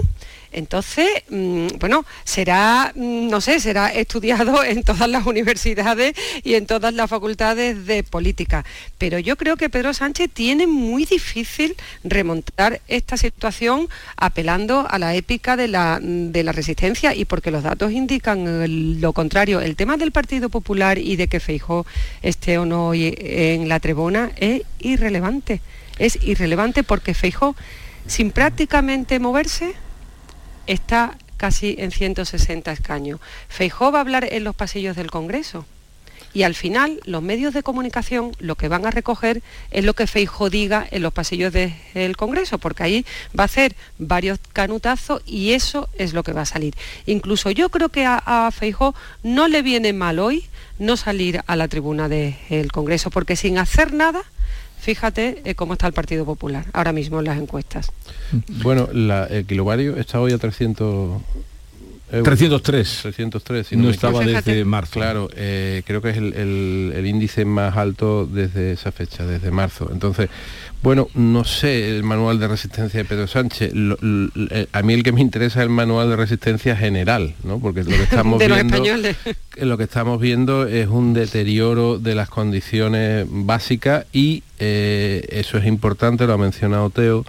entonces, 0.53 1.09
mm, 1.29 1.79
bueno, 1.79 2.05
será, 2.25 2.93
mm, 2.95 3.29
no 3.29 3.41
sé, 3.41 3.61
será 3.61 3.89
estudiado 3.89 4.65
en 4.65 4.83
todas 4.83 5.09
las 5.09 5.27
universidades 5.27 6.15
y 6.43 6.55
en 6.55 6.67
todas 6.67 6.93
las 6.93 7.09
facultades 7.09 7.87
de 7.87 8.03
política. 8.03 8.65
Pero 8.99 9.19
yo 9.19 9.37
creo 9.37 9.57
que 9.57 9.71
Pedro 9.71 9.95
Sánchez 9.95 10.31
tiene 10.33 10.67
muy 10.67 11.05
difícil 11.05 11.77
remontar 12.03 12.81
esta 12.89 13.17
situación 13.17 13.89
apelando 14.17 14.87
a 14.91 14.99
la 14.99 15.15
épica 15.15 15.57
de 15.57 15.69
la, 15.69 16.01
de 16.03 16.43
la 16.43 16.53
resistencia 16.53 17.15
y 17.15 17.25
porque 17.25 17.51
los 17.51 17.63
datos 17.63 17.93
indican 17.93 19.01
lo 19.01 19.13
contrario. 19.13 19.61
El 19.61 19.77
tema 19.77 19.97
del 19.97 20.13
Partido 20.13 20.49
Popular 20.49 20.99
y 20.99 21.17
de 21.17 21.29
que 21.29 21.41
Feijó 21.41 21.87
esté 22.23 22.59
o 22.59 22.67
no 22.67 22.93
en 22.95 23.69
la 23.69 23.81
trebona 23.81 24.33
es 24.37 24.63
irrelevante. 24.81 25.61
Es 25.99 26.19
irrelevante 26.23 26.83
porque 26.83 27.15
Feijó, 27.15 27.57
sin 28.07 28.31
prácticamente 28.31 29.19
moverse, 29.19 29.75
está 30.67 31.17
casi 31.37 31.77
en 31.79 31.91
160 31.91 32.71
escaños. 32.71 33.21
Feijó 33.49 33.93
va 33.93 33.99
a 33.99 34.03
hablar 34.03 34.29
en 34.31 34.45
los 34.45 34.55
pasillos 34.55 34.97
del 34.97 35.11
Congreso. 35.11 35.65
Y 36.33 36.45
al 36.45 36.55
final 36.55 37.01
los 37.05 37.23
medios 37.23 37.55
de 37.55 37.63
comunicación 37.63 38.33
lo 38.39 38.55
que 38.55 38.69
van 38.69 38.87
a 38.87 38.91
recoger 38.91 39.43
es 39.71 39.85
lo 39.85 39.95
que 39.95 40.07
Feijó 40.07 40.49
diga 40.49 40.87
en 40.91 41.03
los 41.03 41.13
pasillos 41.13 41.53
del 41.53 42.17
Congreso, 42.17 42.59
porque 42.59 42.85
ahí 42.85 43.07
va 43.37 43.45
a 43.45 43.47
hacer 43.47 43.75
varios 43.99 44.39
canutazos 44.53 45.23
y 45.27 45.53
eso 45.53 45.89
es 45.99 46.13
lo 46.13 46.23
que 46.23 46.33
va 46.33 46.43
a 46.43 46.47
salir. 46.47 46.75
Incluso 47.07 47.51
yo 47.51 47.69
creo 47.71 47.89
que 47.89 48.05
a, 48.05 48.23
a 48.25 48.51
Feijó 48.53 48.95
no 49.23 49.49
le 49.49 49.63
viene 49.63 49.93
mal 49.93 50.21
hoy 50.21 50.45
no 50.79 50.97
salir 50.97 51.43
a 51.47 51.57
la 51.57 51.69
tribuna 51.69 52.09
del 52.09 52.71
Congreso, 52.71 53.11
porque 53.11 53.35
sin 53.35 53.59
hacer 53.59 53.93
nada 53.93 54.23
Fíjate 54.81 55.43
eh, 55.45 55.55
cómo 55.55 55.75
está 55.75 55.87
el 55.87 55.93
Partido 55.93 56.25
Popular 56.25 56.65
ahora 56.73 56.93
mismo 56.93 57.19
en 57.19 57.27
las 57.27 57.39
encuestas. 57.39 57.93
Bueno, 58.63 58.89
el 58.93 59.45
kilovario 59.47 59.97
está 59.97 60.21
hoy 60.21 60.33
a 60.33 60.39
300 60.39 61.21
303. 62.11 62.99
303. 63.03 63.73
no, 63.73 63.89
estaba 63.89 64.25
desde 64.25 64.65
marzo. 64.65 64.95
Claro, 64.95 65.29
eh, 65.37 65.83
creo 65.87 66.03
que 66.03 66.11
es 66.11 66.17
el, 66.17 67.03
índice 67.07 67.45
más 67.45 67.77
alto 67.77 68.27
desde 68.27 68.73
esa 68.73 68.91
fecha, 68.91 69.25
desde 69.25 69.51
marzo. 69.51 69.89
Entonces, 69.93 70.29
bueno, 70.83 71.09
no 71.15 71.45
sé 71.45 71.91
el 71.91 72.03
manual 72.03 72.41
de 72.41 72.49
resistencia 72.49 72.99
de 72.99 73.05
Pedro 73.05 73.29
Sánchez. 73.29 73.73
Eh, 73.75 74.67
a 74.73 74.83
mí 74.83 74.95
el 74.95 75.03
que 75.05 75.13
me 75.13 75.21
interesa 75.21 75.61
es 75.61 75.65
el 75.65 75.71
manual 75.71 76.09
de 76.11 76.17
resistencia 76.17 76.77
general, 76.77 77.35
¿no? 77.45 77.61
Porque 77.61 77.85
lo 77.85 77.91
que 77.91 78.03
estamos 78.03 78.39
viendo, 78.45 78.83
lo 79.57 79.79
que 79.79 79.85
estamos 79.85 80.21
viendo 80.21 80.67
es 80.67 80.89
un 80.89 81.15
deterioro 81.15 81.99
de 81.99 82.15
las 82.17 82.29
condiciones 82.29 83.27
básicas 83.29 84.07
y 84.13 84.43
eh, 84.59 85.27
eso 85.31 85.59
es 85.59 85.67
importante, 85.67 86.27
lo 86.27 86.33
ha 86.33 86.39
mencionado 86.39 86.91
Teo. 86.91 87.25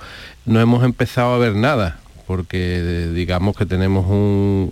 No 0.46 0.60
hemos 0.60 0.84
empezado 0.84 1.36
a 1.36 1.38
ver 1.38 1.56
nada 1.56 2.00
porque 2.32 3.12
digamos 3.14 3.58
que 3.58 3.66
tenemos 3.66 4.06
un, 4.08 4.72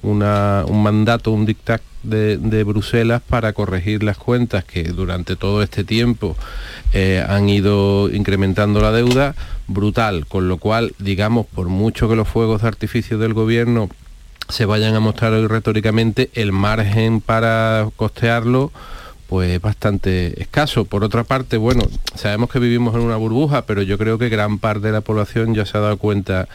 mandato, 0.82 1.32
un 1.32 1.45
dictat 1.45 1.82
de, 2.03 2.64
Bruselas 2.64 3.22
para 3.22 3.51
corregir 3.51 4.01
las 4.01 4.18
cuentas 4.18 4.64
que 4.64 4.84
durante 4.84 5.36
todo 5.36 5.62
este 5.62 5.84
tiempo 5.84 6.38
eh, 6.93 7.22
han 7.28 7.49
ido 7.49 8.10
incrementando 8.14 8.80
la 8.80 8.93
deuda 8.93 9.36
brutal, 9.68 10.26
con 10.26 10.47
lo 10.47 10.55
cual, 10.55 10.93
digamos, 10.99 11.47
por 11.47 11.68
mucho 11.68 12.07
que 12.07 12.16
los 12.16 12.30
fuegos 12.30 12.62
de 12.62 12.70
artificio 12.70 13.18
del 13.18 13.34
gobierno 13.34 13.89
se 14.47 14.64
vayan 14.64 14.95
a 14.95 15.01
mostrar 15.01 15.34
hoy 15.34 15.45
retóricamente, 15.45 16.30
el 16.36 16.53
margen 16.53 17.20
para 17.20 17.89
costearlo 17.97 18.72
pues 19.28 19.51
es 19.51 19.62
bastante 19.62 20.41
escaso. 20.41 20.86
Por 20.86 21.03
otra 21.03 21.24
parte, 21.24 21.57
bueno, 21.57 21.84
sabemos 22.16 22.49
que 22.49 22.57
vivimos 22.57 22.95
en 22.95 23.01
una 23.01 23.16
burbuja, 23.16 23.62
pero 23.64 23.84
yo 23.84 23.97
creo 23.99 24.18
que 24.18 24.28
gran 24.28 24.57
parte 24.57 24.88
de 24.88 24.93
la 24.93 25.01
población 25.01 25.53
ya 25.53 25.68
se 25.68 25.78
ha 25.78 25.82
dado 25.82 25.97
cuenta 25.97 26.47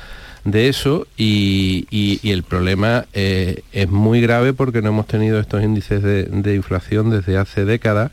de 0.44 0.68
eso 0.68 1.06
y, 1.16 1.86
y- 1.90 2.30
el 2.30 2.42
problema 2.42 3.06
eh, 3.14 3.62
es 3.72 3.88
muy 3.88 4.20
grave 4.20 4.52
porque 4.52 4.82
no 4.82 4.90
hemos 4.90 5.06
tenido 5.06 5.40
estos 5.40 5.62
índices 5.62 6.02
de, 6.02 6.24
de 6.24 6.54
inflación 6.54 7.10
desde 7.10 7.38
hace 7.38 7.64
décadas 7.64 8.10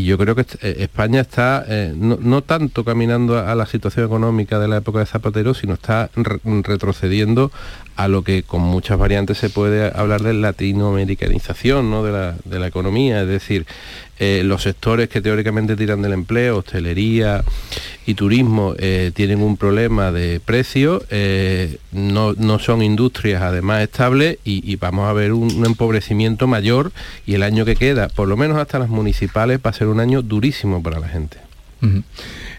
y 0.00 0.04
yo 0.04 0.16
creo 0.16 0.34
que 0.34 0.46
eh, 0.62 0.76
España 0.78 1.20
está 1.20 1.62
eh, 1.68 1.92
no, 1.94 2.16
no 2.18 2.40
tanto 2.42 2.84
caminando 2.84 3.38
a, 3.38 3.54
la 3.54 3.66
situación 3.66 4.06
económica 4.06 4.58
de 4.58 4.66
la 4.66 4.78
época 4.78 5.00
de 5.00 5.06
Zapatero, 5.06 5.52
sino 5.52 5.74
está 5.74 6.10
re- 6.16 6.40
retrocediendo 6.62 7.52
a 7.96 8.08
lo 8.08 8.22
que 8.24 8.42
con 8.42 8.62
muchas 8.62 8.98
variantes 8.98 9.36
se 9.36 9.50
puede 9.50 9.92
hablar 9.94 10.22
de 10.22 10.32
latinoamericanización 10.32 11.90
¿no? 11.90 12.02
de, 12.02 12.12
la, 12.12 12.34
de 12.46 12.58
la 12.58 12.66
economía, 12.68 13.20
es 13.20 13.28
decir, 13.28 13.66
eh, 14.18 14.42
los 14.42 14.62
sectores 14.62 15.10
que 15.10 15.20
teóricamente 15.20 15.76
tiran 15.76 16.00
del 16.00 16.14
empleo, 16.14 16.58
hostelería 16.58 17.44
y 18.06 18.14
turismo, 18.14 18.74
tienen 19.14 19.40
un 19.40 19.56
problema 19.56 20.10
de 20.10 20.40
precio, 20.44 21.02
no, 21.92 22.32
no 22.32 22.58
son 22.58 22.82
industrias 22.82 23.40
además 23.40 23.82
estables 23.82 24.38
y, 24.44 24.74
vamos 24.76 25.08
a 25.08 25.12
ver 25.12 25.32
un, 25.32 25.54
un 25.54 25.64
empobrecimiento 25.66 26.46
mayor 26.46 26.92
y 27.24 27.34
el 27.34 27.42
año 27.42 27.64
que 27.64 27.76
queda, 27.76 28.08
por 28.08 28.26
lo 28.26 28.36
menos 28.36 28.58
hasta 28.58 28.78
las 28.78 28.88
municipales, 28.88 29.60
va 29.64 29.70
a 29.70 29.74
ser 29.74 29.86
un 29.90 30.00
año 30.00 30.22
durísimo 30.22 30.82
para 30.82 31.00
la 31.00 31.08
gente. 31.08 31.38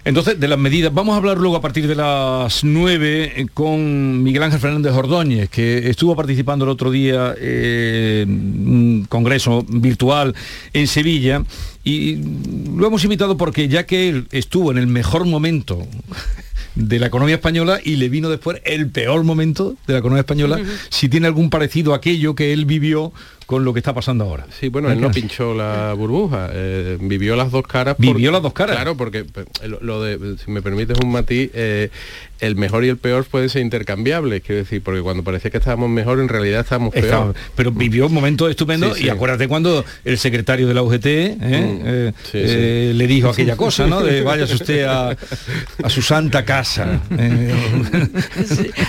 Entonces, 0.03 0.39
de 0.39 0.47
las 0.47 0.57
medidas, 0.57 0.91
vamos 0.91 1.13
a 1.13 1.17
hablar 1.17 1.37
luego 1.37 1.55
a 1.55 1.61
partir 1.61 1.87
de 1.87 1.93
las 1.93 2.63
9 2.63 3.33
eh, 3.35 3.45
con 3.53 4.23
Miguel 4.23 4.41
Ángel 4.41 4.59
Fernández 4.59 4.93
Ordóñez, 4.93 5.49
que 5.49 5.89
estuvo 5.89 6.15
participando 6.15 6.65
el 6.65 6.71
otro 6.71 6.89
día 6.89 7.35
eh, 7.37 8.23
en 8.23 8.67
un 8.67 9.05
congreso 9.07 9.63
virtual 9.67 10.33
en 10.73 10.87
Sevilla 10.87 11.43
y 11.83 12.17
lo 12.75 12.87
hemos 12.87 13.03
invitado 13.03 13.37
porque 13.37 13.67
ya 13.67 13.85
que 13.85 14.09
él 14.09 14.27
estuvo 14.31 14.71
en 14.71 14.79
el 14.79 14.87
mejor 14.87 15.25
momento 15.25 15.85
de 16.75 16.99
la 16.99 17.07
economía 17.07 17.35
española 17.35 17.79
y 17.83 17.97
le 17.97 18.09
vino 18.09 18.29
después 18.29 18.59
el 18.65 18.89
peor 18.89 19.23
momento 19.23 19.75
de 19.85 19.93
la 19.93 19.99
economía 19.99 20.21
española, 20.21 20.59
si 20.89 21.09
tiene 21.09 21.27
algún 21.27 21.49
parecido 21.49 21.93
a 21.93 21.97
aquello 21.97 22.33
que 22.33 22.53
él 22.53 22.65
vivió 22.65 23.13
con 23.51 23.65
lo 23.65 23.73
que 23.73 23.79
está 23.79 23.93
pasando 23.93 24.23
ahora. 24.23 24.45
Sí, 24.57 24.69
bueno, 24.69 24.89
él 24.89 25.01
no 25.01 25.11
pinchó 25.11 25.53
la 25.53 25.91
burbuja, 25.93 26.49
eh, 26.53 26.97
vivió 27.01 27.35
las 27.35 27.51
dos 27.51 27.67
caras. 27.67 27.95
por- 27.97 28.05
Vivió 28.05 28.31
las 28.31 28.41
dos 28.41 28.53
caras. 28.53 28.77
Claro, 28.77 28.95
porque 28.95 29.19
eh, 29.19 29.67
lo, 29.81 30.01
de, 30.01 30.37
si 30.37 30.49
me 30.49 30.61
permites 30.61 30.97
un 31.03 31.11
matiz, 31.11 31.51
eh, 31.53 31.89
el 32.39 32.55
mejor 32.55 32.85
y 32.85 32.87
el 32.89 32.95
peor 32.97 33.25
pueden 33.25 33.49
ser 33.49 33.61
intercambiables, 33.61 34.41
quiero 34.41 34.61
decir, 34.61 34.81
porque 34.81 35.01
cuando 35.01 35.21
parecía 35.23 35.51
que 35.51 35.57
estábamos 35.57 35.89
mejor, 35.89 36.21
en 36.21 36.29
realidad 36.29 36.61
estábamos 36.61 36.93
peor. 36.93 37.05
Estaba- 37.05 37.33
pero 37.55 37.71
vivió 37.73 38.07
momentos 38.07 38.49
estupendos 38.49 38.97
Sí, 38.97 39.05
y 39.07 39.09
acuérdate 39.09 39.49
cuando 39.49 39.83
el 40.05 40.17
secretario 40.17 40.65
de 40.69 40.73
la 40.73 40.81
UGT 40.83 41.05
¿eh? 41.05 41.37
Eh, 41.41 42.11
sí, 42.23 42.31
eh, 42.41 42.93
le 42.95 43.05
dijo 43.05 43.29
aquella 43.29 43.57
cosa, 43.57 43.85
¿no? 43.85 44.01
De 44.01 44.21
váyase 44.21 44.55
usted 44.55 44.85
a, 44.85 45.09
a 45.83 45.89
su 45.89 46.01
santa 46.01 46.45
casa. 46.45 47.01
Eh, 47.17 47.53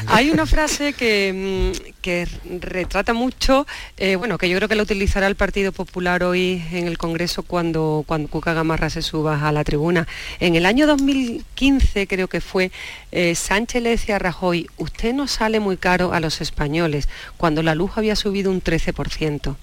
Hay 0.07 0.31
una 0.31 0.47
frase 0.47 0.93
que, 0.93 1.73
mm, 1.75 1.91
que 2.03 2.28
retrata 2.61 3.14
mucho, 3.14 3.66
eh, 3.96 4.16
bueno, 4.16 4.36
que 4.36 4.48
yo 4.48 4.57
creo 4.59 4.68
que 4.68 4.74
la 4.74 4.82
utilizará 4.82 5.26
el 5.28 5.36
Partido 5.36 5.72
Popular 5.72 6.24
hoy 6.24 6.62
en 6.72 6.86
el 6.88 6.98
Congreso 6.98 7.44
cuando, 7.44 8.05
cuando 8.07 8.28
Cuca 8.28 8.53
Gamarra 8.53 8.90
se 8.90 9.00
suba 9.00 9.48
a 9.48 9.53
la 9.53 9.64
tribuna. 9.64 10.07
En 10.40 10.57
el 10.57 10.66
año 10.66 10.86
2015, 10.86 12.07
creo 12.07 12.28
que 12.28 12.40
fue, 12.40 12.70
eh, 13.12 13.34
Sánchez 13.34 13.82
le 13.82 13.90
decía 13.90 14.16
a 14.16 14.18
Rajoy, 14.18 14.68
usted 14.76 15.14
no 15.14 15.28
sale 15.28 15.61
muy 15.61 15.76
caro 15.76 16.12
a 16.12 16.20
los 16.20 16.40
españoles, 16.40 17.09
cuando 17.38 17.62
la 17.62 17.74
luz 17.74 17.92
había 17.94 18.16
subido 18.16 18.50
un 18.50 18.61
13%. 18.61 19.57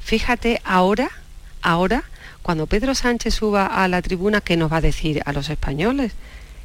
Fíjate 0.00 0.60
ahora, 0.64 1.10
ahora, 1.62 2.04
cuando 2.42 2.66
Pedro 2.66 2.94
Sánchez 2.94 3.34
suba 3.34 3.66
a 3.66 3.88
la 3.88 4.02
tribuna, 4.02 4.42
¿qué 4.42 4.58
nos 4.58 4.70
va 4.70 4.76
a 4.76 4.82
decir 4.82 5.22
a 5.24 5.32
los 5.32 5.48
españoles? 5.48 6.12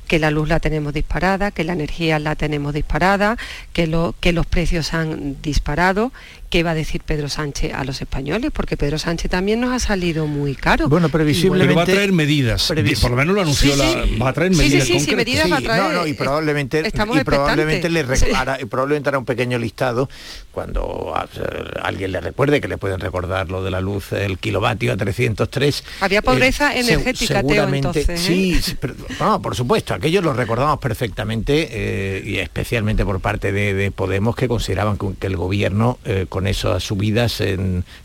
Que 0.10 0.20
la 0.20 0.32
luz 0.32 0.50
la 0.50 0.60
tenemos 0.60 0.92
disparada, 0.94 1.52
que 1.52 1.64
la 1.64 1.72
energía 1.74 2.20
la 2.20 2.36
tenemos 2.36 2.74
disparada, 2.74 3.38
que, 3.72 3.88
lo, 3.88 4.16
que 4.20 4.34
los 4.34 4.46
precios 4.46 4.94
han 4.94 5.42
disparado. 5.42 6.12
¿Qué 6.50 6.64
va 6.64 6.72
a 6.72 6.74
decir 6.74 7.04
Pedro 7.06 7.30
Sánchez 7.30 7.76
a 7.76 7.84
los 7.84 8.02
españoles? 8.02 8.50
Porque 8.52 8.76
Pedro 8.76 8.98
Sánchez 8.98 9.30
también 9.30 9.62
nos 9.62 9.72
ha 9.72 9.78
salido 9.78 10.26
muy 10.26 10.56
caro. 10.56 10.90
Bueno, 10.90 11.08
previsiblemente... 11.10 11.68
pero 11.68 11.76
va 11.78 11.84
a 11.84 11.86
traer 11.86 12.12
medidas. 12.12 12.72
Previs- 12.72 13.00
Por 13.00 13.12
lo 13.12 13.18
menos 13.18 13.36
lo 13.36 13.42
anunció 13.42 13.72
Sí, 13.74 13.78
la- 13.78 14.04
sí. 14.04 14.18
va 14.18 14.30
a 14.30 14.34
traer 14.34 14.56
Sí, 14.56 14.58
sí, 14.58 14.64
medidas 14.66 14.88
sí, 14.88 14.94
sí, 14.94 15.06
concretas. 15.06 15.26
medidas 15.28 15.52
va 15.52 15.58
a 15.58 15.62
traer. 15.62 15.84
No, 15.84 15.92
no, 15.92 16.08
y 16.08 16.14
probablemente, 16.14 16.88
Estamos 16.88 17.18
y 17.22 17.24
probablemente 17.24 17.88
le 17.90 18.00
hará- 18.36 18.60
y 18.60 18.66
probablemente 18.66 19.10
hará 19.10 19.20
un 19.20 19.26
pequeño 19.26 19.60
listado 19.60 20.10
cuando 20.52 21.14
a- 21.16 21.26
eh, 21.36 21.70
alguien 21.84 22.12
le 22.14 22.20
recuerde 22.20 22.60
que 22.62 22.68
le 22.68 22.80
pueden 22.80 23.00
recordar 23.00 23.52
lo 23.52 23.64
de 23.64 23.70
la 23.70 23.80
luz, 23.80 24.12
el 24.14 24.40
kilovatio 24.40 24.92
a 24.94 24.98
303. 24.98 25.84
Había 26.02 26.24
pobreza 26.24 26.74
Eh, 26.76 26.80
energética, 26.80 27.42
seg- 27.42 27.48
Teo, 27.48 27.50
seguramente- 27.50 27.78
entonces, 28.00 28.10
¿eh? 28.10 28.18
Sí, 28.18 28.60
sí, 28.60 28.76
pero- 28.82 28.96
no, 29.20 29.40
por 29.40 29.56
supuesto, 29.56 29.94
aquellos 30.00 30.24
lo 30.24 30.34
recordamos 30.34 30.80
perfectamente 30.80 31.70
eh, 31.72 32.24
y 32.26 32.38
especialmente 32.40 33.06
por 33.06 33.20
parte 33.20 33.52
de, 33.52 33.74
de 33.74 33.92
Podemos 33.92 34.36
que 34.36 34.48
consideraban 34.48 34.98
que, 34.98 35.08
que 35.20 35.28
el 35.28 35.38
gobierno 35.38 36.00
eh, 36.06 36.26
con 36.28 36.48
esas 36.48 36.84
subidas 36.84 37.40
eh, 37.42 37.58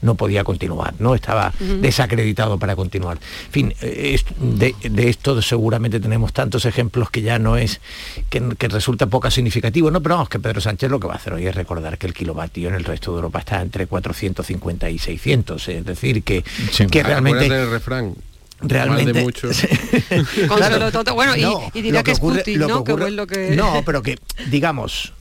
no 0.02 0.14
podía 0.14 0.44
continuar, 0.44 0.94
no 0.98 1.14
estaba 1.14 1.52
desacreditado 1.80 2.58
para 2.58 2.76
continuar. 2.76 3.18
En 3.46 3.52
fin, 3.52 3.74
eh, 3.80 4.12
es- 4.14 4.24
de, 4.38 4.74
de 4.82 5.08
esto 5.08 5.40
seguramente 5.42 6.00
tenemos 6.00 6.32
tantos 6.32 6.64
ejemplos 6.66 7.10
que 7.10 7.22
ya 7.22 7.38
no 7.38 7.56
es, 7.56 7.80
que, 8.30 8.42
que 8.58 8.68
resulta 8.68 9.06
poco 9.06 9.30
significativo, 9.30 9.90
no, 9.90 10.02
pero 10.02 10.16
vamos, 10.16 10.28
que 10.28 10.38
Pedro 10.38 10.60
Sánchez 10.60 10.90
lo 10.90 11.00
que 11.00 11.06
va 11.06 11.14
a 11.14 11.16
hacer 11.16 11.32
hoy 11.32 11.46
es 11.46 11.54
recordar 11.54 11.96
que 11.98 12.06
el 12.06 12.12
kilovatio 12.14 12.68
en 12.68 12.74
el 12.74 12.84
resto 12.84 13.12
de 13.12 13.16
Europa 13.16 13.38
está 13.38 13.62
entre 13.62 13.86
450 13.86 14.90
y 14.90 14.98
600, 14.98 15.68
es 15.68 15.84
decir, 15.84 16.22
que, 16.22 16.42
que 16.90 17.02
realmente... 17.02 17.66
Refrán. 17.66 18.14
Realmente- 18.60 19.04
Mal 19.04 19.12
de 19.14 19.22
mucho. 19.22 19.48
Con 20.48 20.56
Claro. 20.58 21.14
bueno, 21.14 21.36
y- 21.36 21.42
No, 21.42 21.70
y, 21.74 21.82
dirá 21.82 21.98
lo 22.00 22.04
que, 22.04 22.10
es 22.12 22.18
ocurre- 22.20 22.38
Putin, 22.38 22.58
lo 22.60 22.68
¿no? 22.68 22.78
que 22.78 22.84
Que 22.84 22.92
ocurre- 22.92 23.06
es 23.08 23.12
lo 23.14 23.26
que... 23.26 23.50
No, 23.56 23.82
pero 23.84 24.02
que, 24.02 24.18
digamos, 24.50 25.12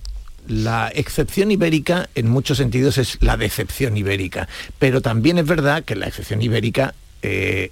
la 0.48 0.92
excepción 0.94 1.52
ibérica 1.52 2.10
en 2.16 2.30
muchos 2.30 2.58
sentidos 2.58 2.98
es 2.98 3.18
la 3.22 3.38
decepción 3.38 3.98
ibérica. 3.98 4.48
Pero 4.80 5.02
también 5.02 5.38
es 5.38 5.46
verdad 5.46 5.84
que 5.84 5.96
la 5.96 6.08
excepción 6.08 6.42
ibérica 6.42 6.94
eh, 7.22 7.72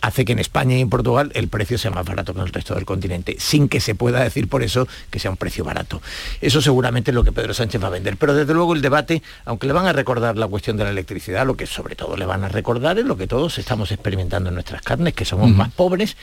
hace 0.00 0.24
que 0.24 0.32
en 0.32 0.38
España 0.38 0.76
y 0.76 0.80
en 0.80 0.90
Portugal 0.90 1.30
el 1.34 1.48
precio 1.48 1.78
sea 1.78 1.90
más 1.90 2.04
barato 2.04 2.32
que 2.32 2.40
en 2.40 2.46
el 2.46 2.52
resto 2.52 2.74
del 2.74 2.84
continente, 2.84 3.36
sin 3.38 3.68
que 3.68 3.80
se 3.80 3.94
pueda 3.94 4.22
decir 4.22 4.48
por 4.48 4.62
eso 4.62 4.86
que 5.10 5.18
sea 5.18 5.30
un 5.30 5.36
precio 5.36 5.64
barato. 5.64 6.02
Eso 6.40 6.60
seguramente 6.60 7.10
es 7.10 7.14
lo 7.14 7.24
que 7.24 7.32
Pedro 7.32 7.54
Sánchez 7.54 7.82
va 7.82 7.88
a 7.88 7.90
vender. 7.90 8.16
Pero 8.16 8.34
desde 8.34 8.54
luego 8.54 8.74
el 8.74 8.82
debate, 8.82 9.22
aunque 9.44 9.66
le 9.66 9.72
van 9.72 9.86
a 9.86 9.92
recordar 9.92 10.36
la 10.36 10.48
cuestión 10.48 10.76
de 10.76 10.84
la 10.84 10.90
electricidad, 10.90 11.46
lo 11.46 11.56
que 11.56 11.66
sobre 11.66 11.96
todo 11.96 12.16
le 12.16 12.26
van 12.26 12.44
a 12.44 12.48
recordar 12.48 12.98
es 12.98 13.04
lo 13.04 13.16
que 13.16 13.26
todos 13.26 13.58
estamos 13.58 13.92
experimentando 13.92 14.48
en 14.48 14.54
nuestras 14.54 14.82
carnes, 14.82 15.14
que 15.14 15.24
somos 15.24 15.50
más 15.50 15.70
pobres 15.72 16.16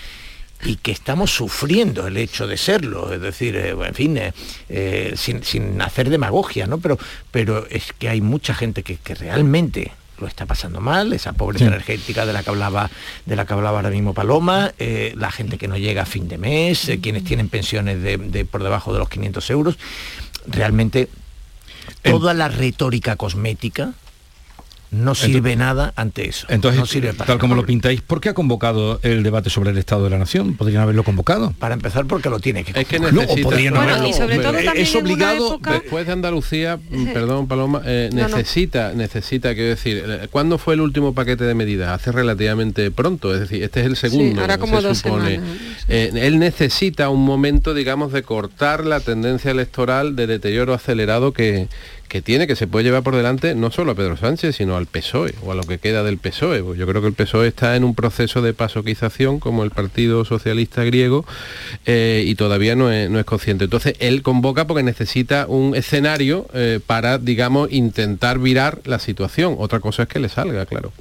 y 0.63 0.77
que 0.77 0.91
estamos 0.91 1.31
sufriendo 1.31 2.07
el 2.07 2.17
hecho 2.17 2.47
de 2.47 2.57
serlo, 2.57 3.13
es 3.13 3.21
decir, 3.21 3.55
eh, 3.55 3.69
en 3.71 3.93
fin, 3.93 4.17
eh, 4.17 4.33
eh, 4.69 5.13
sin, 5.15 5.43
sin 5.43 5.79
hacer 5.81 6.09
demagogia, 6.09 6.67
¿no? 6.67 6.79
Pero, 6.79 6.97
pero 7.31 7.67
es 7.69 7.93
que 7.93 8.09
hay 8.09 8.21
mucha 8.21 8.53
gente 8.53 8.83
que, 8.83 8.97
que 8.97 9.15
realmente 9.15 9.91
lo 10.19 10.27
está 10.27 10.45
pasando 10.45 10.81
mal, 10.81 11.13
esa 11.13 11.33
pobreza 11.33 11.65
Sí. 11.65 11.67
energética 11.67 12.25
de 12.25 12.33
la 12.33 12.43
que 12.43 12.49
hablaba, 12.49 12.89
de 13.25 13.35
la 13.35 13.45
que 13.45 13.53
hablaba 13.53 13.77
ahora 13.77 13.89
mismo 13.89 14.13
Paloma, 14.13 14.73
eh, 14.79 15.13
la 15.17 15.31
gente 15.31 15.57
que 15.57 15.67
no 15.67 15.77
llega 15.77 16.03
a 16.03 16.05
fin 16.05 16.27
de 16.27 16.37
mes, 16.37 16.89
eh, 16.89 16.99
quienes 16.99 17.23
tienen 17.23 17.49
pensiones 17.49 18.01
de, 18.01 18.17
de 18.17 18.45
por 18.45 18.63
debajo 18.63 18.93
de 18.93 18.99
los 18.99 19.09
500 19.09 19.49
euros, 19.51 19.77
realmente 20.47 21.09
toda 22.03 22.33
la 22.33 22.47
retórica 22.47 23.15
cosmética 23.15 23.93
no 24.91 25.15
sirve 25.15 25.55
nada 25.55 25.91
ante 25.95 26.27
eso. 26.29 26.47
Entonces, 26.49 26.79
no 26.79 26.85
sirve 26.85 27.13
para 27.13 27.27
tal 27.27 27.39
como 27.39 27.55
lo 27.55 27.65
pintáis, 27.65 28.01
¿por 28.01 28.21
qué 28.21 28.29
ha 28.29 28.33
convocado 28.33 28.99
el 29.03 29.21
debate 29.23 29.49
sobre 29.49 29.71
el 29.71 29.77
Estado 29.77 30.05
de 30.05 30.09
la 30.11 30.17
Nación? 30.17 30.55
¿Podrían 30.55 30.81
haberlo 30.81 31.03
convocado? 31.03 31.53
Para 31.59 31.73
empezar, 31.73 32.05
porque 32.05 32.29
lo 32.29 32.39
tiene 32.39 32.63
que 32.63 32.79
Es 32.79 32.87
que 32.87 32.99
No, 32.99 33.07
o 33.07 33.11
necesita... 33.11 33.49
podrían 33.49 33.73
Bueno, 33.73 33.91
haberlo- 33.95 34.09
y 34.09 34.13
sobre 34.13 34.37
todo 34.37 34.51
pero 34.53 34.63
también 34.65 34.77
es 34.85 34.89
en 34.95 34.97
una 35.01 35.05
obligado 35.13 35.47
época- 35.47 35.71
Después 35.73 36.05
de 36.07 36.13
Andalucía, 36.13 36.79
mm, 36.89 37.05
perdón 37.07 37.47
Paloma, 37.47 37.81
eh, 37.85 38.09
No, 38.13 38.27
no. 38.29 38.37
necesita, 38.37 38.93
necesita, 38.93 39.53
quiero 39.53 39.69
decir, 39.69 40.03
eh, 40.07 40.27
¿cuándo 40.31 40.57
fue 40.57 40.75
el 40.75 40.81
último 40.81 41.13
paquete 41.13 41.43
de 41.43 41.53
medidas? 41.53 41.89
Hace 41.89 42.11
relativamente 42.11 42.89
pronto, 42.91 43.33
es 43.33 43.41
decir, 43.41 43.63
este 43.63 43.81
es 43.81 43.85
el 43.87 43.95
segundo, 43.97 44.41
hará 44.43 44.57
como 44.57 44.79
se 44.81 44.87
dos 44.87 44.97
supone. 44.99 45.35
semanas. 45.35 45.57
Eh, 45.89 46.11
él 46.15 46.39
necesita 46.39 47.09
un 47.09 47.23
momento, 47.25 47.73
digamos, 47.73 48.11
de 48.13 48.23
cortar 48.23 48.85
la 48.85 48.99
tendencia 48.99 49.51
electoral 49.51 50.15
de 50.15 50.27
deterioro 50.27 50.73
acelerado 50.73 51.33
que, 51.33 51.67
que 52.07 52.21
tiene, 52.21 52.47
que 52.47 52.55
se 52.55 52.67
puede 52.67 52.85
llevar 52.85 53.03
por 53.03 53.15
delante 53.15 53.55
no 53.55 53.71
solo 53.71 53.91
a 53.91 53.95
Pedro 53.95 54.17
Sánchez, 54.17 54.55
sino 54.55 54.77
al 54.77 54.85
PSOE 54.85 55.35
o 55.43 55.51
a 55.51 55.55
lo 55.55 55.63
que 55.63 55.77
queda 55.77 56.03
del 56.03 56.17
PSOE. 56.17 56.63
Pues 56.63 56.79
Yo 56.79 56.87
creo 56.87 57.01
que 57.01 57.07
el 57.07 57.13
PSOE 57.13 57.47
está 57.47 57.75
en 57.75 57.83
un 57.83 57.95
proceso 57.95 58.41
de 58.41 58.53
pasoquización 58.53 59.39
como 59.39 59.63
el 59.63 59.71
Partido 59.71 60.25
Socialista 60.25 60.83
griego 60.83 61.25
eh, 61.85 62.23
y 62.25 62.35
todavía 62.35 62.75
no 62.75 62.91
es, 62.91 63.25
consciente. 63.25 63.65
Entonces 63.65 63.95
él 63.99 64.21
convoca 64.21 64.67
porque 64.67 64.83
necesita 64.83 65.47
un 65.47 65.75
escenario 65.75 66.47
eh, 66.53 66.79
para, 66.85 67.17
digamos, 67.17 67.71
intentar 67.71 68.39
virar 68.39 68.79
la 68.85 68.99
situación. 68.99 69.55
Otra 69.57 69.79
cosa 69.79 70.03
es 70.03 70.09
que 70.09 70.19
le 70.19 70.29
salga, 70.29 70.65
claro. 70.65 70.91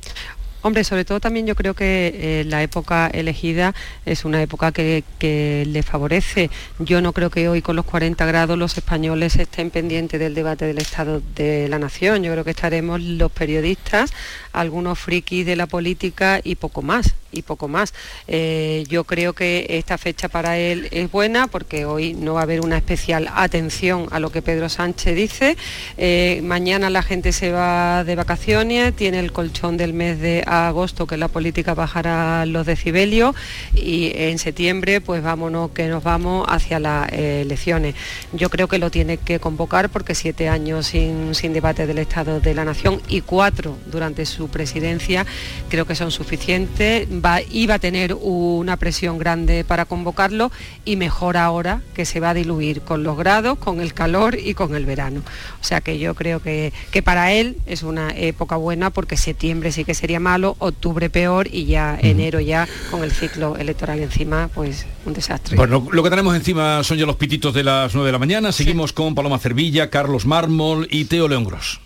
Hombre, 0.67 0.83
sobre 0.83 1.05
todo 1.05 1.21
también 1.21 1.47
yo 1.47 1.55
creo 1.55 1.75
que 1.75 2.41
eh, 2.41 2.45
la 2.45 2.61
época 2.61 3.07
elegida 3.07 3.73
es 4.05 4.25
una 4.25 4.43
época 4.43 4.73
que, 4.73 5.05
que 5.21 5.65
le 5.65 5.85
favorece. 5.85 6.51
Yo 6.81 7.01
no 7.01 7.13
creo 7.13 7.31
que 7.31 7.49
hoy 7.49 7.63
con 7.63 7.77
los 7.77 7.85
40 7.85 8.27
grados 8.27 8.59
los 8.59 8.77
españoles 8.77 9.37
estén 9.37 9.71
pendientes 9.71 10.19
del 10.19 10.35
debate 10.35 10.65
del 10.65 10.79
Estado 10.79 11.23
de 11.37 11.69
la 11.69 11.79
Nación. 11.79 12.25
Yo 12.25 12.33
creo 12.33 12.43
que 12.43 12.51
estaremos 12.51 13.01
los 13.01 13.31
periodistas, 13.31 14.13
algunos 14.57 14.99
frikis 14.99 15.47
de 15.47 15.57
la 15.57 15.67
política 15.67 16.41
y 16.43 16.57
poco 16.57 16.83
más. 16.83 17.15
y 17.33 17.43
poco 17.43 17.69
más. 17.69 17.93
Eh, 18.29 18.85
yo 18.89 19.05
creo 19.05 19.35
que 19.35 19.67
esta 19.69 19.99
fecha 19.99 20.29
para 20.29 20.57
él 20.57 20.89
es 20.91 21.11
buena 21.11 21.49
porque 21.49 21.85
hoy 21.85 22.15
no 22.15 22.35
va 22.35 22.41
a 22.41 22.43
haber 22.45 22.63
una 22.63 22.79
especial 22.79 23.29
atención 23.35 24.07
a 24.11 24.21
lo 24.21 24.31
que 24.31 24.41
Pedro 24.41 24.71
Sánchez 24.71 25.15
dice. 25.15 25.57
Eh, 25.99 26.41
mañana 26.45 26.89
la 26.89 27.03
gente 27.03 27.33
se 27.33 27.53
va 27.53 28.05
de 28.05 28.17
vacaciones, 28.17 28.97
tiene 28.97 29.21
el 29.21 29.33
colchón 29.33 29.77
del 29.77 29.93
mes 29.93 30.19
de 30.19 30.45
agosto 30.47 31.07
que 31.07 31.19
la 31.19 31.29
política 31.29 31.75
bajará 31.75 32.47
los 32.47 32.65
decibelios 32.65 33.35
y 33.75 34.13
en 34.15 34.39
septiembre 34.39 35.03
pues 35.03 35.23
vámonos 35.23 35.73
que 35.73 35.89
nos 35.89 36.03
vamos 36.03 36.47
hacia 36.49 36.81
las 36.81 37.13
elecciones. 37.13 37.95
Yo 38.33 38.49
creo 38.49 38.69
que 38.69 38.79
lo 38.79 38.91
tiene 38.91 39.19
que 39.19 39.41
convocar 39.41 39.91
porque 39.91 40.15
siete 40.15 40.49
años 40.49 40.87
sin, 40.87 41.35
sin 41.35 41.53
debate 41.53 41.87
del 41.87 41.99
Estado 41.99 42.41
de 42.41 42.55
la 42.55 42.65
Nación 42.65 43.03
y 43.09 43.21
cuatro 43.21 43.77
durante 43.87 44.25
su 44.25 44.46
presidencia 44.49 45.27
creo 45.69 45.87
que 45.87 45.95
son 45.95 46.11
suficientes. 46.11 47.09
Va, 47.09 47.41
iba 47.43 47.75
a 47.75 47.79
tener 47.79 48.15
una 48.15 48.77
presión 48.77 49.19
grande 49.19 49.65
para 49.65 49.85
convocarlo 49.85 50.51
y 50.85 50.97
mejor 50.97 51.37
ahora 51.37 51.83
que 51.95 52.05
se 52.05 52.21
va 52.21 52.31
a 52.31 52.35
diluir 52.35 52.83
con 52.83 53.03
los 53.03 53.17
grados, 53.17 53.59
con 53.59 53.81
el 53.81 53.95
calor 53.95 54.39
y 54.39 54.55
con 54.55 54.75
el 54.75 54.87
verano. 54.87 55.23
O 55.61 55.65
sea 55.65 55.81
que 55.81 55.99
yo 55.99 56.15
creo 56.15 56.41
que, 56.41 56.73
que 56.91 57.03
para 57.03 57.33
él 57.33 57.57
es 57.67 57.83
una 57.83 58.11
época 58.11 58.57
buena 58.57 58.91
porque 58.91 59.17
septiembre 59.17 59.73
sí 59.73 59.85
que 59.85 59.95
sería 59.95 60.21
malo, 60.21 60.57
octubre 60.59 61.11
peor 61.11 61.49
y 61.51 61.67
ya 61.67 61.99
enero 62.01 62.41
ya 62.41 62.69
con 62.91 63.05
el 63.05 63.13
ciclo 63.13 63.57
electoral 63.57 64.01
encima, 64.01 64.49
pues 64.55 64.87
un 65.05 65.13
desastre. 65.13 65.57
Bueno, 65.57 65.87
lo 65.91 66.03
que 66.03 66.11
tenemos 66.11 66.35
encima 66.35 66.83
son 66.85 66.99
ya 66.99 67.07
los 67.07 67.17
pititos 67.17 67.55
de 67.55 67.65
las 67.65 67.95
9 67.95 68.07
de 68.07 68.13
la 68.13 68.19
mañana. 68.19 68.53
Seguimos 68.53 68.93
con 68.93 69.15
Paloma 69.15 69.39
Cervilla, 69.39 69.91
Carlos 69.91 70.27
Mármol 70.27 70.89
y 70.91 71.07
Teo 71.07 71.29
León 71.29 71.45
Gros. 71.45 71.81